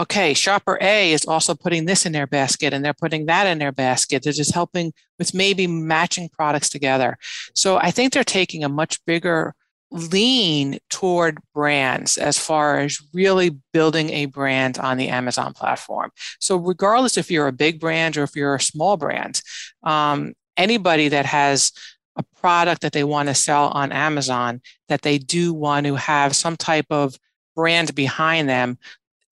okay, 0.00 0.32
shopper 0.32 0.78
A 0.80 1.12
is 1.12 1.26
also 1.26 1.54
putting 1.54 1.84
this 1.84 2.06
in 2.06 2.12
their 2.12 2.26
basket 2.26 2.72
and 2.72 2.82
they're 2.84 2.94
putting 2.94 3.26
that 3.26 3.46
in 3.46 3.58
their 3.58 3.72
basket. 3.72 4.22
They're 4.22 4.32
just 4.32 4.54
helping 4.54 4.92
with 5.18 5.34
maybe 5.34 5.66
matching 5.66 6.30
products 6.30 6.70
together. 6.70 7.18
So 7.54 7.76
I 7.76 7.90
think 7.90 8.12
they're 8.12 8.24
taking 8.24 8.64
a 8.64 8.68
much 8.68 9.04
bigger 9.04 9.54
lean 9.90 10.78
toward 10.88 11.38
brands 11.52 12.16
as 12.16 12.38
far 12.38 12.78
as 12.78 12.98
really 13.12 13.50
building 13.72 14.10
a 14.10 14.26
brand 14.26 14.78
on 14.78 14.96
the 14.96 15.08
Amazon 15.08 15.52
platform. 15.52 16.10
So, 16.38 16.56
regardless 16.56 17.16
if 17.16 17.30
you're 17.30 17.48
a 17.48 17.52
big 17.52 17.80
brand 17.80 18.16
or 18.16 18.22
if 18.22 18.36
you're 18.36 18.54
a 18.54 18.60
small 18.60 18.96
brand, 18.96 19.42
um, 19.82 20.34
anybody 20.56 21.08
that 21.08 21.26
has 21.26 21.72
a 22.16 22.22
product 22.40 22.82
that 22.82 22.92
they 22.92 23.02
want 23.02 23.28
to 23.28 23.34
sell 23.34 23.68
on 23.68 23.90
Amazon 23.90 24.60
that 24.88 25.02
they 25.02 25.18
do 25.18 25.52
want 25.52 25.86
to 25.86 25.96
have 25.96 26.36
some 26.36 26.56
type 26.56 26.86
of 26.90 27.18
brand 27.56 27.94
behind 27.94 28.48
them, 28.48 28.78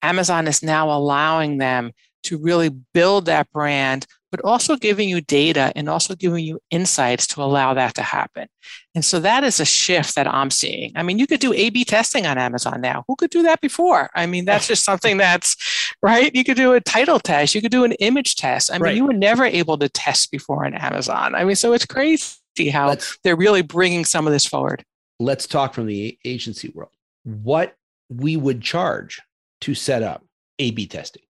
Amazon 0.03 0.47
is 0.47 0.63
now 0.63 0.91
allowing 0.91 1.59
them 1.59 1.93
to 2.25 2.39
really 2.39 2.71
build 2.93 3.27
that 3.27 3.51
brand 3.53 4.07
but 4.37 4.45
also 4.45 4.77
giving 4.77 5.09
you 5.09 5.21
data 5.21 5.73
and 5.77 5.89
also 5.89 6.15
giving 6.15 6.45
you 6.45 6.61
insights 6.71 7.27
to 7.27 7.43
allow 7.43 7.73
that 7.75 7.95
to 7.95 8.03
happen. 8.03 8.49
And 8.95 9.05
so 9.05 9.19
that 9.21 9.45
is 9.45 9.61
a 9.61 9.65
shift 9.65 10.15
that 10.15 10.27
I'm 10.27 10.51
seeing. 10.51 10.93
I 10.95 11.03
mean, 11.03 11.19
you 11.19 11.27
could 11.27 11.41
do 11.41 11.53
A 11.55 11.71
B 11.71 11.85
testing 11.85 12.27
on 12.27 12.37
Amazon 12.37 12.81
now. 12.81 13.05
Who 13.09 13.17
could 13.17 13.31
do 13.31 13.43
that 13.45 13.61
before? 13.61 14.11
I 14.15 14.27
mean, 14.27 14.45
that's 14.45 14.69
just 14.69 14.85
something 14.91 15.17
that's 15.17 15.57
right. 16.03 16.35
You 16.35 16.45
could 16.45 16.57
do 16.57 16.73
a 16.73 16.81
title 16.81 17.19
test, 17.19 17.55
you 17.55 17.63
could 17.63 17.71
do 17.71 17.85
an 17.85 17.93
image 17.93 18.37
test. 18.37 18.71
I 18.71 18.75
mean, 18.75 18.83
right. 18.83 18.97
you 18.97 19.07
were 19.07 19.15
never 19.15 19.45
able 19.45 19.79
to 19.79 19.89
test 19.89 20.31
before 20.31 20.67
on 20.67 20.75
Amazon. 20.75 21.35
I 21.35 21.45
mean, 21.45 21.57
so 21.57 21.73
it's 21.73 21.87
crazy 21.87 22.69
how 22.71 22.89
let's, 22.89 23.19
they're 23.23 23.37
really 23.37 23.63
bringing 23.63 24.05
some 24.05 24.27
of 24.27 24.33
this 24.33 24.45
forward. 24.45 24.85
Let's 25.19 25.47
talk 25.47 25.73
from 25.73 25.87
the 25.87 26.19
agency 26.25 26.69
world. 26.75 26.93
What 27.25 27.75
we 28.09 28.37
would 28.37 28.61
charge 28.61 29.21
to 29.63 29.75
set 29.75 30.03
up 30.03 30.25
A 30.59 30.71
B 30.71 30.87
testing. 30.87 31.23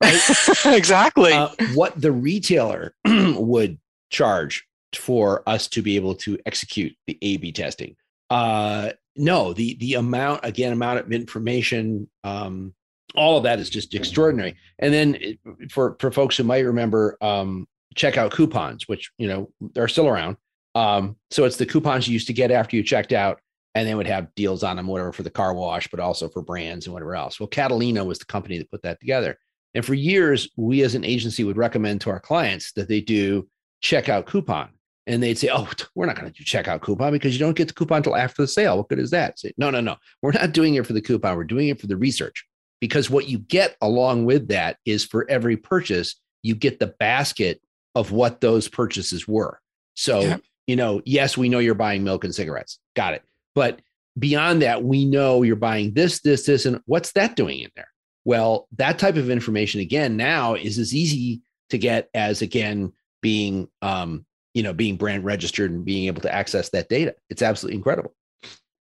Exactly. 0.64 1.32
Uh, 1.32 1.48
what 1.74 2.00
the 2.00 2.12
retailer 2.12 2.94
would 3.06 3.78
charge 4.10 4.64
for 4.94 5.42
us 5.46 5.68
to 5.68 5.82
be 5.82 5.96
able 5.96 6.14
to 6.14 6.38
execute 6.46 6.94
the 7.06 7.18
A/B 7.20 7.52
testing. 7.52 7.96
Uh, 8.30 8.92
no, 9.16 9.52
the 9.52 9.74
the 9.80 9.94
amount 9.94 10.44
again, 10.44 10.72
amount 10.72 11.00
of 11.00 11.12
information, 11.12 12.08
um, 12.24 12.74
all 13.14 13.36
of 13.36 13.42
that 13.42 13.58
is 13.58 13.70
just 13.70 13.94
extraordinary. 13.94 14.56
And 14.78 14.92
then 14.92 15.16
it, 15.20 15.38
for 15.70 15.96
for 15.98 16.10
folks 16.10 16.36
who 16.36 16.44
might 16.44 16.60
remember 16.60 17.16
um, 17.20 17.66
checkout 17.94 18.30
coupons, 18.30 18.86
which 18.88 19.10
you 19.18 19.28
know 19.28 19.50
they're 19.74 19.88
still 19.88 20.08
around. 20.08 20.36
Um, 20.74 21.16
so 21.30 21.44
it's 21.44 21.56
the 21.56 21.66
coupons 21.66 22.06
you 22.06 22.12
used 22.12 22.28
to 22.28 22.32
get 22.32 22.50
after 22.50 22.76
you 22.76 22.82
checked 22.82 23.12
out, 23.12 23.40
and 23.74 23.86
they 23.86 23.94
would 23.94 24.06
have 24.06 24.34
deals 24.34 24.62
on 24.62 24.76
them, 24.76 24.86
whatever 24.86 25.12
for 25.12 25.22
the 25.22 25.30
car 25.30 25.54
wash, 25.54 25.88
but 25.88 26.00
also 26.00 26.28
for 26.28 26.42
brands 26.42 26.86
and 26.86 26.92
whatever 26.92 27.14
else. 27.14 27.38
Well, 27.38 27.48
Catalina 27.48 28.04
was 28.04 28.18
the 28.18 28.24
company 28.24 28.58
that 28.58 28.70
put 28.70 28.82
that 28.82 29.00
together. 29.00 29.38
And 29.74 29.84
for 29.84 29.94
years, 29.94 30.48
we 30.56 30.82
as 30.82 30.94
an 30.94 31.04
agency 31.04 31.44
would 31.44 31.56
recommend 31.56 32.00
to 32.02 32.10
our 32.10 32.20
clients 32.20 32.72
that 32.72 32.88
they 32.88 33.00
do 33.00 33.48
checkout 33.82 34.26
coupon. 34.26 34.70
And 35.06 35.22
they'd 35.22 35.38
say, 35.38 35.48
Oh, 35.52 35.68
we're 35.94 36.06
not 36.06 36.16
going 36.18 36.30
to 36.30 36.36
do 36.36 36.44
checkout 36.44 36.82
coupon 36.82 37.12
because 37.12 37.32
you 37.34 37.38
don't 37.38 37.56
get 37.56 37.68
the 37.68 37.74
coupon 37.74 37.98
until 37.98 38.16
after 38.16 38.42
the 38.42 38.48
sale. 38.48 38.76
What 38.76 38.88
good 38.88 38.98
is 38.98 39.10
that? 39.10 39.38
Say, 39.38 39.52
no, 39.56 39.70
no, 39.70 39.80
no. 39.80 39.96
We're 40.20 40.32
not 40.32 40.52
doing 40.52 40.74
it 40.74 40.86
for 40.86 40.92
the 40.92 41.00
coupon. 41.00 41.36
We're 41.36 41.44
doing 41.44 41.68
it 41.68 41.80
for 41.80 41.86
the 41.86 41.96
research. 41.96 42.44
Because 42.80 43.10
what 43.10 43.28
you 43.28 43.38
get 43.38 43.76
along 43.80 44.24
with 44.24 44.48
that 44.48 44.76
is 44.84 45.04
for 45.04 45.28
every 45.30 45.56
purchase, 45.56 46.20
you 46.42 46.54
get 46.54 46.78
the 46.78 46.94
basket 46.98 47.60
of 47.94 48.12
what 48.12 48.40
those 48.40 48.68
purchases 48.68 49.26
were. 49.26 49.60
So, 49.94 50.20
yeah. 50.20 50.36
you 50.66 50.76
know, 50.76 51.02
yes, 51.04 51.36
we 51.36 51.48
know 51.48 51.58
you're 51.58 51.74
buying 51.74 52.04
milk 52.04 52.24
and 52.24 52.34
cigarettes. 52.34 52.78
Got 52.94 53.14
it. 53.14 53.22
But 53.58 53.80
beyond 54.16 54.62
that, 54.62 54.84
we 54.84 55.04
know 55.04 55.42
you're 55.42 55.56
buying 55.56 55.92
this, 55.92 56.20
this, 56.20 56.46
this, 56.46 56.64
and 56.64 56.80
what's 56.86 57.10
that 57.12 57.34
doing 57.34 57.58
in 57.58 57.70
there? 57.74 57.88
Well, 58.24 58.68
that 58.76 59.00
type 59.00 59.16
of 59.16 59.30
information 59.30 59.80
again 59.80 60.16
now 60.16 60.54
is 60.54 60.78
as 60.78 60.94
easy 60.94 61.40
to 61.70 61.76
get 61.76 62.08
as 62.14 62.40
again 62.40 62.92
being 63.20 63.66
um, 63.82 64.24
you 64.54 64.62
know 64.62 64.72
being 64.72 64.94
brand 64.94 65.24
registered 65.24 65.72
and 65.72 65.84
being 65.84 66.06
able 66.06 66.22
to 66.22 66.32
access 66.32 66.68
that 66.68 66.88
data. 66.88 67.16
It's 67.30 67.42
absolutely 67.42 67.78
incredible. 67.78 68.14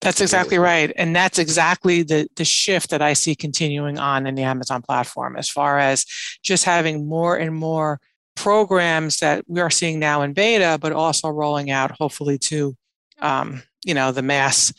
That's 0.00 0.22
exactly 0.22 0.56
right. 0.56 0.90
And 0.96 1.14
that's 1.14 1.38
exactly 1.38 2.02
the, 2.02 2.26
the 2.36 2.46
shift 2.46 2.88
that 2.88 3.02
I 3.02 3.12
see 3.12 3.34
continuing 3.34 3.98
on 3.98 4.26
in 4.26 4.34
the 4.34 4.44
Amazon 4.44 4.80
platform 4.80 5.36
as 5.36 5.50
far 5.50 5.78
as 5.78 6.06
just 6.42 6.64
having 6.64 7.06
more 7.06 7.36
and 7.36 7.54
more 7.54 8.00
programs 8.34 9.18
that 9.18 9.44
we 9.46 9.60
are 9.60 9.70
seeing 9.70 9.98
now 9.98 10.22
in 10.22 10.32
beta, 10.32 10.78
but 10.80 10.92
also 10.92 11.28
rolling 11.28 11.70
out 11.70 11.90
hopefully 11.90 12.38
to 12.38 12.74
um, 13.20 13.62
you 13.84 13.94
know 13.94 14.12
the 14.12 14.22
mass 14.22 14.72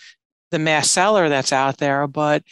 the 0.51 0.59
mass 0.59 0.89
seller 0.89 1.29
that's 1.29 1.51
out 1.51 1.77
there. 1.77 2.07
But 2.07 2.43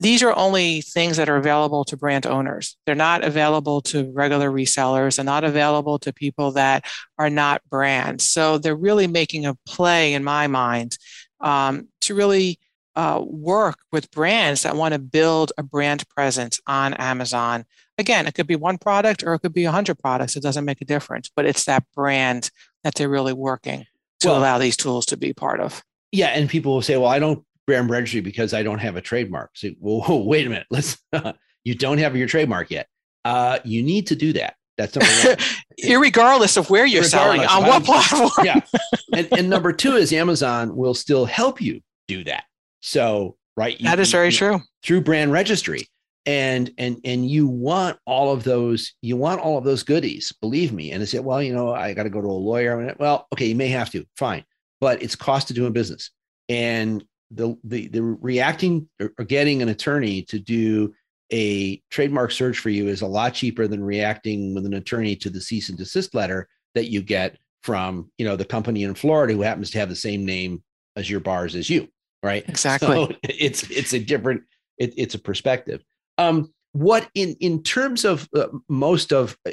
these 0.00 0.22
are 0.22 0.36
only 0.36 0.80
things 0.80 1.16
that 1.16 1.28
are 1.28 1.36
available 1.36 1.84
to 1.84 1.96
brand 1.96 2.26
owners. 2.26 2.76
They're 2.84 2.94
not 2.94 3.24
available 3.24 3.80
to 3.82 4.10
regular 4.12 4.50
resellers. 4.50 5.16
They're 5.16 5.24
not 5.24 5.44
available 5.44 5.98
to 6.00 6.12
people 6.12 6.52
that 6.52 6.84
are 7.18 7.30
not 7.30 7.62
brands. 7.70 8.30
So 8.30 8.58
they're 8.58 8.76
really 8.76 9.06
making 9.06 9.46
a 9.46 9.54
play, 9.66 10.14
in 10.14 10.24
my 10.24 10.46
mind, 10.46 10.98
um, 11.40 11.88
to 12.02 12.14
really 12.14 12.58
uh, 12.96 13.22
work 13.24 13.78
with 13.92 14.10
brands 14.10 14.62
that 14.62 14.76
want 14.76 14.94
to 14.94 14.98
build 15.00 15.52
a 15.58 15.62
brand 15.62 16.08
presence 16.08 16.60
on 16.66 16.94
Amazon. 16.94 17.64
Again, 17.96 18.26
it 18.26 18.34
could 18.34 18.46
be 18.46 18.56
one 18.56 18.78
product 18.78 19.22
or 19.22 19.34
it 19.34 19.40
could 19.40 19.52
be 19.52 19.64
100 19.64 19.98
products. 19.98 20.36
It 20.36 20.42
doesn't 20.42 20.64
make 20.64 20.80
a 20.80 20.86
difference, 20.86 21.30
but 21.34 21.46
it's 21.46 21.64
that 21.64 21.84
brand 21.94 22.50
that 22.82 22.94
they're 22.94 23.08
really 23.08 23.32
working 23.32 23.86
to 24.24 24.30
well, 24.30 24.38
allow 24.38 24.58
these 24.58 24.76
tools 24.76 25.06
to 25.06 25.16
be 25.16 25.32
part 25.32 25.60
of. 25.60 25.82
Yeah. 26.12 26.28
And 26.28 26.48
people 26.48 26.74
will 26.74 26.82
say, 26.82 26.96
well, 26.96 27.08
I 27.08 27.18
don't 27.18 27.44
brand 27.66 27.90
registry 27.90 28.20
because 28.20 28.52
I 28.54 28.62
don't 28.62 28.78
have 28.78 28.96
a 28.96 29.00
trademark. 29.00 29.50
So, 29.54 29.70
well, 29.80 30.24
wait 30.24 30.46
a 30.46 30.50
minute. 30.50 30.66
Let's, 30.70 30.98
you 31.64 31.74
don't 31.74 31.98
have 31.98 32.16
your 32.16 32.26
trademark 32.26 32.70
yet. 32.70 32.88
Uh, 33.24 33.58
you 33.64 33.82
need 33.82 34.08
to 34.08 34.16
do 34.16 34.32
that. 34.34 34.56
That's 34.76 34.96
number 34.96 35.28
one. 35.28 35.36
Irregardless 35.84 36.56
of 36.56 36.68
where 36.70 36.84
you're 36.84 37.04
selling, 37.04 37.40
on 37.40 37.62
what 37.62 37.84
platform. 37.84 38.30
yeah. 38.44 38.60
And, 39.14 39.28
and 39.30 39.48
number 39.48 39.72
two 39.72 39.94
is 39.94 40.12
Amazon 40.12 40.74
will 40.74 40.94
still 40.94 41.24
help 41.24 41.60
you 41.60 41.80
do 42.08 42.24
that. 42.24 42.44
So, 42.80 43.36
right. 43.56 43.78
You, 43.78 43.86
that 43.86 44.00
is 44.00 44.10
very 44.10 44.26
you, 44.26 44.32
true. 44.32 44.60
Through 44.82 45.02
brand 45.02 45.30
registry. 45.30 45.86
And 46.26 46.72
and 46.78 47.00
and 47.04 47.28
you 47.28 47.46
want 47.46 47.98
all 48.06 48.32
of 48.32 48.44
those, 48.44 48.94
you 49.02 49.16
want 49.16 49.40
all 49.40 49.58
of 49.58 49.64
those 49.64 49.82
goodies, 49.82 50.32
believe 50.40 50.72
me. 50.72 50.90
And 50.90 51.02
I 51.02 51.06
said, 51.06 51.24
well, 51.24 51.42
you 51.42 51.54
know, 51.54 51.74
I 51.74 51.92
got 51.92 52.04
to 52.04 52.10
go 52.10 52.22
to 52.22 52.26
a 52.26 52.30
lawyer. 52.30 52.94
Well, 52.98 53.26
okay, 53.34 53.46
you 53.46 53.54
may 53.54 53.68
have 53.68 53.90
to, 53.90 54.06
fine. 54.16 54.44
But 54.80 55.02
it's 55.02 55.14
cost 55.14 55.50
of 55.50 55.56
doing 55.56 55.72
business. 55.72 56.10
And 56.48 57.04
the 57.30 57.56
the 57.64 57.88
the 57.88 58.02
reacting 58.02 58.88
or 59.00 59.24
getting 59.24 59.60
an 59.60 59.68
attorney 59.68 60.22
to 60.22 60.38
do 60.38 60.94
a 61.32 61.82
trademark 61.90 62.30
search 62.30 62.58
for 62.58 62.70
you 62.70 62.88
is 62.88 63.02
a 63.02 63.06
lot 63.06 63.34
cheaper 63.34 63.66
than 63.66 63.82
reacting 63.82 64.54
with 64.54 64.66
an 64.66 64.74
attorney 64.74 65.16
to 65.16 65.30
the 65.30 65.40
cease 65.40 65.68
and 65.68 65.78
desist 65.78 66.14
letter 66.14 66.48
that 66.74 66.90
you 66.90 67.02
get 67.02 67.38
from 67.62 68.10
you 68.18 68.26
know 68.26 68.36
the 68.36 68.44
company 68.44 68.84
in 68.84 68.94
Florida 68.94 69.32
who 69.32 69.42
happens 69.42 69.70
to 69.70 69.78
have 69.78 69.88
the 69.88 69.96
same 69.96 70.24
name 70.24 70.62
as 70.96 71.10
your 71.10 71.20
bars 71.20 71.56
as 71.56 71.68
you, 71.68 71.88
right? 72.22 72.48
Exactly. 72.48 72.88
So 72.88 73.12
it's 73.24 73.68
it's 73.70 73.94
a 73.94 73.98
different 73.98 74.42
it, 74.78 74.94
it's 74.96 75.14
a 75.14 75.18
perspective. 75.18 75.82
Um, 76.18 76.52
what 76.72 77.08
in 77.14 77.36
in 77.40 77.62
terms 77.62 78.04
of 78.04 78.28
uh, 78.34 78.48
most 78.68 79.12
of 79.12 79.36
uh, 79.46 79.52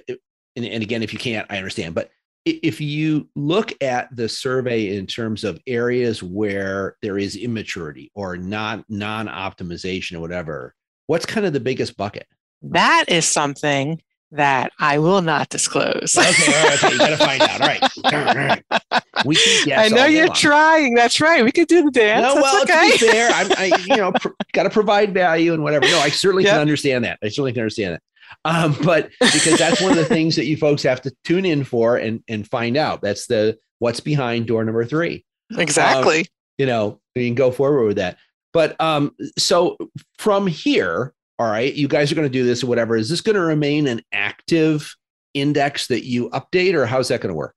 and, 0.55 0.65
and 0.65 0.83
again, 0.83 1.03
if 1.03 1.13
you 1.13 1.19
can't, 1.19 1.47
I 1.49 1.57
understand, 1.57 1.95
but 1.95 2.09
if 2.43 2.81
you 2.81 3.29
look 3.35 3.71
at 3.83 4.15
the 4.15 4.27
survey 4.27 4.97
in 4.97 5.05
terms 5.05 5.43
of 5.43 5.61
areas 5.67 6.23
where 6.23 6.97
there 7.03 7.19
is 7.19 7.35
immaturity 7.35 8.11
or 8.15 8.35
not 8.35 8.83
non-optimization 8.89 10.15
or 10.15 10.21
whatever 10.21 10.73
what's 11.11 11.25
kind 11.25 11.45
of 11.45 11.51
the 11.51 11.59
biggest 11.59 11.97
bucket? 11.97 12.25
That 12.61 13.05
is 13.09 13.25
something 13.25 14.01
that 14.31 14.71
I 14.79 14.99
will 14.99 15.21
not 15.21 15.49
disclose. 15.49 16.15
okay, 16.17 16.53
all 16.55 16.67
right, 16.67 16.83
okay, 16.83 16.93
you 16.93 16.97
got 16.97 17.09
to 17.09 17.17
find 17.17 17.41
out. 17.41 17.61
All 17.61 17.67
right, 17.67 18.03
all 18.13 18.35
right. 18.35 19.03
We 19.25 19.35
can 19.35 19.65
guess. 19.65 19.91
I 19.91 19.95
know 19.95 20.05
you're 20.05 20.27
long. 20.27 20.35
trying. 20.35 20.95
That's 20.95 21.19
right. 21.19 21.43
We 21.43 21.51
could 21.51 21.67
do 21.67 21.83
the 21.83 21.91
dance. 21.91 22.21
No, 22.21 22.35
That's 22.35 22.43
well, 22.43 22.63
okay. 22.63 22.97
to 22.97 23.05
be 23.05 23.11
fair, 23.11 23.29
I'm, 23.31 23.51
I, 23.57 23.85
you 23.87 23.97
know, 23.97 24.11
pr- 24.13 24.29
got 24.53 24.63
to 24.63 24.69
provide 24.69 25.13
value 25.13 25.53
and 25.53 25.63
whatever. 25.63 25.85
No, 25.87 25.99
I 25.99 26.09
certainly 26.09 26.43
yep. 26.43 26.53
can 26.53 26.61
understand 26.61 27.05
that. 27.05 27.19
I 27.23 27.27
certainly 27.27 27.53
can 27.53 27.61
understand 27.61 27.95
that. 27.95 28.01
Um, 28.45 28.75
but 28.83 29.09
because 29.19 29.57
that's 29.57 29.81
one 29.81 29.91
of 29.91 29.97
the 29.97 30.05
things 30.05 30.35
that 30.37 30.45
you 30.45 30.55
folks 30.55 30.83
have 30.83 31.01
to 31.01 31.13
tune 31.23 31.45
in 31.45 31.63
for 31.63 31.97
and 31.97 32.23
and 32.27 32.47
find 32.47 32.77
out. 32.77 33.01
That's 33.01 33.27
the 33.27 33.57
what's 33.79 33.99
behind 33.99 34.47
door 34.47 34.63
number 34.63 34.85
three. 34.85 35.25
Exactly. 35.57 36.19
Um, 36.19 36.25
you 36.57 36.65
know, 36.65 37.01
you 37.15 37.27
can 37.27 37.35
go 37.35 37.51
forward 37.51 37.87
with 37.87 37.97
that. 37.97 38.17
But 38.53 38.79
um, 38.79 39.15
so 39.37 39.77
from 40.17 40.47
here, 40.47 41.13
all 41.41 41.49
right, 41.49 41.73
you 41.73 41.87
guys 41.87 42.11
are 42.11 42.15
going 42.15 42.27
to 42.27 42.31
do 42.31 42.45
this 42.45 42.63
or 42.63 42.67
whatever. 42.67 42.95
Is 42.95 43.09
this 43.09 43.21
going 43.21 43.35
to 43.35 43.41
remain 43.41 43.87
an 43.87 44.01
active 44.11 44.95
index 45.33 45.87
that 45.87 46.05
you 46.05 46.29
update, 46.29 46.75
or 46.75 46.85
how's 46.85 47.07
that 47.07 47.19
going 47.19 47.33
to 47.33 47.35
work? 47.35 47.55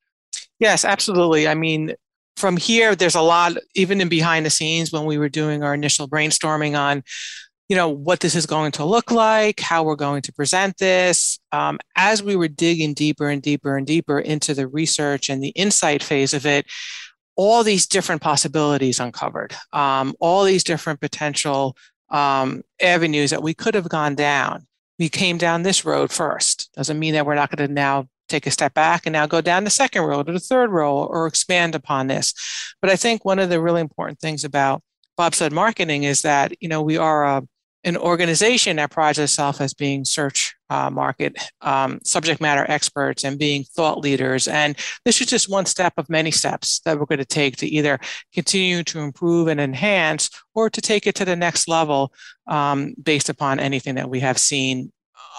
Yes, 0.58 0.86
absolutely. 0.86 1.46
I 1.46 1.54
mean, 1.54 1.92
from 2.38 2.56
here, 2.56 2.96
there's 2.96 3.14
a 3.14 3.20
lot, 3.20 3.58
even 3.74 4.00
in 4.00 4.08
behind 4.08 4.46
the 4.46 4.50
scenes 4.50 4.90
when 4.90 5.04
we 5.04 5.18
were 5.18 5.28
doing 5.28 5.62
our 5.62 5.74
initial 5.74 6.08
brainstorming 6.08 6.78
on 6.78 7.02
you 7.68 7.76
know 7.76 7.90
what 7.90 8.20
this 8.20 8.34
is 8.34 8.44
going 8.44 8.72
to 8.72 8.84
look 8.84 9.10
like 9.10 9.58
how 9.58 9.82
we're 9.82 9.96
going 9.96 10.20
to 10.20 10.32
present 10.34 10.76
this 10.76 11.38
um, 11.50 11.78
as 11.96 12.22
we 12.22 12.36
were 12.36 12.46
digging 12.46 12.92
deeper 12.92 13.30
and 13.30 13.40
deeper 13.40 13.78
and 13.78 13.86
deeper 13.86 14.18
into 14.18 14.52
the 14.52 14.68
research 14.68 15.30
and 15.30 15.42
the 15.42 15.48
insight 15.48 16.02
phase 16.02 16.34
of 16.34 16.44
it 16.44 16.66
all 17.36 17.64
these 17.64 17.86
different 17.86 18.20
possibilities 18.20 19.00
uncovered 19.00 19.56
um, 19.72 20.14
all 20.20 20.44
these 20.44 20.62
different 20.62 21.00
potential 21.00 21.74
um, 22.14 22.62
avenues 22.80 23.30
that 23.30 23.42
we 23.42 23.54
could 23.54 23.74
have 23.74 23.88
gone 23.88 24.14
down. 24.14 24.66
We 25.00 25.08
came 25.08 25.36
down 25.36 25.62
this 25.64 25.84
road 25.84 26.12
first. 26.12 26.70
Doesn't 26.74 27.00
mean 27.00 27.14
that 27.14 27.26
we're 27.26 27.34
not 27.34 27.50
going 27.50 27.66
to 27.66 27.74
now 27.74 28.08
take 28.28 28.46
a 28.46 28.52
step 28.52 28.72
back 28.72 29.04
and 29.04 29.12
now 29.12 29.26
go 29.26 29.40
down 29.40 29.64
the 29.64 29.70
second 29.70 30.02
road 30.02 30.28
or 30.28 30.32
the 30.32 30.38
third 30.38 30.70
road 30.70 31.06
or 31.06 31.26
expand 31.26 31.74
upon 31.74 32.06
this. 32.06 32.32
But 32.80 32.90
i 32.90 32.96
think 32.96 33.24
one 33.24 33.38
of 33.38 33.50
the 33.50 33.60
really 33.60 33.80
important 33.80 34.20
things 34.20 34.44
about 34.44 34.82
bobsled 35.16 35.52
marketing 35.52 36.04
is 36.04 36.22
that 36.22 36.52
you 36.60 36.68
know 36.68 36.82
we 36.82 36.96
are 36.96 37.24
a 37.24 37.42
an 37.84 37.96
organization 37.96 38.76
that 38.76 38.90
prides 38.90 39.18
itself 39.18 39.60
as 39.60 39.74
being 39.74 40.04
search 40.04 40.54
uh, 40.70 40.90
market 40.90 41.36
um, 41.60 42.00
subject 42.02 42.40
matter 42.40 42.64
experts 42.68 43.24
and 43.24 43.38
being 43.38 43.62
thought 43.62 43.98
leaders. 43.98 44.48
And 44.48 44.76
this 45.04 45.20
is 45.20 45.26
just 45.26 45.50
one 45.50 45.66
step 45.66 45.92
of 45.96 46.08
many 46.08 46.30
steps 46.30 46.80
that 46.80 46.98
we're 46.98 47.06
going 47.06 47.18
to 47.18 47.24
take 47.24 47.56
to 47.58 47.66
either 47.66 47.98
continue 48.32 48.82
to 48.84 49.00
improve 49.00 49.48
and 49.48 49.60
enhance 49.60 50.30
or 50.54 50.70
to 50.70 50.80
take 50.80 51.06
it 51.06 51.14
to 51.16 51.24
the 51.24 51.36
next 51.36 51.68
level 51.68 52.12
um, 52.46 52.94
based 53.02 53.28
upon 53.28 53.60
anything 53.60 53.96
that 53.96 54.08
we 54.08 54.20
have 54.20 54.38
seen 54.38 54.90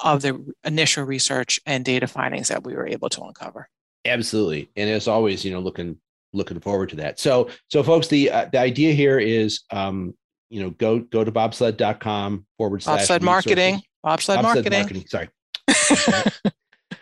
of 0.04 0.22
the 0.22 0.54
initial 0.64 1.04
research 1.04 1.60
and 1.66 1.84
data 1.84 2.08
findings 2.08 2.50
that 2.50 2.64
we 2.64 2.76
were 2.76 2.88
able 2.88 3.10
to 3.10 3.22
uncover. 3.22 3.68
Absolutely. 4.06 4.70
And 4.76 4.90
as 4.90 5.08
always, 5.08 5.44
you 5.44 5.52
know, 5.52 5.60
looking 5.60 5.98
looking 6.34 6.60
forward 6.60 6.90
to 6.90 6.98
that. 6.98 7.18
So, 7.20 7.50
so 7.70 7.82
folks, 7.82 8.08
the 8.08 8.30
uh, 8.30 8.46
the 8.52 8.60
idea 8.60 8.94
here 8.94 9.20
is 9.20 9.62
um, 9.72 10.14
you 10.50 10.62
know, 10.62 10.70
go 10.72 11.00
go 11.00 11.24
to 11.24 11.32
bobsled.com 11.32 12.46
forward 12.58 12.84
slash 12.84 13.08
bobsled 13.08 13.22
marketing. 13.22 13.82
Bobsled, 14.04 14.42
bobsled 14.42 14.72
marketing. 14.72 14.80
marketing. 14.80 15.06
Sorry. 15.08 16.52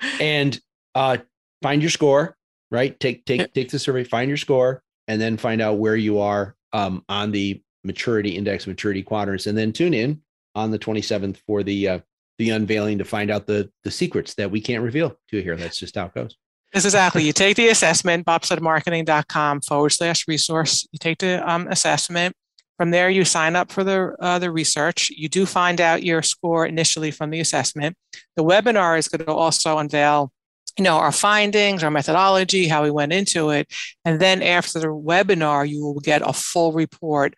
and 0.19 0.59
uh, 0.95 1.17
find 1.61 1.81
your 1.81 1.91
score, 1.91 2.37
right? 2.71 2.97
Take 2.99 3.25
take 3.25 3.53
take 3.53 3.69
the 3.69 3.79
survey, 3.79 4.03
find 4.03 4.29
your 4.29 4.37
score, 4.37 4.81
and 5.07 5.21
then 5.21 5.37
find 5.37 5.61
out 5.61 5.79
where 5.79 5.95
you 5.95 6.19
are 6.19 6.55
um, 6.71 7.03
on 7.09 7.31
the 7.31 7.61
maturity 7.83 8.37
index, 8.37 8.67
maturity 8.67 9.03
quadrants, 9.03 9.47
and 9.47 9.57
then 9.57 9.73
tune 9.73 9.93
in 9.93 10.21
on 10.55 10.71
the 10.71 10.79
27th 10.79 11.37
for 11.45 11.63
the 11.63 11.87
uh, 11.87 11.99
the 12.37 12.51
unveiling 12.51 12.97
to 12.97 13.05
find 13.05 13.29
out 13.29 13.47
the 13.47 13.69
the 13.83 13.91
secrets 13.91 14.35
that 14.35 14.49
we 14.49 14.61
can't 14.61 14.83
reveal 14.83 15.09
to 15.09 15.37
you 15.37 15.41
here. 15.41 15.55
That's 15.55 15.79
just 15.79 15.95
how 15.95 16.05
it 16.05 16.13
goes. 16.13 16.37
This 16.73 16.85
exactly. 16.85 17.23
You 17.23 17.33
take 17.33 17.57
the 17.57 17.69
assessment, 17.69 18.25
bobsledmarketing.com 18.25 19.61
forward 19.61 19.91
slash 19.91 20.27
resource. 20.27 20.87
You 20.91 20.99
take 20.99 21.19
the 21.19 21.47
um, 21.49 21.67
assessment. 21.67 22.35
From 22.84 22.91
there, 22.91 23.09
you 23.09 23.23
sign 23.23 23.55
up 23.55 23.71
for 23.71 23.86
the, 23.86 24.13
uh, 24.19 24.39
the 24.39 24.51
research. 24.51 25.09
You 25.09 25.29
do 25.29 25.45
find 25.45 25.79
out 25.79 26.03
your 26.03 26.21
score 26.21 26.65
initially 26.65 27.11
from 27.11 27.29
the 27.29 27.39
assessment. 27.39 27.95
The 28.36 28.43
webinar 28.43 28.99
is 28.99 29.07
going 29.07 29.25
to 29.25 29.31
also 29.31 29.77
unveil 29.77 30.34
you 30.77 30.84
know 30.84 30.97
our 30.97 31.13
findings 31.13 31.81
our 31.81 31.91
methodology 31.91 32.67
how 32.67 32.84
we 32.84 32.91
went 32.91 33.13
into 33.13 33.51
it 33.51 33.71
and 34.03 34.19
then 34.19 34.41
after 34.41 34.79
the 34.79 34.88
webinar 34.88 35.69
you 35.69 35.81
will 35.81 36.01
get 36.01 36.21
a 36.27 36.34
full 36.34 36.73
report 36.73 37.36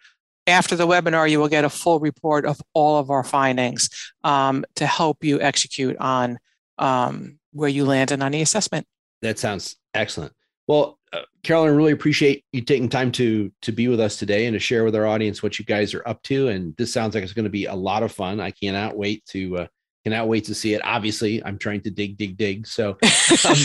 after 0.47 0.75
the 0.75 0.87
webinar 0.87 1.29
you 1.29 1.39
will 1.39 1.49
get 1.49 1.63
a 1.65 1.69
full 1.69 1.99
report 1.99 2.45
of 2.45 2.59
all 2.73 2.97
of 2.97 3.11
our 3.11 3.23
findings 3.23 3.89
um, 4.23 4.65
to 4.75 4.87
help 4.87 5.23
you 5.23 5.39
execute 5.41 5.95
on 5.97 6.39
um, 6.79 7.37
where 7.51 7.69
you 7.69 7.85
landed 7.85 8.23
on 8.23 8.31
the 8.31 8.41
assessment 8.41 8.87
that 9.21 9.37
sounds 9.37 9.75
excellent 9.93 10.33
well 10.67 10.97
uh, 11.15 11.21
Carolyn, 11.43 11.75
really 11.75 11.91
appreciate 11.91 12.43
you 12.51 12.61
taking 12.61 12.89
time 12.89 13.11
to 13.13 13.51
to 13.61 13.71
be 13.71 13.87
with 13.87 13.99
us 13.99 14.17
today 14.17 14.47
and 14.47 14.53
to 14.53 14.59
share 14.59 14.83
with 14.83 14.95
our 14.95 15.05
audience 15.05 15.41
what 15.41 15.57
you 15.57 15.65
guys 15.65 15.93
are 15.93 16.05
up 16.07 16.21
to. 16.23 16.49
And 16.49 16.75
this 16.77 16.91
sounds 16.91 17.15
like 17.15 17.23
it's 17.23 17.33
going 17.33 17.45
to 17.45 17.49
be 17.49 17.65
a 17.65 17.73
lot 17.73 18.03
of 18.03 18.11
fun. 18.11 18.39
I 18.39 18.51
cannot 18.51 18.97
wait 18.97 19.25
to 19.27 19.59
uh, 19.59 19.67
cannot 20.03 20.27
wait 20.27 20.45
to 20.45 20.55
see 20.55 20.73
it. 20.73 20.81
Obviously, 20.83 21.43
I'm 21.43 21.57
trying 21.57 21.81
to 21.81 21.91
dig, 21.91 22.17
dig, 22.17 22.35
dig. 22.35 22.67
So, 22.67 22.97
um, 23.45 23.57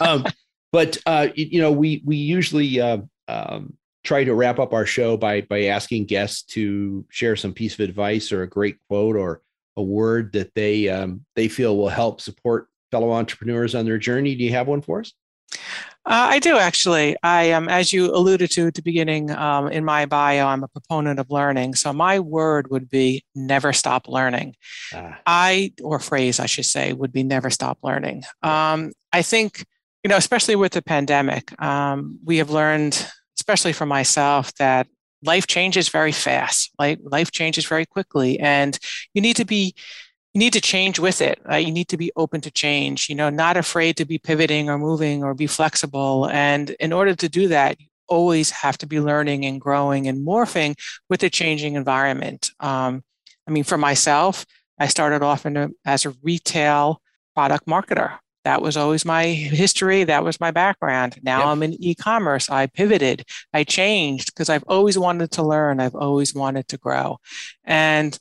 um, 0.00 0.32
but 0.72 0.98
uh, 1.06 1.28
you 1.34 1.60
know, 1.60 1.70
we 1.70 2.02
we 2.04 2.16
usually 2.16 2.80
uh, 2.80 2.98
um, 3.28 3.74
try 4.02 4.24
to 4.24 4.34
wrap 4.34 4.58
up 4.58 4.72
our 4.72 4.86
show 4.86 5.16
by 5.16 5.42
by 5.42 5.64
asking 5.64 6.06
guests 6.06 6.42
to 6.54 7.04
share 7.10 7.36
some 7.36 7.52
piece 7.52 7.74
of 7.74 7.80
advice 7.80 8.32
or 8.32 8.42
a 8.42 8.48
great 8.48 8.78
quote 8.88 9.14
or 9.14 9.42
a 9.76 9.82
word 9.82 10.32
that 10.32 10.54
they 10.54 10.88
um, 10.88 11.24
they 11.36 11.46
feel 11.46 11.76
will 11.76 11.88
help 11.88 12.20
support 12.20 12.68
fellow 12.90 13.12
entrepreneurs 13.12 13.76
on 13.76 13.84
their 13.84 13.98
journey. 13.98 14.34
Do 14.34 14.42
you 14.42 14.50
have 14.50 14.66
one 14.66 14.82
for 14.82 15.00
us? 15.00 15.12
Uh, 16.06 16.32
I 16.32 16.38
do 16.38 16.56
actually. 16.56 17.16
I 17.22 17.44
am, 17.44 17.64
um, 17.64 17.68
as 17.68 17.92
you 17.92 18.14
alluded 18.14 18.50
to 18.52 18.66
at 18.66 18.74
the 18.74 18.82
beginning 18.82 19.30
um, 19.30 19.68
in 19.68 19.84
my 19.84 20.06
bio, 20.06 20.46
I'm 20.46 20.64
a 20.64 20.68
proponent 20.68 21.20
of 21.20 21.30
learning. 21.30 21.74
So 21.74 21.92
my 21.92 22.18
word 22.18 22.70
would 22.70 22.88
be 22.88 23.24
never 23.34 23.72
stop 23.72 24.08
learning. 24.08 24.56
Ah. 24.94 25.18
I, 25.26 25.72
or 25.82 25.98
phrase 25.98 26.40
I 26.40 26.46
should 26.46 26.64
say, 26.64 26.94
would 26.94 27.12
be 27.12 27.22
never 27.22 27.50
stop 27.50 27.78
learning. 27.82 28.24
Um, 28.42 28.92
I 29.12 29.22
think, 29.22 29.66
you 30.02 30.08
know, 30.08 30.16
especially 30.16 30.56
with 30.56 30.72
the 30.72 30.82
pandemic, 30.82 31.60
um, 31.62 32.18
we 32.24 32.38
have 32.38 32.50
learned, 32.50 33.06
especially 33.38 33.74
for 33.74 33.84
myself, 33.84 34.54
that 34.54 34.86
life 35.22 35.46
changes 35.46 35.90
very 35.90 36.12
fast. 36.12 36.70
Like 36.78 36.98
life 37.02 37.30
changes 37.30 37.66
very 37.66 37.84
quickly, 37.84 38.40
and 38.40 38.78
you 39.12 39.20
need 39.20 39.36
to 39.36 39.44
be 39.44 39.74
you 40.32 40.38
need 40.38 40.52
to 40.52 40.60
change 40.60 40.98
with 40.98 41.20
it. 41.20 41.40
You 41.50 41.72
need 41.72 41.88
to 41.88 41.96
be 41.96 42.12
open 42.14 42.40
to 42.42 42.50
change. 42.50 43.08
You 43.08 43.16
know, 43.16 43.30
not 43.30 43.56
afraid 43.56 43.96
to 43.96 44.04
be 44.04 44.18
pivoting 44.18 44.70
or 44.70 44.78
moving 44.78 45.24
or 45.24 45.34
be 45.34 45.46
flexible. 45.48 46.28
And 46.28 46.70
in 46.78 46.92
order 46.92 47.14
to 47.16 47.28
do 47.28 47.48
that, 47.48 47.80
you 47.80 47.86
always 48.08 48.50
have 48.50 48.78
to 48.78 48.86
be 48.86 49.00
learning 49.00 49.44
and 49.44 49.60
growing 49.60 50.06
and 50.06 50.24
morphing 50.26 50.78
with 51.08 51.20
the 51.20 51.30
changing 51.30 51.74
environment. 51.74 52.50
Um, 52.60 53.02
I 53.48 53.50
mean, 53.50 53.64
for 53.64 53.78
myself, 53.78 54.46
I 54.78 54.86
started 54.86 55.22
off 55.22 55.44
a, 55.46 55.70
as 55.84 56.06
a 56.06 56.14
retail 56.22 57.02
product 57.34 57.66
marketer. 57.66 58.18
That 58.44 58.62
was 58.62 58.76
always 58.76 59.04
my 59.04 59.26
history. 59.26 60.04
That 60.04 60.24
was 60.24 60.40
my 60.40 60.50
background. 60.50 61.18
Now 61.22 61.40
yep. 61.40 61.46
I'm 61.48 61.62
in 61.62 61.74
e 61.82 61.94
commerce. 61.94 62.48
I 62.48 62.66
pivoted, 62.68 63.24
I 63.52 63.64
changed 63.64 64.32
because 64.32 64.48
I've 64.48 64.64
always 64.66 64.96
wanted 64.96 65.32
to 65.32 65.42
learn, 65.42 65.78
I've 65.80 65.94
always 65.94 66.34
wanted 66.34 66.68
to 66.68 66.78
grow. 66.78 67.18
And 67.64 68.18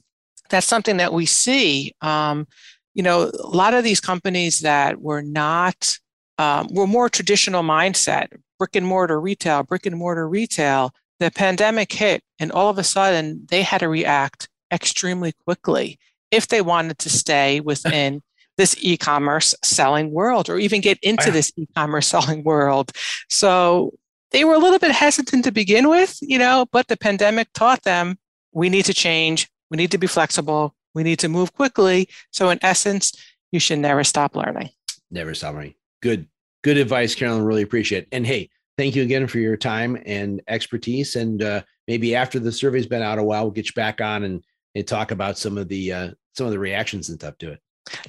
that's 0.50 0.68
something 0.68 0.98
that 0.98 1.14
we 1.14 1.26
see. 1.26 1.94
Um, 2.02 2.48
you 2.94 3.04
know, 3.04 3.32
a 3.40 3.48
lot 3.48 3.74
of 3.74 3.84
these 3.84 4.00
companies 4.00 4.60
that 4.60 5.02
were 5.02 5.22
not, 5.22 5.98
um, 6.38 6.68
were 6.72 6.88
more 6.88 7.10
traditional 7.10 7.64
mindset, 7.64 8.28
brick 8.58 8.76
and 8.76 8.86
mortar 8.86 9.20
retail, 9.20 9.64
brick 9.64 9.86
and 9.86 9.96
mortar 9.96 10.28
retail, 10.28 10.94
the 11.20 11.32
pandemic 11.32 11.92
hit 11.92 12.24
and 12.40 12.52
all 12.52 12.70
of 12.70 12.78
a 12.78 12.84
sudden 12.84 13.46
they 13.50 13.62
had 13.62 13.80
to 13.80 13.90
react 13.90 14.48
extremely 14.72 15.34
quickly 15.46 16.00
if 16.32 16.48
they 16.48 16.62
wanted 16.62 16.98
to 17.00 17.10
stay 17.10 17.60
within 17.60 18.22
this 18.58 18.76
e-commerce 18.80 19.56
selling 19.64 20.12
world 20.12 20.50
or 20.50 20.58
even 20.60 20.82
get 20.82 21.00
into 21.02 21.32
this 21.32 21.52
e-commerce 21.56 22.08
selling 22.10 22.44
world. 22.44 22.92
So 23.30 23.94
they 24.32 24.44
were 24.44 24.54
a 24.54 24.60
little 24.60 24.80
bit 24.80 24.92
hesitant 24.92 25.46
to 25.46 25.52
begin 25.52 25.88
with, 25.88 26.18
you 26.22 26.38
know, 26.38 26.66
but 26.72 26.88
the 26.88 26.98
pandemic 26.98 27.48
taught 27.54 27.84
them 27.84 28.18
we 28.52 28.70
need 28.70 28.86
to 28.86 28.94
change, 28.94 29.50
we 29.70 29.78
need 29.78 29.92
to 29.92 29.98
be 29.98 30.08
flexible, 30.08 30.76
we 30.94 31.04
need 31.04 31.20
to 31.20 31.30
move 31.30 31.54
quickly. 31.54 32.10
So 32.32 32.50
in 32.50 32.60
essence, 32.62 33.14
you 33.52 33.60
should 33.60 33.80
never 33.80 34.04
stop 34.04 34.36
learning. 34.36 34.70
Never 35.12 35.34
stop 35.34 35.56
learning. 35.56 35.76
Good, 36.02 36.28
good 36.64 36.78
advice, 36.78 37.16
Carolyn. 37.16 37.44
Really 37.44 37.62
appreciate 37.62 38.04
it. 38.04 38.10
And 38.12 38.26
hey, 38.26 38.50
thank 38.78 38.96
you 38.96 39.04
again 39.04 39.28
for 39.28 39.40
your 39.40 39.58
time 39.58 40.02
and 40.06 40.42
expertise. 40.48 41.16
And 41.16 41.42
uh, 41.44 41.62
maybe 41.88 42.16
after 42.16 42.40
the 42.40 42.52
survey's 42.52 42.88
been 42.88 43.02
out 43.02 43.20
a 43.20 43.24
while, 43.24 43.44
we'll 43.44 43.52
get 43.52 43.68
you 43.68 43.74
back 43.74 44.02
on 44.02 44.24
and, 44.24 44.44
and 44.76 44.88
talk 44.88 45.12
about 45.12 45.38
some 45.38 45.58
of 45.58 45.68
the 45.68 45.92
uh, 45.92 46.12
some 46.36 46.46
of 46.46 46.52
the 46.52 46.60
reactions 46.60 47.10
and 47.10 47.20
stuff 47.20 47.38
to 47.40 47.52
it. 47.52 47.60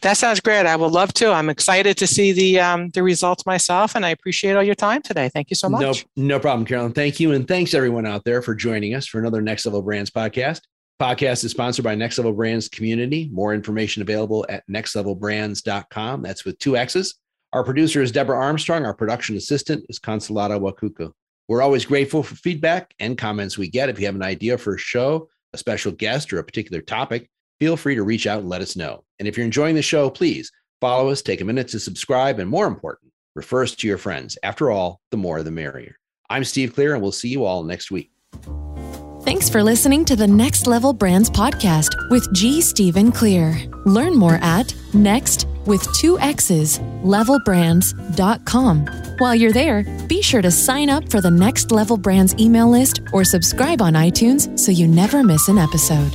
That 0.03 0.17
sounds 0.17 0.41
great. 0.41 0.67
I 0.67 0.77
would 0.77 0.93
love 0.93 1.13
to. 1.15 1.33
I'm 1.33 1.49
excited 1.49 1.97
to 1.97 2.07
see 2.07 2.33
the 2.33 2.61
um, 2.61 2.91
the 2.91 3.03
results 3.03 3.47
myself, 3.47 3.95
and 3.95 4.05
I 4.05 4.11
appreciate 4.11 4.55
all 4.55 4.63
your 4.63 4.75
time 4.75 5.03
today. 5.03 5.31
Thank 5.31 5.51
you 5.51 5.57
so 5.57 5.69
much. 5.69 5.81
No, 5.81 5.95
no 6.35 6.39
problem, 6.39 6.67
Carolyn. 6.67 6.93
Thank 6.93 7.19
you, 7.19 7.33
and 7.33 7.49
thanks 7.49 7.73
everyone 7.73 8.07
out 8.07 8.25
there 8.25 8.43
for 8.43 8.55
joining 8.55 8.95
us 8.95 9.07
for 9.07 9.19
another 9.19 9.41
Next 9.41 9.65
Level 9.65 9.83
Brands 9.83 10.11
podcast. 10.11 10.61
Podcast 11.01 11.45
is 11.45 11.51
sponsored 11.51 11.83
by 11.83 11.95
Next 11.95 12.19
Level 12.19 12.35
Brands 12.35 12.69
Community. 12.69 13.31
More 13.33 13.55
information 13.55 14.03
available 14.03 14.45
at 14.51 14.69
nexxtlevelbrands.com. 14.69 16.21
That's 16.21 16.45
with 16.45 16.59
two 16.59 16.77
X's. 16.77 17.15
Our 17.55 17.65
producer 17.65 18.03
is 18.03 18.13
Deborah 18.13 18.39
Armstrong. 18.39 18.85
Our 18.85 18.93
production 18.93 19.35
assistant 19.39 19.87
is 19.89 19.99
Consolata 19.99 20.61
Wakuku. 20.61 21.11
We're 21.49 21.63
always 21.63 21.87
grateful 21.87 22.23
for 22.23 22.35
feedback 22.35 22.93
and 23.01 23.17
comments 23.17 23.57
we 23.57 23.71
get. 23.71 23.89
If 23.89 23.99
you 23.99 24.05
have 24.05 24.15
an 24.15 24.23
idea 24.23 24.59
for 24.59 24.75
a 24.75 24.79
show, 24.79 25.31
a 25.55 25.59
special 25.59 25.91
guest, 25.91 26.35
or 26.35 26.39
a 26.39 26.45
particular 26.45 26.83
topic, 26.83 27.31
feel 27.59 27.79
free 27.79 27.95
to 27.95 28.03
reach 28.03 28.27
out 28.27 28.41
and 28.41 28.51
let 28.51 28.61
us 28.61 28.77
know. 28.77 29.03
And 29.19 29.27
if 29.27 29.39
you're 29.39 29.47
enjoying 29.47 29.77
the 29.77 29.83
show, 29.83 30.11
please 30.11 30.53
follow 30.83 31.09
us, 31.09 31.23
take 31.23 31.41
a 31.41 31.47
minute 31.47 31.69
to 31.69 31.81
subscribe, 31.81 32.41
and 32.41 32.51
more 32.51 32.67
important, 32.67 33.11
refer 33.35 33.63
us 33.63 33.75
to 33.77 33.89
your 33.89 33.97
friends. 33.97 34.37
After 34.43 34.71
all, 34.71 35.01
the 35.11 35.17
more 35.17 35.43
the 35.43 35.51
merrier. 35.51 35.97
I'm 36.29 36.45
Steve 36.45 36.75
Clear, 36.75 36.93
and 36.93 37.03
we'll 37.03 37.11
see 37.11 37.31
you 37.31 37.47
all 37.47 37.63
next 37.63 37.91
week. 37.91 38.13
Thanks 39.31 39.49
for 39.49 39.63
listening 39.63 40.05
to 40.07 40.17
the 40.17 40.27
Next 40.27 40.67
Level 40.67 40.93
Brands 40.93 41.31
podcast 41.31 42.11
with 42.11 42.35
G. 42.35 42.61
Stephen 42.61 43.13
Clear. 43.13 43.57
Learn 43.87 44.17
more 44.17 44.41
at 44.43 44.75
next 44.93 45.47
with 45.67 45.87
two 45.99 46.19
X's 46.19 46.81
levelbrands.com. 47.05 48.87
While 49.19 49.37
you're 49.37 49.53
there, 49.53 49.85
be 50.09 50.21
sure 50.21 50.43
to 50.43 50.51
sign 50.51 50.91
up 50.91 51.09
for 51.09 51.21
the 51.21 51.31
Next 51.31 51.71
Level 51.71 51.97
Brands 51.97 52.35
email 52.41 52.69
list 52.69 53.03
or 53.13 53.23
subscribe 53.23 53.81
on 53.81 53.93
iTunes 53.93 54.59
so 54.59 54.73
you 54.73 54.89
never 54.89 55.23
miss 55.23 55.47
an 55.47 55.59
episode. 55.59 56.11